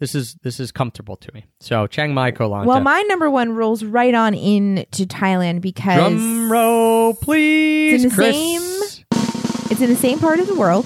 This 0.00 0.16
is 0.16 0.34
this 0.42 0.58
is 0.58 0.72
comfortable 0.72 1.14
to 1.18 1.32
me. 1.32 1.44
So 1.60 1.86
Chiang 1.86 2.12
Mai, 2.12 2.32
Koh 2.32 2.50
Lanta. 2.50 2.66
well, 2.66 2.80
my 2.80 3.02
number 3.02 3.30
one 3.30 3.52
rolls 3.52 3.84
right 3.84 4.12
on 4.12 4.34
in 4.34 4.84
to 4.90 5.06
Thailand 5.06 5.60
because 5.60 5.94
drum 5.96 6.50
roll, 6.50 7.14
please. 7.14 7.94
It's 7.94 8.02
in 8.04 8.08
the 8.10 8.14
Chris. 8.16 8.34
same- 8.34 9.04
It's 9.70 9.80
in 9.80 9.88
the 9.88 9.94
same 9.94 10.18
part 10.18 10.40
of 10.40 10.48
the 10.48 10.56
world. 10.56 10.84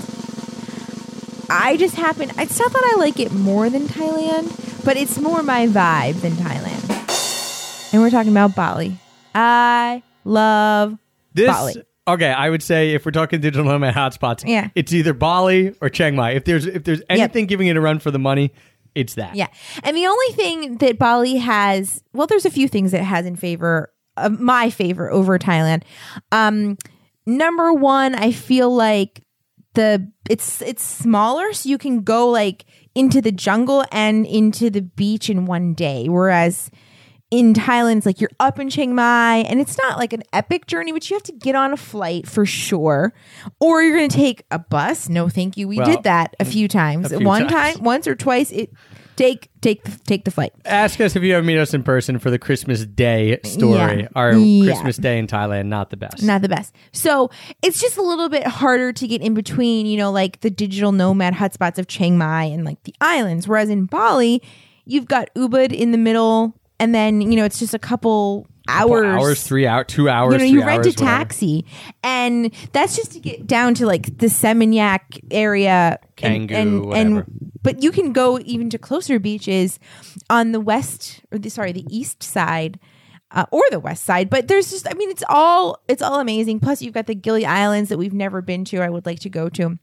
I 1.48 1.76
just 1.78 1.94
happen. 1.94 2.30
It's 2.38 2.58
not 2.58 2.72
that 2.72 2.92
I 2.94 2.98
like 2.98 3.18
it 3.20 3.32
more 3.32 3.70
than 3.70 3.86
Thailand, 3.86 4.50
but 4.86 4.96
it's 4.96 5.18
more 5.18 5.42
my 5.42 5.66
vibe 5.66 6.18
than 6.22 6.32
Thailand. 6.32 7.92
And 7.92 8.00
we're 8.02 8.10
talking 8.10 8.30
about 8.32 8.54
Bali. 8.54 8.96
I 9.34 10.02
love 10.24 10.96
This 11.34 11.48
Bali. 11.48 11.74
okay, 12.08 12.30
I 12.30 12.48
would 12.48 12.62
say 12.62 12.94
if 12.94 13.04
we're 13.04 13.12
talking 13.12 13.40
digital 13.40 13.66
nomad 13.66 13.94
hotspots, 13.94 14.44
Yeah. 14.46 14.68
it's 14.74 14.92
either 14.92 15.12
Bali 15.12 15.74
or 15.80 15.88
Chiang 15.90 16.16
Mai. 16.16 16.30
If 16.32 16.44
there's 16.44 16.66
if 16.66 16.84
there's 16.84 17.02
anything 17.10 17.46
giving 17.46 17.66
it 17.66 17.76
a 17.76 17.80
run 17.80 17.98
for 17.98 18.10
the 18.10 18.18
money, 18.18 18.52
it's 18.94 19.14
that. 19.14 19.34
Yeah. 19.36 19.48
And 19.82 19.96
the 19.96 20.06
only 20.06 20.32
thing 20.32 20.78
that 20.78 20.98
Bali 20.98 21.36
has, 21.36 22.02
well, 22.14 22.26
there's 22.26 22.46
a 22.46 22.50
few 22.50 22.66
things 22.68 22.92
that 22.92 23.00
it 23.02 23.04
has 23.04 23.26
in 23.26 23.36
favor 23.36 23.92
of 24.16 24.40
my 24.40 24.70
favor 24.70 25.10
over 25.10 25.38
Thailand. 25.38 25.82
Um, 26.32 26.78
number 27.26 27.72
one, 27.74 28.14
I 28.14 28.32
feel 28.32 28.74
like 28.74 29.22
the 29.74 30.10
it's 30.30 30.62
it's 30.62 30.82
smaller, 30.82 31.52
so 31.52 31.68
you 31.68 31.76
can 31.76 32.02
go 32.02 32.28
like 32.30 32.64
into 32.96 33.20
the 33.22 33.32
jungle 33.32 33.84
and 33.92 34.26
into 34.26 34.70
the 34.70 34.82
beach 34.82 35.28
in 35.30 35.44
one 35.46 35.74
day. 35.74 36.08
Whereas 36.08 36.70
in 37.30 37.54
Thailand, 37.54 37.98
it's 37.98 38.06
like 38.06 38.20
you're 38.20 38.30
up 38.40 38.58
in 38.60 38.70
Chiang 38.70 38.94
Mai 38.94 39.38
and 39.48 39.60
it's 39.60 39.76
not 39.78 39.98
like 39.98 40.12
an 40.12 40.22
epic 40.32 40.66
journey, 40.66 40.92
but 40.92 41.08
you 41.10 41.14
have 41.16 41.24
to 41.24 41.32
get 41.32 41.54
on 41.54 41.72
a 41.72 41.76
flight 41.76 42.26
for 42.26 42.46
sure. 42.46 43.12
Or 43.60 43.82
you're 43.82 43.96
going 43.96 44.08
to 44.08 44.16
take 44.16 44.44
a 44.50 44.58
bus. 44.60 45.08
No, 45.08 45.28
thank 45.28 45.56
you. 45.56 45.66
We 45.68 45.78
Well, 45.78 45.86
did 45.86 46.04
that 46.04 46.34
a 46.40 46.44
mm, 46.44 46.52
few 46.52 46.68
times. 46.68 47.12
a 47.12 47.18
few 47.18 47.26
One 47.26 47.48
times. 47.48 47.74
time, 47.76 47.84
once 47.84 48.06
or 48.06 48.14
twice, 48.14 48.50
it 48.52 48.70
take 49.16 49.48
take 49.60 49.82
the, 49.84 49.90
take 50.04 50.24
the 50.24 50.30
flight. 50.30 50.52
Ask 50.64 51.00
us 51.00 51.16
if 51.16 51.22
you 51.22 51.34
ever 51.34 51.44
meet 51.44 51.58
us 51.58 51.74
in 51.74 51.82
person 51.82 52.18
for 52.18 52.30
the 52.30 52.38
Christmas 52.38 52.84
Day 52.84 53.38
story. 53.44 54.02
Yeah. 54.02 54.08
Our 54.14 54.34
Yeah. 54.34 54.64
Christmas 54.66 54.96
Day 54.98 55.18
in 55.18 55.26
Thailand, 55.26 55.66
not 55.66 55.90
the 55.90 55.96
best. 55.96 56.22
not 56.22 56.42
the 56.42 56.48
best. 56.48 56.74
So 56.92 57.30
it's 57.62 57.80
just 57.80 57.96
a 57.96 58.02
little 58.02 58.28
bit 58.28 58.46
harder 58.46 58.92
to 58.92 59.06
get 59.08 59.22
in 59.22 59.34
between, 59.34 59.86
you 59.86 59.96
know, 59.96 60.10
like 60.12 60.40
the 60.40 60.50
digital 60.50 60.92
nomad 60.92 61.34
hotspots 61.34 61.78
of 61.78 61.86
Chiang 61.88 62.16
Mai 62.18 62.44
and 62.44 62.64
like 62.64 62.82
the 62.84 62.94
islands. 63.00 63.48
Whereas 63.48 63.70
in 63.70 63.86
Bali, 63.86 64.42
you've 64.84 65.06
got 65.06 65.28
Ubud 65.34 65.72
in 65.72 65.90
the 65.92 65.98
middle, 65.98 66.54
and 66.78 66.94
then 66.94 67.20
you 67.20 67.36
know 67.36 67.44
it's 67.44 67.58
just 67.58 67.74
a 67.74 67.78
couple 67.78 68.46
hours. 68.68 69.04
hours, 69.06 69.42
three 69.42 69.66
hours, 69.66 69.86
two 69.88 70.08
hours. 70.08 70.32
you 70.34 70.38
know, 70.38 70.44
you 70.44 70.58
rent 70.60 70.78
hours, 70.78 70.86
a 70.86 70.90
whatever. 70.90 71.04
taxi, 71.06 71.64
and 72.02 72.52
that's 72.72 72.94
just 72.96 73.12
to 73.12 73.20
get 73.20 73.46
down 73.46 73.74
to 73.74 73.86
like 73.86 74.18
the 74.18 74.26
Seminyak 74.26 75.20
area, 75.30 75.98
and, 76.22 76.50
and, 76.50 76.84
whatever. 76.86 77.20
and 77.20 77.45
but 77.66 77.82
you 77.82 77.90
can 77.90 78.12
go 78.14 78.38
even 78.44 78.70
to 78.70 78.78
closer 78.78 79.18
beaches 79.18 79.78
on 80.30 80.52
the 80.52 80.60
west 80.60 81.20
or 81.30 81.38
the 81.38 81.50
sorry 81.50 81.72
the 81.72 81.84
east 81.90 82.22
side. 82.22 82.78
Uh, 83.32 83.44
or 83.50 83.62
the 83.72 83.80
west 83.80 84.04
side, 84.04 84.30
but 84.30 84.46
there's 84.46 84.70
just, 84.70 84.88
I 84.88 84.94
mean, 84.94 85.10
it's 85.10 85.24
all, 85.28 85.82
it's 85.88 86.00
all 86.00 86.20
amazing. 86.20 86.60
Plus, 86.60 86.80
you've 86.80 86.94
got 86.94 87.06
the 87.08 87.14
Gili 87.14 87.44
Islands 87.44 87.90
that 87.90 87.98
we've 87.98 88.14
never 88.14 88.40
been 88.40 88.64
to. 88.66 88.78
I 88.80 88.88
would 88.88 89.04
like 89.04 89.18
to 89.26 89.28
go 89.28 89.48
to. 89.48 89.80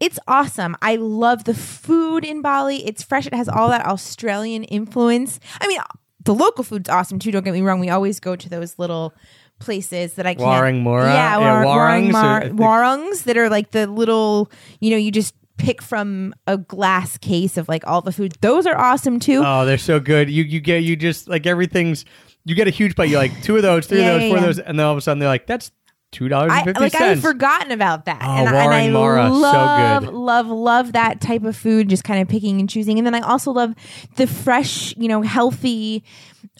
It's 0.00 0.18
awesome. 0.26 0.74
I 0.80 0.96
love 0.96 1.44
the 1.44 1.52
food 1.52 2.24
in 2.24 2.40
Bali. 2.40 2.86
It's 2.86 3.02
fresh. 3.02 3.26
It 3.26 3.34
has 3.34 3.50
all 3.50 3.68
that 3.68 3.84
Australian 3.84 4.64
influence. 4.64 5.38
I 5.60 5.68
mean, 5.68 5.78
the 6.24 6.34
local 6.34 6.64
food's 6.64 6.88
awesome 6.88 7.18
too. 7.18 7.30
Don't 7.30 7.44
get 7.44 7.52
me 7.52 7.60
wrong. 7.60 7.80
We 7.80 7.90
always 7.90 8.18
go 8.18 8.34
to 8.34 8.48
those 8.48 8.78
little 8.78 9.12
places 9.58 10.14
that 10.14 10.26
I 10.26 10.34
can't. 10.34 10.46
Warung 10.48 10.80
Mora? 10.82 11.12
Yeah, 11.12 11.38
Yeah, 11.38 11.64
war, 11.64 11.74
warungs 11.76 12.08
warung 12.08 12.12
mar- 12.12 12.40
are- 12.40 12.44
I 12.44 12.48
warungs 12.48 13.24
that 13.24 13.36
are 13.36 13.50
like 13.50 13.72
the 13.72 13.86
little. 13.86 14.50
You 14.80 14.90
know, 14.92 14.96
you 14.96 15.10
just 15.12 15.34
pick 15.58 15.82
from 15.82 16.34
a 16.46 16.56
glass 16.56 17.18
case 17.18 17.56
of 17.58 17.68
like 17.68 17.86
all 17.86 18.00
the 18.00 18.12
food. 18.12 18.34
Those 18.40 18.66
are 18.66 18.76
awesome 18.78 19.20
too. 19.20 19.42
Oh, 19.44 19.64
they're 19.66 19.76
so 19.78 20.00
good. 20.00 20.30
You 20.30 20.44
you 20.44 20.60
get 20.60 20.82
you 20.84 20.96
just 20.96 21.28
like 21.28 21.46
everything's. 21.46 22.04
You 22.44 22.54
get 22.54 22.66
a 22.66 22.70
huge 22.70 22.94
bite. 22.96 23.10
You're 23.10 23.20
like 23.20 23.42
two 23.42 23.56
of 23.56 23.62
those, 23.62 23.86
three 23.86 23.98
Yeah, 23.98 24.12
of 24.12 24.14
those, 24.14 24.22
yeah, 24.22 24.28
four 24.30 24.36
yeah. 24.38 24.42
of 24.44 24.46
those, 24.56 24.58
and 24.60 24.78
then 24.78 24.86
all 24.86 24.92
of 24.92 24.98
a 24.98 25.00
sudden 25.02 25.18
they're 25.18 25.28
like, 25.28 25.46
"That's 25.46 25.70
two 26.10 26.28
dollars 26.28 26.50
I 26.52 26.62
fifty 26.64 26.80
like 26.80 26.94
I 26.94 26.98
had 27.08 27.20
forgotten 27.20 27.70
about 27.72 28.06
that, 28.06 28.22
Oh, 28.24 28.30
and, 28.30 28.48
I- 28.48 28.64
and 28.64 28.72
I 28.74 28.88
Mara, 28.88 29.28
so 29.28 29.34
love, 29.34 30.04
good. 30.06 30.14
love, 30.14 30.46
love 30.46 30.92
that 30.92 31.20
type 31.20 31.42
of 31.44 31.54
food. 31.54 31.90
Just 31.90 32.04
kind 32.04 32.22
of 32.22 32.28
picking 32.28 32.58
and 32.60 32.70
choosing, 32.70 32.96
and 32.98 33.04
then 33.06 33.14
I 33.14 33.20
also 33.20 33.50
love 33.52 33.74
the 34.16 34.26
fresh, 34.26 34.96
you 34.96 35.08
know, 35.08 35.20
healthy 35.20 36.02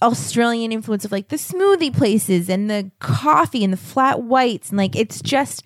Australian 0.02 0.72
influence 0.72 1.04
of 1.06 1.12
like 1.12 1.28
the 1.28 1.36
smoothie 1.36 1.96
places 1.96 2.50
and 2.50 2.68
the 2.68 2.90
coffee 2.98 3.64
and 3.64 3.72
the 3.72 3.78
flat 3.78 4.22
whites, 4.24 4.68
and 4.68 4.76
like 4.76 4.94
it's 4.94 5.22
just 5.22 5.62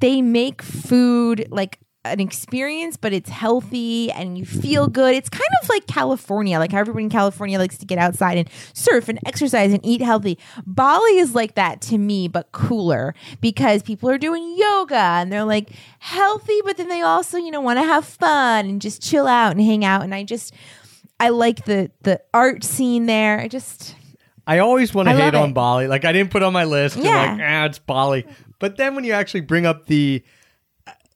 they 0.00 0.20
make 0.20 0.60
food 0.60 1.46
like 1.50 1.78
an 2.04 2.18
experience, 2.18 2.96
but 2.96 3.12
it's 3.12 3.30
healthy 3.30 4.10
and 4.10 4.36
you 4.36 4.44
feel 4.44 4.88
good. 4.88 5.14
It's 5.14 5.28
kind 5.28 5.42
of 5.62 5.68
like 5.68 5.86
California, 5.86 6.58
like 6.58 6.72
how 6.72 6.78
everybody 6.78 7.04
in 7.04 7.10
California 7.10 7.58
likes 7.58 7.78
to 7.78 7.86
get 7.86 7.98
outside 7.98 8.38
and 8.38 8.50
surf 8.72 9.08
and 9.08 9.20
exercise 9.24 9.72
and 9.72 9.84
eat 9.84 10.02
healthy. 10.02 10.36
Bali 10.66 11.18
is 11.18 11.34
like 11.34 11.54
that 11.54 11.80
to 11.82 11.98
me, 11.98 12.26
but 12.26 12.50
cooler 12.50 13.14
because 13.40 13.84
people 13.84 14.10
are 14.10 14.18
doing 14.18 14.56
yoga 14.58 14.96
and 14.96 15.30
they're 15.32 15.44
like 15.44 15.70
healthy, 16.00 16.60
but 16.64 16.76
then 16.76 16.88
they 16.88 17.02
also, 17.02 17.38
you 17.38 17.52
know, 17.52 17.60
want 17.60 17.78
to 17.78 17.84
have 17.84 18.04
fun 18.04 18.66
and 18.66 18.82
just 18.82 19.00
chill 19.00 19.28
out 19.28 19.52
and 19.52 19.60
hang 19.60 19.84
out. 19.84 20.02
And 20.02 20.12
I 20.12 20.24
just, 20.24 20.52
I 21.20 21.28
like 21.28 21.66
the 21.66 21.92
the 22.00 22.20
art 22.34 22.64
scene 22.64 23.06
there. 23.06 23.38
I 23.38 23.46
just, 23.46 23.94
I 24.44 24.58
always 24.58 24.92
want 24.92 25.08
to 25.08 25.14
hate 25.14 25.36
on. 25.36 25.52
Bali. 25.52 25.86
Like 25.86 26.04
I 26.04 26.10
didn't 26.10 26.32
put 26.32 26.42
on 26.42 26.52
my 26.52 26.64
list. 26.64 26.96
Yeah. 26.96 27.32
like, 27.32 27.40
ah, 27.40 27.64
it's 27.66 27.78
Bali. 27.78 28.26
But 28.58 28.76
then 28.76 28.96
when 28.96 29.04
you 29.04 29.12
actually 29.12 29.42
bring 29.42 29.66
up 29.66 29.86
the 29.86 30.24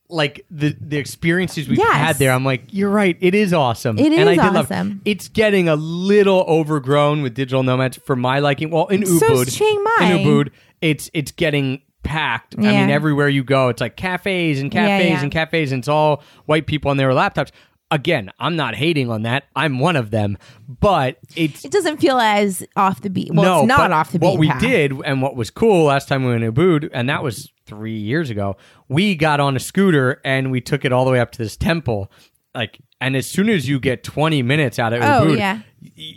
like 0.09 0.45
the 0.49 0.75
the 0.79 0.97
experiences 0.97 1.67
we've 1.67 1.77
Yes. 1.79 1.93
had 1.93 2.15
there, 2.17 2.31
I'm 2.31 2.45
like, 2.45 2.63
you're 2.71 2.89
right. 2.89 3.17
It 3.19 3.35
is 3.35 3.53
awesome. 3.53 3.97
It 3.99 4.11
and 4.13 4.29
I 4.29 4.33
is 4.33 4.37
did 4.37 4.53
love- 4.53 4.71
awesome. 4.71 5.01
it's 5.05 5.27
getting 5.27 5.67
a 5.67 5.75
little 5.75 6.45
overgrown 6.47 7.21
with 7.21 7.33
digital 7.33 7.63
nomads 7.63 7.97
for 7.97 8.15
my 8.15 8.39
liking. 8.39 8.69
Well, 8.69 8.87
in 8.87 9.01
Ubud, 9.01 9.47
is 9.47 9.55
Chiang 9.55 9.83
Mai. 9.83 10.11
in 10.13 10.25
Ubud, 10.27 10.49
it's 10.81 11.09
it's 11.13 11.31
getting 11.31 11.81
packed. 12.03 12.55
I 12.57 12.61
mean, 12.61 12.89
everywhere 12.89 13.27
you 13.27 13.43
go, 13.43 13.67
it's 13.67 13.81
like 13.81 13.97
cafes 13.97 14.61
and 14.61 14.73
Yeah, 14.73 14.87
cafes 14.97 15.09
yeah. 15.09 15.23
and 15.23 15.31
cafes, 15.31 15.71
and 15.73 15.79
it's 15.81 15.89
all 15.89 16.23
white 16.45 16.67
people 16.67 16.89
on 16.89 16.95
their 16.97 17.09
laptops. 17.09 17.51
Again, 17.89 18.31
I'm 18.37 18.57
not 18.57 18.75
hating 18.75 19.09
on 19.09 19.21
that. 19.21 19.45
I'm 19.55 19.79
one 19.79 19.95
of 19.95 20.11
them, 20.11 20.37
but 20.67 21.19
it's 21.37 21.63
it 21.63 21.71
doesn't 21.71 21.97
feel 21.97 22.19
as 22.19 22.65
off 22.75 23.01
the 23.01 23.09
beat. 23.09 23.33
Well, 23.33 23.43
no, 23.45 23.59
it's 23.59 23.67
not 23.79 23.93
off 23.93 24.11
the 24.11 24.19
beat. 24.19 24.27
What 24.27 24.39
we 24.39 24.51
did 24.59 24.91
and 25.05 25.21
what 25.21 25.35
was 25.37 25.49
cool 25.49 25.85
last 25.85 26.09
time 26.09 26.25
we 26.25 26.31
went 26.31 26.41
to 26.43 26.51
Ubud, 26.51 26.89
and 26.93 27.07
that 27.09 27.23
was 27.23 27.49
three 27.65 27.97
years 27.97 28.29
ago, 28.29 28.57
we 28.89 29.15
got 29.15 29.39
on 29.39 29.55
a 29.55 29.59
scooter 29.59 30.19
and 30.25 30.51
we 30.51 30.59
took 30.59 30.83
it 30.83 30.91
all 30.91 31.05
the 31.05 31.11
way 31.11 31.19
up 31.21 31.31
to 31.31 31.37
this 31.37 31.55
temple. 31.55 32.11
Like, 32.53 32.79
and 32.99 33.15
as 33.15 33.27
soon 33.27 33.47
as 33.49 33.69
you 33.69 33.79
get 33.79 34.03
20 34.03 34.41
minutes 34.41 34.79
out 34.79 34.91
of 34.91 35.01
Oh, 35.03 35.27
Ubud, 35.27 35.37
yeah. 35.37 35.59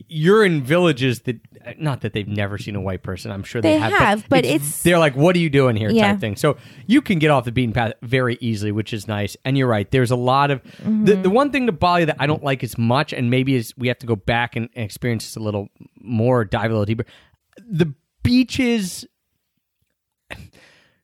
you're 0.09 0.45
in 0.45 0.63
villages 0.63 1.21
that, 1.23 1.39
not 1.79 2.01
that 2.01 2.13
they've 2.15 2.27
never 2.29 2.57
seen 2.59 2.75
a 2.75 2.81
white 2.81 3.03
person, 3.03 3.31
I'm 3.31 3.43
sure 3.43 3.61
they, 3.61 3.75
They 3.75 3.79
have, 3.79 4.27
but 4.29 4.45
it's- 4.45 4.83
they're 4.83 4.99
like, 4.99 5.15
what 5.15 5.37
are 5.37 5.39
you 5.39 5.51
doing 5.51 5.77
here? 5.77 5.91
Yeah. 5.91 6.13
type 6.13 6.21
thing. 6.21 6.37
So 6.37 6.57
you 6.87 7.03
can 7.03 7.19
get 7.19 7.31
off 7.31 7.45
the 7.45 7.53
beaten 7.53 7.73
path 7.75 7.93
very 8.03 8.39
easily, 8.41 8.73
which 8.73 8.93
is 8.95 9.07
nice. 9.07 9.37
And 9.45 9.59
you're 9.59 9.67
right. 9.69 9.91
There's 9.91 10.11
a 10.11 10.17
lot 10.17 10.51
of 10.51 10.63
Mm-hmm. 10.63 11.05
the, 11.05 11.17
the 11.17 11.31
one 11.31 11.51
thing 11.53 11.67
to 11.67 11.73
Bali 11.73 12.05
that 12.07 12.17
I 12.19 12.27
don't 12.27 12.43
like 12.43 12.65
as 12.65 12.79
much, 12.79 13.13
and 13.13 13.31
maybe 13.31 13.55
is 13.55 13.75
we 13.77 13.89
have 13.89 13.99
to 13.99 14.07
go 14.07 14.17
back 14.17 14.57
and, 14.57 14.69
and 14.75 14.85
experience 14.85 15.25
this 15.25 15.37
a 15.37 15.41
little 15.41 15.69
more, 16.01 16.45
dive 16.45 16.67
a 16.71 16.75
little 16.75 16.85
deeper. 16.87 17.05
The 17.59 17.93
beaches, 18.23 19.07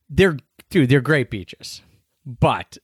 they're 0.08 0.36
dude, 0.70 0.88
they're 0.88 1.00
great 1.00 1.30
beaches, 1.30 1.82
but 2.24 2.78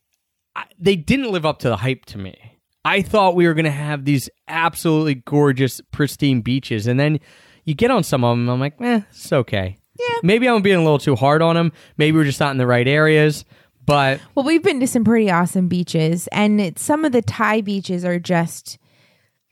I, 0.55 0.65
they 0.79 0.95
didn't 0.95 1.31
live 1.31 1.45
up 1.45 1.59
to 1.59 1.69
the 1.69 1.77
hype 1.77 2.05
to 2.05 2.17
me. 2.17 2.59
I 2.85 3.01
thought 3.01 3.35
we 3.35 3.47
were 3.47 3.53
going 3.53 3.63
to 3.65 3.71
have 3.71 4.03
these 4.05 4.29
absolutely 4.47 5.15
gorgeous, 5.15 5.79
pristine 5.91 6.41
beaches, 6.41 6.85
and 6.85 6.99
then 6.99 7.19
you 7.65 7.73
get 7.73 7.91
on 7.91 8.03
some 8.03 8.23
of 8.23 8.37
them. 8.37 8.49
I'm 8.49 8.59
like, 8.59 8.79
eh, 8.81 9.01
it's 9.09 9.31
okay. 9.31 9.77
Yeah. 9.99 10.15
Maybe 10.23 10.47
I'm 10.47 10.61
being 10.61 10.77
a 10.77 10.83
little 10.83 10.99
too 10.99 11.15
hard 11.15 11.41
on 11.41 11.55
them. 11.55 11.71
Maybe 11.97 12.17
we're 12.17 12.23
just 12.23 12.39
not 12.39 12.51
in 12.51 12.57
the 12.57 12.67
right 12.67 12.87
areas. 12.87 13.45
But 13.85 14.21
Well, 14.33 14.45
we've 14.45 14.63
been 14.63 14.79
to 14.79 14.87
some 14.87 15.03
pretty 15.03 15.29
awesome 15.29 15.67
beaches, 15.67 16.27
and 16.31 16.61
it, 16.61 16.79
some 16.79 17.03
of 17.03 17.11
the 17.11 17.21
Thai 17.21 17.61
beaches 17.61 18.05
are 18.05 18.19
just 18.19 18.77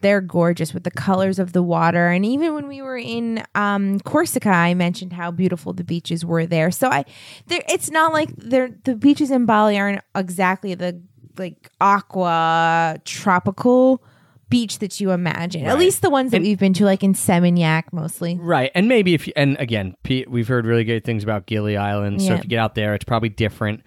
they're 0.01 0.21
gorgeous 0.21 0.73
with 0.73 0.83
the 0.83 0.91
colors 0.91 1.39
of 1.39 1.53
the 1.53 1.63
water. 1.63 2.07
And 2.09 2.25
even 2.25 2.53
when 2.55 2.67
we 2.67 2.81
were 2.81 2.97
in 2.97 3.43
um, 3.55 3.99
Corsica, 3.99 4.49
I 4.49 4.73
mentioned 4.73 5.13
how 5.13 5.31
beautiful 5.31 5.73
the 5.73 5.83
beaches 5.83 6.25
were 6.25 6.45
there. 6.45 6.71
So 6.71 6.89
I, 6.89 7.05
there, 7.47 7.61
it's 7.69 7.89
not 7.89 8.11
like 8.11 8.29
they're 8.35 8.71
the 8.83 8.95
beaches 8.95 9.31
in 9.31 9.45
Bali 9.45 9.77
aren't 9.77 10.01
exactly 10.15 10.73
the 10.73 11.01
like 11.37 11.69
aqua 11.79 12.99
tropical 13.05 14.03
beach 14.51 14.77
that 14.79 14.99
you 14.99 15.09
imagine. 15.11 15.65
At 15.65 15.79
least 15.79 16.03
the 16.03 16.11
ones 16.11 16.29
that 16.31 16.37
And- 16.37 16.45
we've 16.45 16.59
been 16.59 16.73
to, 16.73 16.85
like 16.85 17.03
in 17.03 17.13
Seminyak, 17.13 17.85
mostly. 17.91 18.37
right, 18.39 18.69
and 18.75 18.87
maybe 18.87 19.15
if 19.15 19.25
you, 19.25 19.33
and 19.35 19.57
again, 19.59 19.95
Pete, 20.03 20.29
we've 20.29 20.47
heard 20.47 20.67
really 20.67 20.83
good 20.83 21.03
things 21.03 21.23
about 21.23 21.47
Gili 21.47 21.75
Island. 21.77 22.21
So 22.21 22.27
Yeah. 22.29 22.35
if 22.37 22.43
you 22.43 22.49
get 22.51 22.59
out 22.59 22.75
there, 22.75 22.93
it's 22.93 23.05
probably 23.05 23.29
different. 23.29 23.81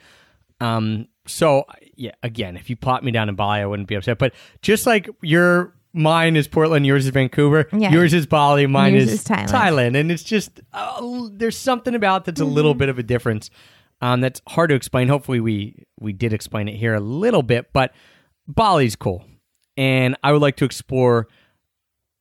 Um, 0.60 1.06
so 1.26 1.64
yeah, 1.96 2.12
again, 2.22 2.56
if 2.56 2.68
you 2.68 2.74
plot 2.76 3.04
me 3.04 3.12
down 3.12 3.28
in 3.28 3.34
Bali, 3.36 3.60
I 3.60 3.66
wouldn't 3.66 3.88
be 3.88 3.94
upset. 3.94 4.18
But 4.18 4.34
just 4.62 4.86
like 4.86 5.08
your 5.22 5.74
mine 5.92 6.34
is 6.36 6.48
Portland, 6.48 6.84
yours 6.86 7.04
is 7.04 7.10
Vancouver, 7.12 7.68
Yeah. 7.72 7.92
yours 7.92 8.12
is 8.12 8.26
Bali, 8.26 8.66
mine 8.66 8.94
is, 8.94 9.12
is 9.12 9.24
Thailand. 9.24 9.96
and 9.96 10.10
it's 10.10 10.24
just 10.24 10.60
uh, 10.72 11.00
there's 11.32 11.56
something 11.56 11.94
about 11.94 12.24
that's 12.24 12.40
a 12.40 12.44
Mm-hmm. 12.44 12.52
little 12.54 12.74
bit 12.74 12.88
of 12.88 12.98
a 12.98 13.02
difference. 13.02 13.50
Um, 14.00 14.20
that's 14.20 14.42
hard 14.48 14.70
to 14.70 14.74
explain. 14.74 15.08
Hopefully, 15.08 15.40
we 15.40 15.84
we 16.00 16.12
did 16.12 16.32
explain 16.32 16.68
it 16.68 16.74
here 16.76 16.94
a 16.94 17.00
little 17.00 17.42
bit, 17.42 17.72
but 17.72 17.92
Bali's 18.48 18.96
cool, 18.96 19.24
and 19.76 20.16
I 20.22 20.32
would 20.32 20.42
like 20.42 20.56
to 20.56 20.64
explore 20.64 21.28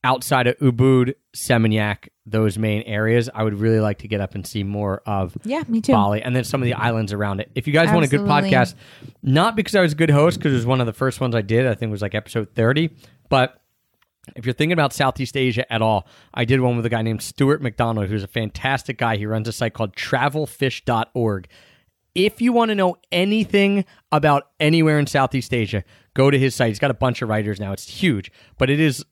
outside 0.03 0.47
of 0.47 0.57
Ubud, 0.57 1.15
Seminyak, 1.35 2.09
those 2.25 2.57
main 2.57 2.83
areas. 2.83 3.29
I 3.33 3.43
would 3.43 3.55
really 3.55 3.79
like 3.79 3.99
to 3.99 4.07
get 4.07 4.21
up 4.21 4.35
and 4.35 4.45
see 4.45 4.63
more 4.63 5.01
of 5.05 5.37
Yeah, 5.43 5.63
me 5.67 5.81
too. 5.81 5.93
Bali, 5.93 6.21
and 6.21 6.35
then 6.35 6.43
some 6.43 6.61
of 6.61 6.65
the 6.65 6.71
mm-hmm. 6.71 6.81
islands 6.81 7.13
around 7.13 7.39
it. 7.39 7.51
If 7.55 7.67
you 7.67 7.73
guys 7.73 7.91
want 7.91 8.05
a 8.05 8.09
good 8.09 8.21
podcast, 8.21 8.75
not 9.21 9.55
because 9.55 9.75
I 9.75 9.81
was 9.81 9.93
a 9.93 9.95
good 9.95 10.11
host, 10.11 10.37
because 10.37 10.53
it 10.53 10.57
was 10.57 10.65
one 10.65 10.81
of 10.81 10.87
the 10.87 10.93
first 10.93 11.21
ones 11.21 11.35
I 11.35 11.41
did. 11.41 11.65
I 11.65 11.75
think 11.75 11.89
it 11.89 11.91
was 11.91 12.01
like 12.01 12.15
episode 12.15 12.49
thirty. 12.53 12.91
But 13.29 13.59
if 14.35 14.45
you're 14.45 14.53
thinking 14.53 14.73
about 14.73 14.93
Southeast 14.93 15.35
Asia 15.35 15.71
at 15.71 15.81
all, 15.81 16.07
I 16.33 16.45
did 16.45 16.61
one 16.61 16.77
with 16.77 16.85
a 16.85 16.89
guy 16.89 17.01
named 17.01 17.21
Stuart 17.21 17.61
McDonald, 17.61 18.07
who's 18.07 18.23
a 18.23 18.27
fantastic 18.27 18.97
guy. 18.97 19.17
He 19.17 19.25
runs 19.25 19.47
a 19.47 19.51
site 19.51 19.73
called 19.73 19.95
TravelFish.org. 19.95 21.47
If 22.15 22.41
you 22.41 22.53
want 22.53 22.69
to 22.69 22.75
know 22.75 22.97
anything 23.11 23.85
about 24.11 24.49
anywhere 24.59 24.99
in 24.99 25.07
Southeast 25.07 25.53
Asia, 25.53 25.83
go 26.13 26.29
to 26.29 26.37
his 26.37 26.53
site. 26.55 26.69
He's 26.69 26.79
got 26.79 26.91
a 26.91 26.95
bunch 26.95 27.21
of 27.21 27.29
writers 27.29 27.59
now. 27.59 27.71
It's 27.71 27.87
huge, 27.87 28.31
but 28.57 28.69
it 28.69 28.79
is 28.79 29.03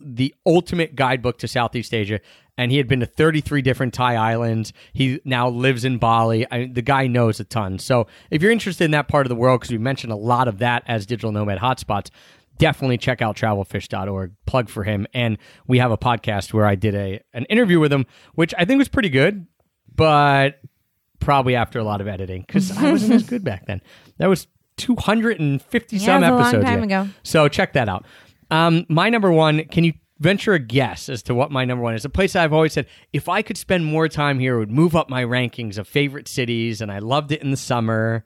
the 0.00 0.34
ultimate 0.46 0.94
guidebook 0.94 1.38
to 1.38 1.48
Southeast 1.48 1.92
Asia. 1.92 2.20
And 2.56 2.72
he 2.72 2.78
had 2.78 2.88
been 2.88 3.00
to 3.00 3.06
33 3.06 3.62
different 3.62 3.94
Thai 3.94 4.16
islands. 4.16 4.72
He 4.92 5.20
now 5.24 5.48
lives 5.48 5.84
in 5.84 5.98
Bali. 5.98 6.46
I, 6.50 6.66
the 6.66 6.82
guy 6.82 7.06
knows 7.06 7.38
a 7.38 7.44
ton. 7.44 7.78
So 7.78 8.06
if 8.30 8.42
you're 8.42 8.50
interested 8.50 8.84
in 8.84 8.90
that 8.92 9.08
part 9.08 9.26
of 9.26 9.28
the 9.28 9.36
world, 9.36 9.60
because 9.60 9.72
we 9.72 9.78
mentioned 9.78 10.12
a 10.12 10.16
lot 10.16 10.48
of 10.48 10.58
that 10.58 10.82
as 10.86 11.06
digital 11.06 11.30
nomad 11.30 11.58
hotspots, 11.58 12.10
definitely 12.58 12.98
check 12.98 13.22
out 13.22 13.36
travelfish.org. 13.36 14.32
Plug 14.46 14.68
for 14.68 14.84
him. 14.84 15.06
And 15.14 15.38
we 15.66 15.78
have 15.78 15.92
a 15.92 15.98
podcast 15.98 16.52
where 16.52 16.66
I 16.66 16.74
did 16.74 16.94
a 16.94 17.20
an 17.32 17.44
interview 17.44 17.78
with 17.78 17.92
him, 17.92 18.06
which 18.34 18.52
I 18.58 18.64
think 18.64 18.78
was 18.78 18.88
pretty 18.88 19.10
good, 19.10 19.46
but 19.94 20.60
probably 21.20 21.54
after 21.56 21.78
a 21.78 21.84
lot 21.84 22.00
of 22.00 22.08
editing 22.08 22.44
because 22.46 22.76
I 22.76 22.90
wasn't 22.90 23.14
as 23.14 23.22
good 23.24 23.44
back 23.44 23.66
then. 23.66 23.80
That 24.18 24.26
was 24.28 24.46
250 24.78 25.96
Yeah, 25.96 26.04
some 26.06 26.20
was 26.22 26.28
a 26.28 26.32
long 26.32 26.40
episodes 26.42 26.64
time 26.64 26.82
ago. 26.82 27.00
ago. 27.02 27.10
So 27.22 27.48
check 27.48 27.72
that 27.74 27.88
out. 27.88 28.04
Um, 28.50 28.86
my 28.88 29.10
number 29.10 29.30
one, 29.30 29.64
can 29.64 29.84
you 29.84 29.92
venture 30.20 30.54
a 30.54 30.58
guess 30.58 31.08
as 31.08 31.22
to 31.24 31.34
what 31.34 31.50
my 31.50 31.64
number 31.64 31.82
one 31.82 31.94
is? 31.94 32.04
A 32.04 32.08
place 32.08 32.34
I've 32.36 32.52
always 32.52 32.72
said, 32.72 32.86
if 33.12 33.28
I 33.28 33.42
could 33.42 33.56
spend 33.56 33.84
more 33.84 34.08
time 34.08 34.38
here, 34.38 34.56
it 34.56 34.58
would 34.58 34.70
move 34.70 34.96
up 34.96 35.10
my 35.10 35.22
rankings 35.24 35.76
of 35.78 35.86
favorite 35.86 36.28
cities, 36.28 36.80
and 36.80 36.90
I 36.90 36.98
loved 37.00 37.30
it 37.32 37.42
in 37.42 37.50
the 37.50 37.56
summer. 37.56 38.24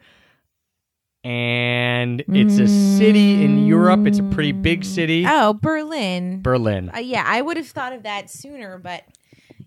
And 1.24 2.24
it's 2.28 2.58
a 2.58 2.66
city 2.66 3.44
in 3.44 3.64
Europe. 3.66 4.06
It's 4.08 4.18
a 4.18 4.24
pretty 4.24 4.50
big 4.50 4.84
city. 4.84 5.24
Oh, 5.26 5.54
Berlin. 5.54 6.42
Berlin. 6.42 6.90
Uh, 6.92 6.98
yeah, 6.98 7.22
I 7.24 7.40
would 7.40 7.56
have 7.56 7.68
thought 7.68 7.92
of 7.92 8.02
that 8.02 8.28
sooner, 8.28 8.78
but 8.78 9.04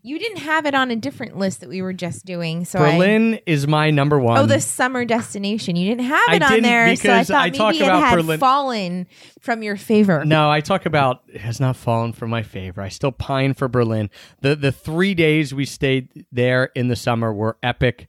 you 0.05 0.19
didn't 0.19 0.37
have 0.37 0.67
it 0.67 0.75
on 0.75 0.91
a 0.91 0.95
different 0.95 1.35
list 1.35 1.61
that 1.61 1.69
we 1.69 1.81
were 1.81 1.91
just 1.93 2.25
doing. 2.25 2.63
So 2.63 2.77
I- 2.77 2.91
Berlin 2.91 3.39
is 3.47 3.65
my 3.67 3.89
number 3.89 4.19
oh, 4.19 4.23
one. 4.23 4.37
oh, 4.37 4.45
the 4.45 4.61
summer 4.61 5.03
destination. 5.03 5.75
You 5.75 5.89
didn't 5.89 6.05
have 6.05 6.29
I 6.29 6.35
it 6.35 6.43
on 6.43 6.51
didn't 6.51 6.63
there, 6.63 6.95
so 6.95 7.11
I 7.11 7.23
thought 7.23 7.35
I 7.41 7.49
maybe 7.49 7.79
it 7.79 7.89
had 7.89 8.15
Berlin- 8.15 8.39
fallen 8.39 9.07
from 9.39 9.63
your 9.63 9.75
favor. 9.75 10.23
No, 10.23 10.51
I 10.51 10.61
talk 10.61 10.85
about 10.85 11.23
it 11.27 11.41
has 11.41 11.59
not 11.59 11.75
fallen 11.75 12.13
from 12.13 12.29
my 12.29 12.43
favor. 12.43 12.81
I 12.81 12.89
still 12.89 13.11
pine 13.11 13.55
for 13.55 13.67
Berlin. 13.67 14.11
The 14.41 14.55
the 14.55 14.71
three 14.71 15.15
days 15.15 15.53
we 15.53 15.65
stayed 15.65 16.25
there 16.31 16.65
in 16.75 16.87
the 16.87 16.95
summer 16.95 17.33
were 17.33 17.57
epic. 17.63 18.07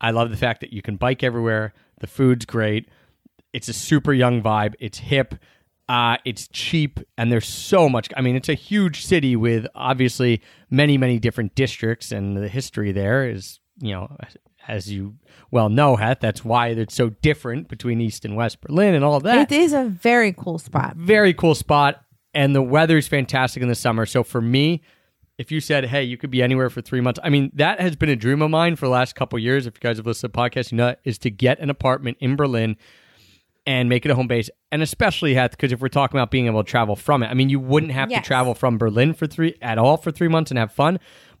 I 0.00 0.12
love 0.12 0.30
the 0.30 0.36
fact 0.36 0.60
that 0.60 0.72
you 0.72 0.80
can 0.80 0.96
bike 0.96 1.24
everywhere. 1.24 1.74
The 2.00 2.06
food's 2.06 2.44
great. 2.44 2.88
It's 3.52 3.68
a 3.68 3.72
super 3.72 4.12
young 4.12 4.42
vibe. 4.42 4.74
It's 4.78 4.98
hip. 4.98 5.34
Uh, 5.88 6.16
it's 6.24 6.48
cheap, 6.48 6.98
and 7.16 7.30
there's 7.30 7.46
so 7.46 7.88
much. 7.88 8.08
I 8.16 8.20
mean, 8.20 8.34
it's 8.34 8.48
a 8.48 8.54
huge 8.54 9.04
city 9.04 9.36
with 9.36 9.66
obviously 9.74 10.42
many, 10.68 10.98
many 10.98 11.18
different 11.20 11.54
districts, 11.54 12.10
and 12.10 12.36
the 12.36 12.48
history 12.48 12.90
there 12.90 13.28
is, 13.28 13.60
you 13.80 13.92
know, 13.92 14.16
as 14.66 14.90
you 14.92 15.14
well 15.52 15.68
know, 15.68 15.94
Heth. 15.94 16.18
That's 16.20 16.44
why 16.44 16.68
it's 16.68 16.94
so 16.94 17.10
different 17.10 17.68
between 17.68 18.00
East 18.00 18.24
and 18.24 18.34
West 18.34 18.60
Berlin 18.60 18.94
and 18.94 19.04
all 19.04 19.20
that 19.20 19.52
It 19.52 19.56
is 19.56 19.72
a 19.72 19.84
very 19.84 20.32
cool 20.32 20.58
spot. 20.58 20.96
very 20.96 21.32
cool 21.32 21.54
spot 21.54 22.02
and 22.34 22.52
the 22.54 22.62
weather 22.62 22.98
is 22.98 23.06
fantastic 23.06 23.62
in 23.62 23.68
the 23.68 23.74
summer 23.76 24.04
so 24.04 24.22
for 24.24 24.42
me 24.42 24.82
if 25.38 25.50
you 25.52 25.60
said 25.60 25.86
hey 25.86 26.02
you 26.02 26.16
could 26.18 26.30
be 26.30 26.42
anywhere 26.42 26.68
for 26.68 26.82
three 26.82 27.00
months 27.00 27.18
i 27.22 27.30
mean 27.30 27.50
that 27.54 27.80
has 27.80 27.94
been 27.96 28.08
a 28.10 28.16
dream 28.16 28.42
of 28.42 28.50
mine 28.50 28.76
for 28.76 28.84
the 28.86 28.90
last 28.90 29.14
couple 29.14 29.38
years 29.38 29.66
if 29.66 29.74
you 29.76 29.80
guys 29.80 29.96
have 29.96 30.04
listened 30.06 30.30
to 30.30 30.36
the 30.36 30.42
podcast 30.50 30.70
you 30.72 30.76
know 30.76 30.94
is 31.04 31.16
to 31.16 31.30
get 31.30 31.58
an 31.60 31.70
apartment 31.70 32.16
in 32.20 32.36
berlin 32.36 32.76
and 33.66 33.88
make 33.88 34.04
it 34.04 34.10
a 34.10 34.14
home 34.14 34.26
base 34.28 34.48
and 34.70 34.82
especially 34.82 35.34
because 35.34 35.72
if 35.72 35.80
we're 35.80 35.88
talking 35.88 36.18
about 36.18 36.30
being 36.30 36.46
able 36.46 36.62
to 36.62 36.70
travel 36.70 36.94
from 36.96 37.22
it 37.22 37.26
i 37.28 37.34
mean 37.34 37.48
you 37.48 37.58
wouldn't 37.60 37.92
have 37.92 38.10
Yes. 38.10 38.22
to 38.22 38.26
travel 38.26 38.54
from 38.54 38.78
berlin 38.78 39.12
for 39.14 39.26
three 39.26 39.54
at 39.60 39.78
all 39.78 39.96
for 39.96 40.10
three 40.10 40.28
months 40.28 40.50
and 40.50 40.58
have 40.58 40.72
fun 40.72 40.98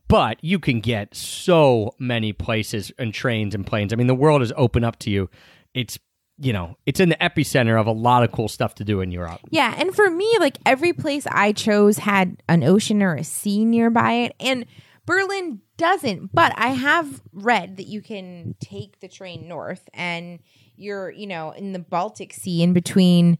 but 0.08 0.36
you 0.42 0.58
can 0.58 0.80
get 0.80 1.14
so 1.14 1.94
many 1.98 2.32
places 2.32 2.92
and 2.98 3.12
trains 3.14 3.54
and 3.54 3.66
planes 3.66 3.92
i 3.92 3.96
mean 3.96 4.06
the 4.08 4.14
world 4.14 4.42
is 4.42 4.52
open 4.56 4.82
up 4.84 4.98
to 5.00 5.10
you 5.10 5.28
it's 5.74 5.98
you 6.38 6.52
know 6.52 6.76
it's 6.84 7.00
in 7.00 7.08
the 7.08 7.16
epicenter 7.16 7.80
of 7.80 7.86
a 7.86 7.92
lot 7.92 8.22
of 8.22 8.30
cool 8.32 8.48
stuff 8.48 8.74
to 8.74 8.84
do 8.84 9.00
in 9.00 9.10
europe 9.10 9.40
Yeah, 9.50 9.74
and 9.78 9.94
for 9.94 10.10
me, 10.10 10.30
like 10.38 10.58
every 10.66 10.92
place 10.92 11.26
I 11.30 11.52
chose 11.52 11.96
had 11.98 12.42
an 12.48 12.62
ocean 12.64 13.02
or 13.02 13.14
a 13.14 13.24
sea 13.24 13.64
nearby 13.64 14.12
it, 14.24 14.34
and 14.38 14.66
Berlin 15.06 15.60
doesn't. 15.78 16.34
But 16.34 16.52
I 16.56 16.68
have 16.68 17.22
read 17.32 17.76
that 17.78 17.86
you 17.86 18.02
can 18.02 18.54
take 18.60 19.00
the 19.00 19.08
train 19.08 19.48
north, 19.48 19.88
and 19.94 20.40
you're, 20.76 21.10
you 21.10 21.26
know, 21.26 21.50
in 21.52 21.72
the 21.72 21.78
Baltic 21.78 22.32
Sea 22.32 22.62
in 22.62 22.72
between, 22.72 23.38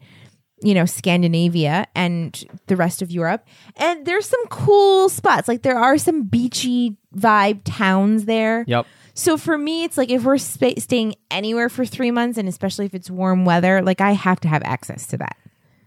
you 0.62 0.74
know, 0.74 0.86
Scandinavia 0.86 1.86
and 1.94 2.44
the 2.66 2.76
rest 2.76 3.02
of 3.02 3.10
Europe, 3.10 3.46
and 3.76 4.06
there's 4.06 4.26
some 4.26 4.44
cool 4.48 5.08
spots. 5.08 5.48
Like 5.48 5.62
there 5.62 5.78
are 5.78 5.98
some 5.98 6.24
beachy 6.24 6.96
vibe 7.14 7.60
towns 7.64 8.24
there. 8.24 8.64
Yep. 8.66 8.86
So 9.14 9.38
for 9.38 9.56
me, 9.56 9.84
it's 9.84 9.96
like 9.96 10.10
if 10.10 10.24
we're 10.24 10.38
spa- 10.38 10.78
staying 10.78 11.14
anywhere 11.30 11.68
for 11.68 11.86
three 11.86 12.10
months, 12.10 12.38
and 12.38 12.48
especially 12.48 12.84
if 12.84 12.94
it's 12.94 13.10
warm 13.10 13.44
weather, 13.44 13.82
like 13.82 14.00
I 14.00 14.12
have 14.12 14.40
to 14.40 14.48
have 14.48 14.62
access 14.64 15.06
to 15.08 15.16
that. 15.18 15.36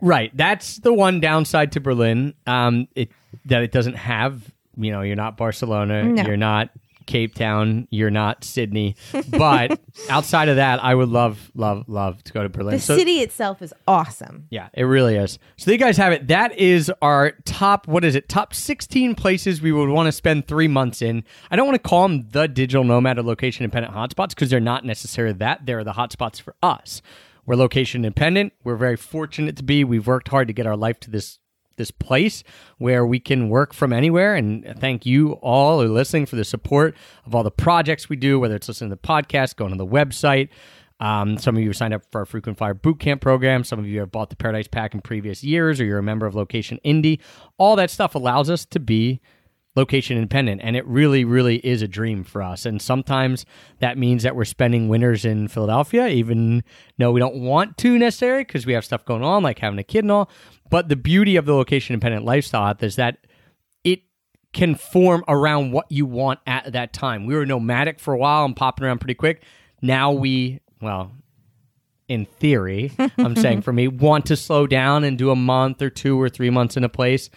Right. 0.02 0.36
That's 0.36 0.78
the 0.78 0.94
one 0.94 1.20
downside 1.20 1.74
to 1.74 1.80
Berlin. 1.80 2.34
Um, 2.48 2.88
it 2.96 3.10
that 3.46 3.62
it 3.62 3.72
doesn't 3.72 3.96
have. 3.96 4.52
You 4.78 4.92
know, 4.92 5.02
you're 5.02 5.16
not 5.16 5.36
Barcelona. 5.36 6.04
No. 6.04 6.24
You're 6.24 6.38
not 6.38 6.70
Cape 7.10 7.34
Town. 7.36 7.88
You're 7.90 8.12
not 8.12 8.44
Sydney. 8.46 8.96
But 9.30 9.80
outside 10.10 10.48
of 10.48 10.56
that, 10.58 10.82
I 10.82 10.96
would 10.96 11.10
love, 11.10 11.52
love, 11.56 11.84
love 11.88 12.24
to 12.24 12.32
go 12.32 12.44
to 12.44 12.50
Berlin. 12.50 12.76
The 12.76 12.80
So- 12.82 12.98
city 12.98 13.20
itself 13.20 13.62
is 13.62 13.74
awesome. 13.88 14.46
Yeah, 14.52 14.70
it 14.74 14.84
really 14.84 15.16
is. 15.16 15.40
So 15.58 15.66
there 15.66 15.74
you 15.74 15.80
guys 15.80 15.98
have 15.98 16.14
it. 16.14 16.28
That 16.28 16.58
is 16.58 16.92
our 17.02 17.32
top. 17.46 17.88
What 17.88 18.06
is 18.06 18.16
it? 18.16 18.30
Top 18.30 18.54
16 18.54 19.16
places 19.16 19.62
we 19.62 19.72
would 19.72 19.90
want 19.90 20.06
to 20.08 20.12
spend 20.12 20.48
three 20.48 20.68
months 20.68 21.02
in. 21.02 21.24
I 21.52 21.56
don't 21.56 21.66
want 21.68 21.82
to 21.82 21.90
call 21.90 22.08
them 22.08 22.28
the 22.30 22.48
digital 22.48 22.84
nomad 22.84 23.18
or 23.18 23.24
location 23.24 23.64
independent 23.64 23.94
hotspots 23.96 24.30
because 24.30 24.50
they're 24.52 24.60
not 24.60 24.86
necessarily 24.86 25.34
that. 25.40 25.66
They're 25.66 25.84
the 25.84 25.94
hotspots 25.94 26.40
for 26.40 26.56
us. 26.64 27.02
We're 27.46 27.56
location 27.56 28.06
independent. 28.06 28.54
We're 28.64 28.76
very 28.76 28.96
fortunate 28.96 29.58
to 29.58 29.64
be. 29.64 29.84
We've 29.84 30.06
worked 30.06 30.28
hard 30.28 30.48
to 30.48 30.54
get 30.54 30.68
our 30.68 30.78
life 30.78 31.00
to 31.02 31.10
this 31.10 31.40
this 31.80 31.90
place 31.90 32.44
where 32.78 33.04
we 33.04 33.20
can 33.20 33.50
work 33.50 33.74
from 33.74 33.92
anywhere. 33.92 34.36
And 34.36 34.76
thank 34.80 35.08
you 35.08 35.32
all 35.42 35.80
who 35.82 35.88
are 35.88 35.90
listening 35.90 36.28
for 36.28 36.36
the 36.36 36.46
support 36.46 36.96
of 37.26 37.34
all 37.34 37.42
the 37.42 37.50
projects 37.50 38.08
we 38.08 38.16
do, 38.16 38.40
whether 38.40 38.56
it's 38.56 38.68
listening 38.68 38.92
to 38.92 38.96
the 38.96 39.02
podcast, 39.02 39.56
going 39.56 39.72
to 39.72 39.78
the 39.78 39.88
website. 39.88 40.50
Um, 41.00 41.38
some 41.38 41.56
of 41.56 41.62
you 41.62 41.70
have 41.70 41.78
signed 41.78 41.94
up 41.94 42.04
for 42.12 42.20
our 42.20 42.26
frequent 42.26 42.58
flyer 42.58 42.74
boot 42.74 43.00
camp 43.00 43.22
program. 43.22 43.64
Some 43.64 43.80
of 43.80 43.88
you 43.88 44.02
have 44.02 44.12
bought 44.12 44.30
the 44.30 44.36
Paradise 44.36 44.68
Pack 44.68 44.94
in 44.94 45.02
previous 45.02 45.44
years, 45.44 45.80
or 45.80 45.86
you're 45.86 45.98
a 45.98 46.04
member 46.04 46.26
of 46.26 46.36
Location 46.36 46.78
Indie. 46.86 47.20
All 47.58 47.76
that 47.78 47.90
stuff 47.90 48.16
allows 48.16 48.50
us 48.50 48.66
to 48.66 48.80
be 48.80 49.22
location 49.76 50.18
independent, 50.18 50.62
and 50.64 50.76
it 50.76 50.86
really, 50.86 51.24
really 51.24 51.58
is 51.58 51.82
a 51.82 51.88
dream 51.88 52.24
for 52.24 52.42
us. 52.42 52.66
And 52.66 52.82
sometimes 52.82 53.46
that 53.80 53.98
means 53.98 54.24
that 54.24 54.36
we're 54.36 54.46
spending 54.46 54.90
winters 54.90 55.26
in 55.26 55.48
Philadelphia, 55.48 56.08
even 56.08 56.64
though 56.98 57.12
we 57.12 57.20
don't 57.20 57.42
want 57.42 57.78
to 57.80 57.98
necessarily 57.98 58.44
because 58.44 58.66
we 58.66 58.74
have 58.74 58.86
stuff 58.86 59.06
going 59.06 59.24
on, 59.24 59.44
like 59.44 59.60
having 59.60 59.80
a 59.80 59.84
kid 59.84 60.04
and 60.04 60.12
all. 60.12 60.30
But 60.70 60.90
the 60.90 60.96
beauty 60.96 61.36
of 61.36 61.46
the 61.46 61.54
location 61.54 61.94
independent 61.94 62.26
lifestyle 62.26 62.76
is 62.80 62.96
that 62.98 63.26
it 63.84 64.02
can 64.54 64.76
form 64.76 65.24
around 65.28 65.72
what 65.72 65.92
you 65.92 66.06
want 66.06 66.40
at 66.46 66.74
that 66.74 66.94
time. 66.94 67.26
We 67.26 67.36
were 67.36 67.46
nomadic 67.46 68.00
for 68.00 68.14
a 68.14 68.18
while 68.18 68.46
and 68.46 68.56
popping 68.56 68.86
around 68.86 69.00
pretty 69.00 69.16
quick. 69.16 69.44
Now 69.82 70.12
we, 70.12 70.60
well, 70.82 71.12
in 72.08 72.26
theory, 72.26 72.92
I'm 73.18 73.36
saying 73.36 73.62
for 73.62 73.72
me, 73.72 73.88
want 73.88 74.26
to 74.28 74.36
slow 74.36 74.68
down 74.68 75.04
and 75.04 75.18
do 75.18 75.30
a 75.30 75.36
month 75.36 75.82
or 75.82 75.90
two 75.90 76.20
or 76.20 76.28
three 76.28 76.50
months 76.50 76.76
in 76.76 76.84
a 76.84 76.90
place. 76.90 77.30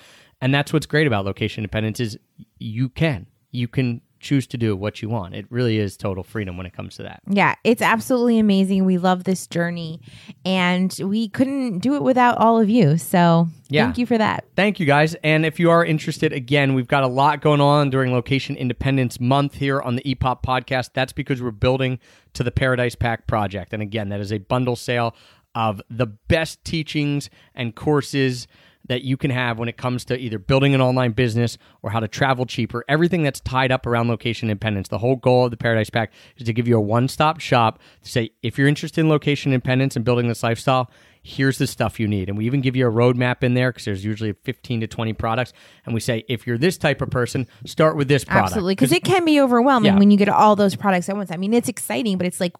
And 0.43 0.53
that's 0.55 0.73
what's 0.73 0.87
great 0.87 1.07
about 1.07 1.25
location 1.25 1.63
independence 1.63 2.01
is 2.01 2.19
you 2.59 2.91
can. 2.91 3.27
You 3.53 3.69
can 3.69 4.03
choose 4.19 4.47
to 4.47 4.57
do 4.57 4.77
what 4.77 5.03
you 5.03 5.09
want. 5.09 5.35
It 5.35 5.47
really 5.51 5.79
is 5.79 5.97
total 5.97 6.23
freedom 6.23 6.57
when 6.57 6.65
it 6.65 6.73
comes 6.73 6.95
to 6.97 7.03
that. 7.03 7.23
Yeah, 7.29 7.57
it's 7.65 7.83
absolutely 7.83 8.39
amazing. 8.39 8.85
We 8.85 8.97
love 8.99 9.25
this 9.25 9.49
journey 9.49 10.01
and 10.45 10.97
we 11.03 11.29
couldn't 11.29 11.79
do 11.81 11.97
it 11.97 12.03
without 12.03 12.39
all 12.39 12.61
of 12.61 12.71
you. 12.71 12.99
So 12.99 13.49
Yeah. 13.69 13.85
thank 13.85 13.99
you 13.99 14.07
for 14.07 14.17
that. 14.19 14.45
Thank 14.55 14.79
you 14.79 14.87
guys. 14.87 15.15
And 15.25 15.45
if 15.45 15.59
you 15.59 15.71
are 15.71 15.85
interested, 15.85 16.33
again, 16.33 16.75
we've 16.75 16.87
got 16.87 17.03
a 17.03 17.09
lot 17.09 17.41
going 17.41 17.61
on 17.61 17.91
during 17.91 18.13
Location 18.13 18.55
Independence 18.57 19.19
Month 19.19 19.57
here 19.57 19.81
on 19.81 19.97
the 19.97 20.03
EPOP 20.03 20.43
podcast. 20.45 20.91
That's 20.95 21.13
because 21.13 21.43
we're 21.43 21.51
building 21.51 21.99
to 22.35 22.45
the 22.45 22.53
Paradise 22.53 22.95
Pack 22.95 23.27
project. 23.27 23.73
And 23.73 23.83
again, 23.83 24.09
that 24.11 24.21
is 24.21 24.33
a 24.33 24.39
bundle 24.39 24.77
sale 24.77 25.17
of 25.57 25.83
the 25.91 26.07
best 26.07 26.65
teachings 26.65 27.29
and 27.57 27.75
courses 27.75 28.47
that 28.93 29.03
you 29.05 29.17
can 29.17 29.31
have 29.31 29.59
when 29.59 29.71
it 29.71 29.79
comes 29.79 30.05
to 30.05 30.19
either 30.19 30.39
building 30.39 30.75
an 30.75 30.83
online 30.83 31.13
business 31.13 31.57
or 31.83 31.89
how 31.89 31.99
to 31.99 32.07
travel 32.07 32.45
cheaper. 32.45 32.85
Everything 32.89 33.23
that's 33.23 33.41
tied 33.41 33.73
up 33.73 33.87
around 33.87 34.09
location 34.09 34.51
independence. 34.51 34.89
The 34.89 34.99
whole 34.99 35.17
goal 35.17 35.47
of 35.47 35.51
the 35.51 35.57
Paradise 35.57 35.89
Pack 35.89 36.13
is 36.37 36.45
to 36.45 36.53
give 36.53 36.69
you 36.69 36.77
a 36.77 36.81
one 36.81 37.09
stop 37.09 37.41
shop 37.41 37.79
to 38.03 38.11
say, 38.11 38.31
if 38.43 38.59
you're 38.59 38.69
interested 38.69 39.01
in 39.01 39.09
location 39.09 39.55
independence 39.55 39.97
and 39.97 40.05
building 40.05 40.29
this 40.29 40.43
lifestyle, 40.43 40.91
here's 41.23 41.57
the 41.57 41.67
stuff 41.67 41.99
you 41.99 42.07
need. 42.07 42.29
And 42.29 42.37
we 42.37 42.45
even 42.45 42.61
give 42.61 42.77
you 42.77 42.87
a 42.87 42.93
roadmap 42.93 43.43
in 43.43 43.55
there 43.55 43.71
because 43.71 43.87
there's 43.87 44.05
usually 44.05 44.35
15 44.45 44.81
to 44.83 44.87
20 44.87 45.15
products. 45.15 45.55
And 45.87 45.95
we 45.95 46.01
say, 46.01 46.25
if 46.29 46.47
you're 46.47 46.59
this 46.59 46.77
type 46.77 47.01
of 47.01 47.09
person, 47.09 47.49
start 47.65 47.97
with 47.97 48.09
this 48.09 48.25
product. 48.27 48.49
Absolutely. 48.49 48.75
Because 48.75 48.93
it 48.93 49.05
can 49.05 49.25
be 49.25 49.41
overwhelming 49.41 49.95
Yeah. 49.95 49.99
when 49.99 50.11
you 50.11 50.19
get 50.19 50.29
all 50.29 50.55
those 50.55 50.77
products 50.77 51.09
at 51.09 51.17
once. 51.17 51.31
I 51.31 51.39
mean, 51.39 51.55
it's 51.55 51.71
exciting, 51.71 52.19
but 52.19 52.27
it's 52.27 52.41
like, 52.41 52.53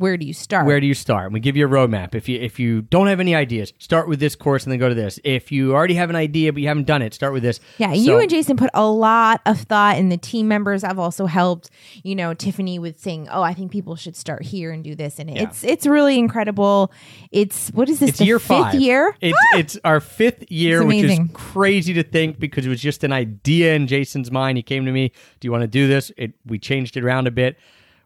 where 0.00 0.16
do 0.16 0.24
you 0.24 0.32
start? 0.32 0.64
Where 0.64 0.80
do 0.80 0.86
you 0.86 0.94
start? 0.94 1.26
And 1.26 1.34
we 1.34 1.40
give 1.40 1.58
you 1.58 1.66
a 1.66 1.68
roadmap. 1.68 2.14
If 2.14 2.26
you 2.26 2.40
if 2.40 2.58
you 2.58 2.80
don't 2.80 3.06
have 3.08 3.20
any 3.20 3.34
ideas, 3.34 3.74
start 3.78 4.08
with 4.08 4.18
this 4.18 4.34
course 4.34 4.64
and 4.64 4.72
then 4.72 4.78
go 4.78 4.88
to 4.88 4.94
this. 4.94 5.20
If 5.24 5.52
you 5.52 5.74
already 5.74 5.94
have 5.94 6.08
an 6.08 6.16
idea 6.16 6.54
but 6.54 6.62
you 6.62 6.68
haven't 6.68 6.86
done 6.86 7.02
it, 7.02 7.12
start 7.12 7.34
with 7.34 7.42
this. 7.42 7.60
Yeah, 7.76 7.92
So- 7.92 7.98
you 8.00 8.18
and 8.18 8.30
Jason 8.30 8.56
put 8.56 8.70
a 8.72 8.86
lot 8.86 9.42
of 9.44 9.60
thought, 9.60 9.96
and 9.96 10.10
the 10.10 10.16
team 10.16 10.48
members 10.48 10.84
I've 10.84 10.98
also 10.98 11.26
helped. 11.26 11.68
You 12.02 12.14
know, 12.14 12.32
Tiffany 12.32 12.78
with 12.78 12.98
saying, 12.98 13.28
"Oh, 13.30 13.42
I 13.42 13.52
think 13.52 13.70
people 13.70 13.94
should 13.94 14.16
start 14.16 14.42
here 14.42 14.70
and 14.70 14.82
do 14.82 14.94
this," 14.94 15.18
and 15.18 15.28
it's 15.28 15.62
it's 15.62 15.86
really 15.86 16.18
incredible. 16.18 16.90
It's 17.30 17.68
what 17.68 17.90
is 17.90 17.98
this? 18.00 18.10
It's 18.10 18.18
the 18.20 18.24
year 18.24 18.38
fifth 18.38 18.48
five. 18.48 18.74
year? 18.76 19.14
It's 19.20 19.36
ah! 19.38 19.58
it's 19.58 19.78
our 19.84 20.00
fifth 20.00 20.50
year, 20.50 20.82
which 20.82 21.04
is 21.04 21.20
crazy 21.34 21.92
to 21.92 22.02
think 22.02 22.38
because 22.38 22.64
it 22.64 22.70
was 22.70 22.80
just 22.80 23.04
an 23.04 23.12
idea 23.12 23.74
in 23.74 23.86
Jason's 23.86 24.30
mind. 24.30 24.56
He 24.56 24.62
came 24.62 24.86
to 24.86 24.92
me, 24.92 25.12
"Do 25.40 25.46
you 25.46 25.52
want 25.52 25.62
to 25.62 25.68
do 25.68 25.86
this?" 25.86 26.10
It 26.16 26.32
we 26.46 26.58
changed 26.58 26.96
it 26.96 27.04
around 27.04 27.26
a 27.26 27.30
bit. 27.30 27.58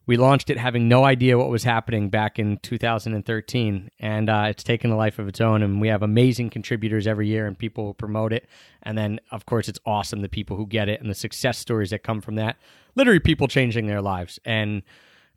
We 0.07 0.19
launched 0.19 0.51
it 0.51 0.59
having 0.59 0.87
no 0.87 1.05
idea 1.05 1.39
what 1.39 1.49
was 1.49 1.65
happening 1.65 2.11
back 2.11 2.39
in 2.39 2.59
2013, 2.59 3.91
and 3.99 4.29
uh, 4.29 4.47
it's 4.49 4.63
taken 4.63 4.91
a 4.91 4.97
life 4.97 5.19
of 5.19 5.29
its 5.29 5.41
own. 5.41 5.63
And 5.63 5.81
we 5.81 5.89
have 5.89 6.03
amazing 6.03 6.51
contributors 6.51 7.07
every 7.07 7.27
year, 7.29 7.47
and 7.47 7.59
people 7.59 7.95
promote 7.95 8.33
it. 8.33 8.47
And 8.83 8.99
then, 8.99 9.21
of 9.31 9.47
course, 9.47 9.69
it's 9.69 9.79
awesome 9.87 10.21
the 10.21 10.29
people 10.29 10.57
who 10.57 10.67
get 10.67 10.89
it 10.89 11.01
and 11.01 11.09
the 11.09 11.15
success 11.15 11.59
stories 11.59 11.91
that 11.91 12.03
come 12.03 12.21
from 12.21 12.35
that. 12.35 12.57
Literally, 12.95 13.21
people 13.21 13.49
changing 13.49 13.87
their 13.87 14.03
lives. 14.03 14.39
And 14.45 14.83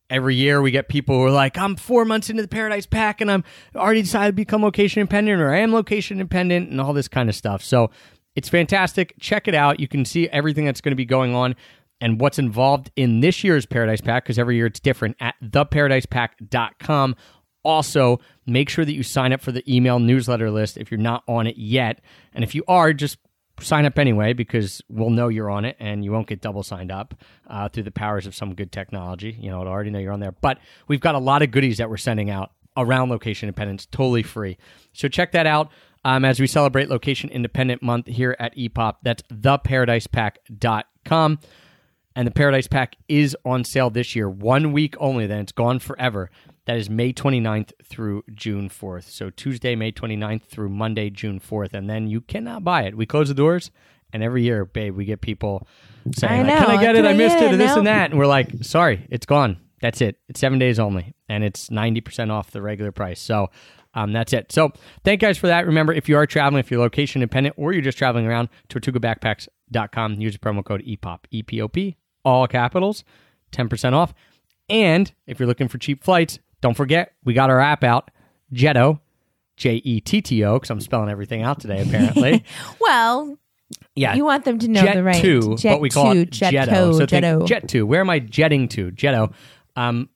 every 0.10 0.36
year 0.36 0.62
we 0.62 0.72
get 0.72 0.90
people 0.90 1.16
who 1.16 1.24
are 1.24 1.32
like, 1.32 1.58
I'm 1.58 1.78
four 1.78 2.04
months 2.04 2.30
into 2.30 2.42
the 2.42 2.48
Paradise 2.50 2.86
Pack, 2.86 3.22
and 3.22 3.32
I'm 3.32 3.46
already 3.74 4.02
decided 4.02 4.32
to 4.32 4.36
become 4.36 4.64
location 4.64 5.00
independent, 5.00 5.42
or 5.42 5.54
I 5.54 5.60
am 5.60 5.72
location 5.72 6.20
independent, 6.20 6.70
and 6.70 6.82
all 6.82 6.92
this 6.92 7.08
kind 7.08 7.30
of 7.30 7.36
stuff. 7.36 7.64
So 7.64 7.92
it's 8.36 8.50
fantastic. 8.50 9.16
Check 9.20 9.48
it 9.48 9.56
out. 9.56 9.80
You 9.80 9.88
can 9.88 10.06
see 10.06 10.28
everything 10.30 10.66
that's 10.66 10.82
going 10.82 10.92
to 10.92 10.98
be 10.98 11.06
going 11.06 11.34
on 11.34 11.56
and 12.00 12.20
what's 12.20 12.40
involved 12.40 12.92
in 12.96 13.22
this 13.22 13.44
year's 13.44 13.66
Paradise 13.66 14.02
Pack, 14.02 14.24
because 14.24 14.40
every 14.40 14.56
year 14.56 14.68
it's 14.68 14.80
different, 14.80 15.16
at 15.20 15.36
theparadisepack.com. 15.44 17.16
Also, 17.64 18.20
make 18.46 18.70
sure 18.70 18.86
that 18.86 18.94
you 18.94 19.04
sign 19.04 19.34
up 19.34 19.42
for 19.42 19.52
the 19.52 19.64
email 19.74 20.00
newsletter 20.00 20.50
list 20.50 20.78
if 20.78 20.90
you're 20.90 21.00
not 21.00 21.24
on 21.28 21.48
it 21.48 21.58
yet. 21.58 22.00
And 22.34 22.44
if 22.44 22.56
you 22.56 22.64
are, 22.68 22.94
just 22.94 23.18
sign 23.60 23.86
up 23.86 23.98
anyway 23.98 24.34
because 24.34 24.82
we'll 24.88 25.10
know 25.10 25.28
you're 25.28 25.50
on 25.50 25.66
it 25.66 25.76
and 25.80 26.06
you 26.06 26.12
won't 26.12 26.28
get 26.28 26.42
double 26.42 26.64
signed 26.64 26.92
up 26.92 27.16
uh, 27.48 27.68
through 27.68 27.84
the 27.84 27.92
powers 27.92 28.26
of 28.26 28.36
some 28.36 28.56
good 28.56 28.72
technology. 28.72 29.36
You 29.40 29.50
know, 29.50 29.64
I 29.64 29.68
already 29.68 29.90
know 29.90 30.00
you're 30.00 30.14
on 30.14 30.20
there. 30.20 30.32
But 30.32 30.60
we've 30.88 31.02
got 31.02 31.16
a 31.16 31.20
lot 31.20 31.42
of 31.42 31.52
goodies 31.52 31.80
that 31.80 31.90
we're 31.90 31.98
sending 31.98 32.30
out 32.30 32.52
around 32.78 33.10
location 33.10 33.50
independence, 33.50 33.88
totally 33.88 34.24
free. 34.24 34.58
So 34.94 35.08
check 35.08 35.32
that 35.32 35.48
out 35.48 35.72
um, 36.06 36.24
as 36.24 36.40
we 36.40 36.46
celebrate 36.48 36.90
Location 36.90 37.30
Independent 37.30 37.84
Month 37.84 38.08
here 38.08 38.38
at 38.40 38.56
EPOP. 38.56 38.96
That's 39.04 39.24
theparadisepack.com. 39.24 41.40
And 42.18 42.26
the 42.26 42.32
Paradise 42.32 42.66
Pack 42.66 42.96
is 43.08 43.38
on 43.46 43.64
sale 43.64 43.92
this 43.92 44.16
year, 44.16 44.28
one 44.28 44.72
week 44.72 44.96
only, 45.00 45.28
then 45.28 45.42
it's 45.42 45.52
gone 45.52 45.78
forever. 45.78 46.32
That 46.66 46.78
is 46.78 46.90
May 46.90 47.14
29th 47.14 47.74
through 47.84 48.24
June 48.34 48.70
4th. 48.70 49.04
So 49.04 49.30
Tuesday, 49.30 49.76
May 49.76 49.92
29th 49.92 50.46
through 50.46 50.70
Monday, 50.70 51.12
June 51.12 51.40
4th. 51.40 51.76
And 51.76 51.88
then 51.88 52.08
you 52.08 52.22
cannot 52.22 52.64
buy 52.64 52.86
it. 52.86 52.98
We 52.98 53.06
close 53.06 53.28
the 53.28 53.36
doors, 53.36 53.70
and 54.12 54.24
every 54.24 54.42
year, 54.42 54.66
babe, 54.66 54.96
we 54.96 55.06
get 55.06 55.22
people 55.22 55.68
saying, 56.16 56.48
I 56.48 56.56
like. 56.56 56.66
Can 56.66 56.72
I 56.72 56.82
get 56.82 56.96
it? 56.96 57.06
I 57.06 57.12
I 57.12 57.14
missed 57.14 57.38
it, 57.38 57.54
it? 57.54 57.58
this 57.58 57.74
No. 57.74 57.78
and 57.78 57.88
that. 57.88 58.10
And 58.10 58.20
we're 58.20 58.26
like, 58.26 58.64
Sorry, 58.64 59.06
it's 59.12 59.28
gone. 59.28 59.58
That's 59.80 60.02
it. 60.02 60.18
It's 60.28 60.40
seven 60.40 60.58
days 60.58 60.80
only, 60.80 61.14
and 61.30 61.44
it's 61.44 61.70
90% 61.70 62.32
off 62.32 62.50
the 62.50 62.64
regular 62.64 62.92
price. 62.92 63.22
So 63.22 63.52
um, 63.94 64.12
that's 64.12 64.34
it. 64.34 64.52
So 64.52 64.72
thank 65.04 65.22
you 65.22 65.28
guys 65.28 65.38
for 65.38 65.46
that. 65.46 65.68
Remember, 65.68 65.94
if 65.94 66.10
you 66.10 66.18
are 66.18 66.26
traveling, 66.26 66.62
if 66.62 66.72
you're 66.72 66.80
location 66.80 67.22
independent, 67.22 67.54
or 67.60 67.74
you're 67.74 67.84
just 67.84 68.00
traveling 68.00 68.26
around, 68.26 68.50
tortugabackpacks.com, 68.70 70.20
use 70.20 70.34
the 70.34 70.40
promo 70.40 70.66
code 70.66 70.82
E 70.84 70.98
EPOP, 70.98 71.20
E-P-O-P, 71.30 71.96
all 72.28 72.48
capitals, 72.48 73.04
10% 73.54 73.94
off. 73.94 74.14
And 74.70 75.12
if 75.26 75.40
you're 75.40 75.48
looking 75.48 75.68
for 75.68 75.78
cheap 75.78 76.04
flights, 76.04 76.40
don't 76.62 76.76
forget, 76.76 77.14
we 77.24 77.34
got 77.34 77.50
our 77.50 77.60
app 77.60 77.84
out, 77.84 78.12
Jetto, 78.54 79.00
J 79.56 79.76
E 79.76 80.02
T 80.02 80.22
T 80.22 80.44
O, 80.44 80.56
because 80.56 80.70
I'm 80.70 80.82
spelling 80.82 81.10
everything 81.10 81.42
out 81.42 81.60
today, 81.60 81.82
apparently. 81.82 82.44
Well, 82.80 83.38
yeah. 83.96 84.14
you 84.16 84.24
want 84.24 84.46
them 84.46 84.60
to 84.60 84.68
know 84.68 84.82
Jet 84.82 84.94
the 84.96 85.04
right. 85.04 85.22
2, 85.22 85.56
Jet 85.58 85.74
but 85.74 85.82
we 85.82 85.90
call 85.90 86.14
two, 86.14 86.20
it 86.22 86.32
Jet 86.32 86.54
Jetto. 86.54 86.98
So 86.98 87.06
Jetto. 87.06 87.46
Jet 87.46 87.68
2. 87.68 87.86
Where 87.86 88.02
am 88.02 88.10
I 88.10 88.20
jetting 88.20 88.68
to? 88.70 88.92
Jetto. 88.92 89.34
Um, 89.76 90.10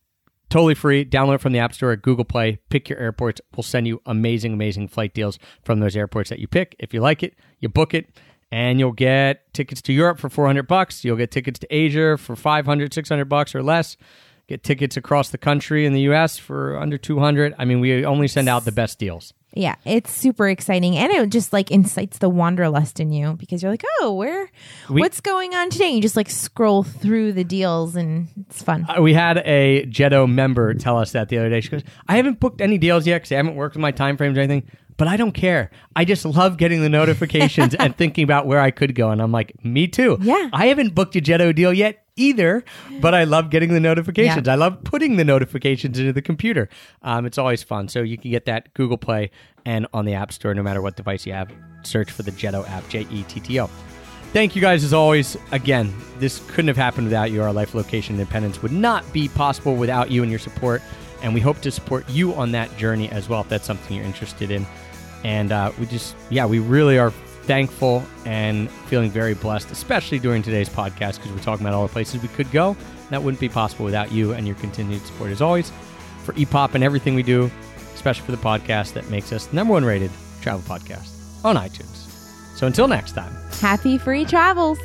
totally 0.49 0.75
free. 0.75 1.03
Download 1.03 1.35
it 1.35 1.41
from 1.41 1.53
the 1.53 1.59
App 1.59 1.73
Store 1.73 1.91
at 1.91 2.01
Google 2.01 2.25
Play. 2.25 2.59
Pick 2.69 2.89
your 2.89 2.99
airports. 2.99 3.41
We'll 3.55 3.63
send 3.63 3.87
you 3.87 4.01
amazing, 4.05 4.53
amazing 4.53 4.89
flight 4.89 5.13
deals 5.13 5.39
from 5.63 5.79
those 5.79 5.95
airports 5.95 6.29
that 6.29 6.39
you 6.39 6.47
pick. 6.47 6.75
If 6.79 6.93
you 6.93 7.01
like 7.01 7.23
it, 7.23 7.35
you 7.59 7.69
book 7.69 7.93
it. 7.93 8.09
And 8.51 8.79
you'll 8.79 8.91
get 8.91 9.53
tickets 9.53 9.81
to 9.83 9.93
Europe 9.93 10.19
for 10.19 10.29
400 10.29 10.67
bucks. 10.67 11.05
You'll 11.05 11.15
get 11.17 11.31
tickets 11.31 11.59
to 11.59 11.67
Asia 11.73 12.17
for 12.17 12.35
500, 12.35 12.93
600 12.93 13.25
bucks 13.25 13.55
or 13.55 13.63
less. 13.63 13.95
Get 14.47 14.63
tickets 14.63 14.97
across 14.97 15.29
the 15.29 15.37
country 15.37 15.85
in 15.85 15.93
the 15.93 16.01
US 16.11 16.37
for 16.37 16.77
under 16.77 16.97
200. 16.97 17.55
I 17.57 17.63
mean, 17.63 17.79
we 17.79 18.03
only 18.05 18.27
send 18.27 18.49
out 18.49 18.65
the 18.65 18.71
best 18.73 18.99
deals. 18.99 19.33
Yeah, 19.53 19.75
it's 19.85 20.11
super 20.11 20.47
exciting, 20.47 20.95
and 20.97 21.11
it 21.11 21.29
just 21.29 21.51
like 21.51 21.71
incites 21.71 22.19
the 22.19 22.29
wanderlust 22.29 23.01
in 23.01 23.11
you 23.11 23.33
because 23.33 23.61
you're 23.61 23.71
like, 23.71 23.83
oh, 23.99 24.13
where, 24.13 24.49
We- 24.89 25.01
what's 25.01 25.19
going 25.19 25.53
on 25.53 25.69
today? 25.69 25.89
You 25.89 26.01
just 26.01 26.15
like 26.15 26.29
scroll 26.29 26.83
through 26.83 27.33
the 27.33 27.43
deals, 27.43 27.97
and 27.97 28.29
it's 28.47 28.61
fun. 28.63 28.85
Uh, 28.89 29.01
we 29.01 29.13
had 29.13 29.39
a 29.39 29.85
Jetto 29.87 30.29
member 30.29 30.73
tell 30.73 30.97
us 30.97 31.11
that 31.11 31.27
the 31.27 31.37
other 31.37 31.49
day. 31.49 31.59
She 31.59 31.67
goes, 31.69 31.83
"I 32.07 32.15
haven't 32.15 32.39
booked 32.39 32.61
any 32.61 32.77
deals 32.77 33.05
yet 33.05 33.17
because 33.17 33.33
I 33.33 33.35
haven't 33.35 33.55
worked 33.55 33.75
with 33.75 33.81
my 33.81 33.91
time 33.91 34.15
frames 34.15 34.37
or 34.37 34.41
anything, 34.41 34.63
but 35.01 35.07
I 35.07 35.17
don't 35.17 35.31
care. 35.31 35.71
I 35.95 36.05
just 36.05 36.25
love 36.25 36.57
getting 36.57 36.81
the 36.83 36.89
notifications 36.89 37.73
and 37.73 37.95
thinking 37.97 38.23
about 38.23 38.45
where 38.45 38.59
I 38.59 38.69
could 38.69 38.93
go." 38.93 39.09
And 39.09 39.19
I'm 39.19 39.31
like, 39.31 39.51
"Me 39.65 39.87
too. 39.87 40.19
Yeah. 40.21 40.51
I 40.53 40.67
haven't 40.67 40.93
booked 40.93 41.15
a 41.15 41.21
Jetto 41.21 41.55
deal 41.55 41.73
yet." 41.73 42.05
Either, 42.17 42.63
but 42.99 43.15
I 43.15 43.23
love 43.23 43.49
getting 43.49 43.73
the 43.73 43.79
notifications. 43.79 44.45
Yeah. 44.45 44.53
I 44.53 44.55
love 44.57 44.83
putting 44.83 45.15
the 45.15 45.23
notifications 45.23 45.97
into 45.97 46.13
the 46.13 46.21
computer. 46.21 46.69
Um, 47.01 47.25
it's 47.25 47.39
always 47.39 47.63
fun. 47.63 47.87
So 47.87 48.03
you 48.03 48.15
can 48.15 48.29
get 48.29 48.45
that 48.45 48.71
Google 48.75 48.97
Play 48.97 49.31
and 49.65 49.87
on 49.91 50.05
the 50.05 50.13
App 50.13 50.31
Store, 50.31 50.53
no 50.53 50.61
matter 50.61 50.83
what 50.83 50.95
device 50.97 51.25
you 51.25 51.33
have. 51.33 51.51
Search 51.81 52.11
for 52.11 52.21
the 52.21 52.31
Jetto 52.31 52.69
app, 52.69 52.87
J 52.89 53.07
E 53.09 53.23
T 53.23 53.39
T 53.39 53.59
O. 53.59 53.67
Thank 54.33 54.55
you 54.55 54.61
guys 54.61 54.83
as 54.83 54.93
always. 54.93 55.35
Again, 55.51 55.91
this 56.19 56.39
couldn't 56.51 56.67
have 56.67 56.77
happened 56.77 57.07
without 57.07 57.31
you. 57.31 57.41
Our 57.41 57.53
life 57.53 57.73
location 57.73 58.19
independence 58.19 58.61
would 58.61 58.71
not 58.71 59.11
be 59.11 59.29
possible 59.29 59.75
without 59.75 60.11
you 60.11 60.21
and 60.21 60.29
your 60.29 60.39
support. 60.39 60.83
And 61.23 61.33
we 61.33 61.39
hope 61.39 61.61
to 61.61 61.71
support 61.71 62.07
you 62.09 62.33
on 62.35 62.51
that 62.51 62.75
journey 62.77 63.09
as 63.09 63.29
well 63.29 63.41
if 63.41 63.49
that's 63.49 63.65
something 63.65 63.95
you're 63.95 64.05
interested 64.05 64.51
in. 64.51 64.67
And 65.23 65.51
uh, 65.51 65.71
we 65.79 65.85
just, 65.85 66.15
yeah, 66.29 66.45
we 66.45 66.59
really 66.59 66.97
are 66.97 67.11
thankful 67.11 68.03
and 68.25 68.69
feeling 68.69 69.11
very 69.11 69.33
blessed, 69.33 69.71
especially 69.71 70.19
during 70.19 70.41
today's 70.41 70.69
podcast, 70.69 71.17
because 71.17 71.31
we're 71.31 71.39
talking 71.39 71.65
about 71.65 71.75
all 71.75 71.85
the 71.85 71.93
places 71.93 72.21
we 72.21 72.27
could 72.29 72.51
go. 72.51 72.75
That 73.09 73.21
wouldn't 73.21 73.41
be 73.41 73.49
possible 73.49 73.83
without 73.85 74.11
you 74.11 74.33
and 74.33 74.47
your 74.47 74.55
continued 74.57 75.01
support, 75.01 75.31
as 75.31 75.41
always, 75.41 75.71
for 76.23 76.33
EPOP 76.33 76.75
and 76.75 76.83
everything 76.83 77.13
we 77.13 77.23
do, 77.23 77.51
especially 77.93 78.25
for 78.25 78.31
the 78.31 78.37
podcast 78.37 78.93
that 78.93 79.09
makes 79.09 79.33
us 79.33 79.47
the 79.47 79.55
number 79.55 79.73
one 79.73 79.83
rated 79.83 80.11
travel 80.41 80.61
podcast 80.61 81.09
on 81.43 81.55
iTunes. 81.55 82.07
So 82.55 82.67
until 82.67 82.87
next 82.87 83.13
time, 83.13 83.35
happy 83.59 83.97
free 83.97 84.23
travels. 84.23 84.79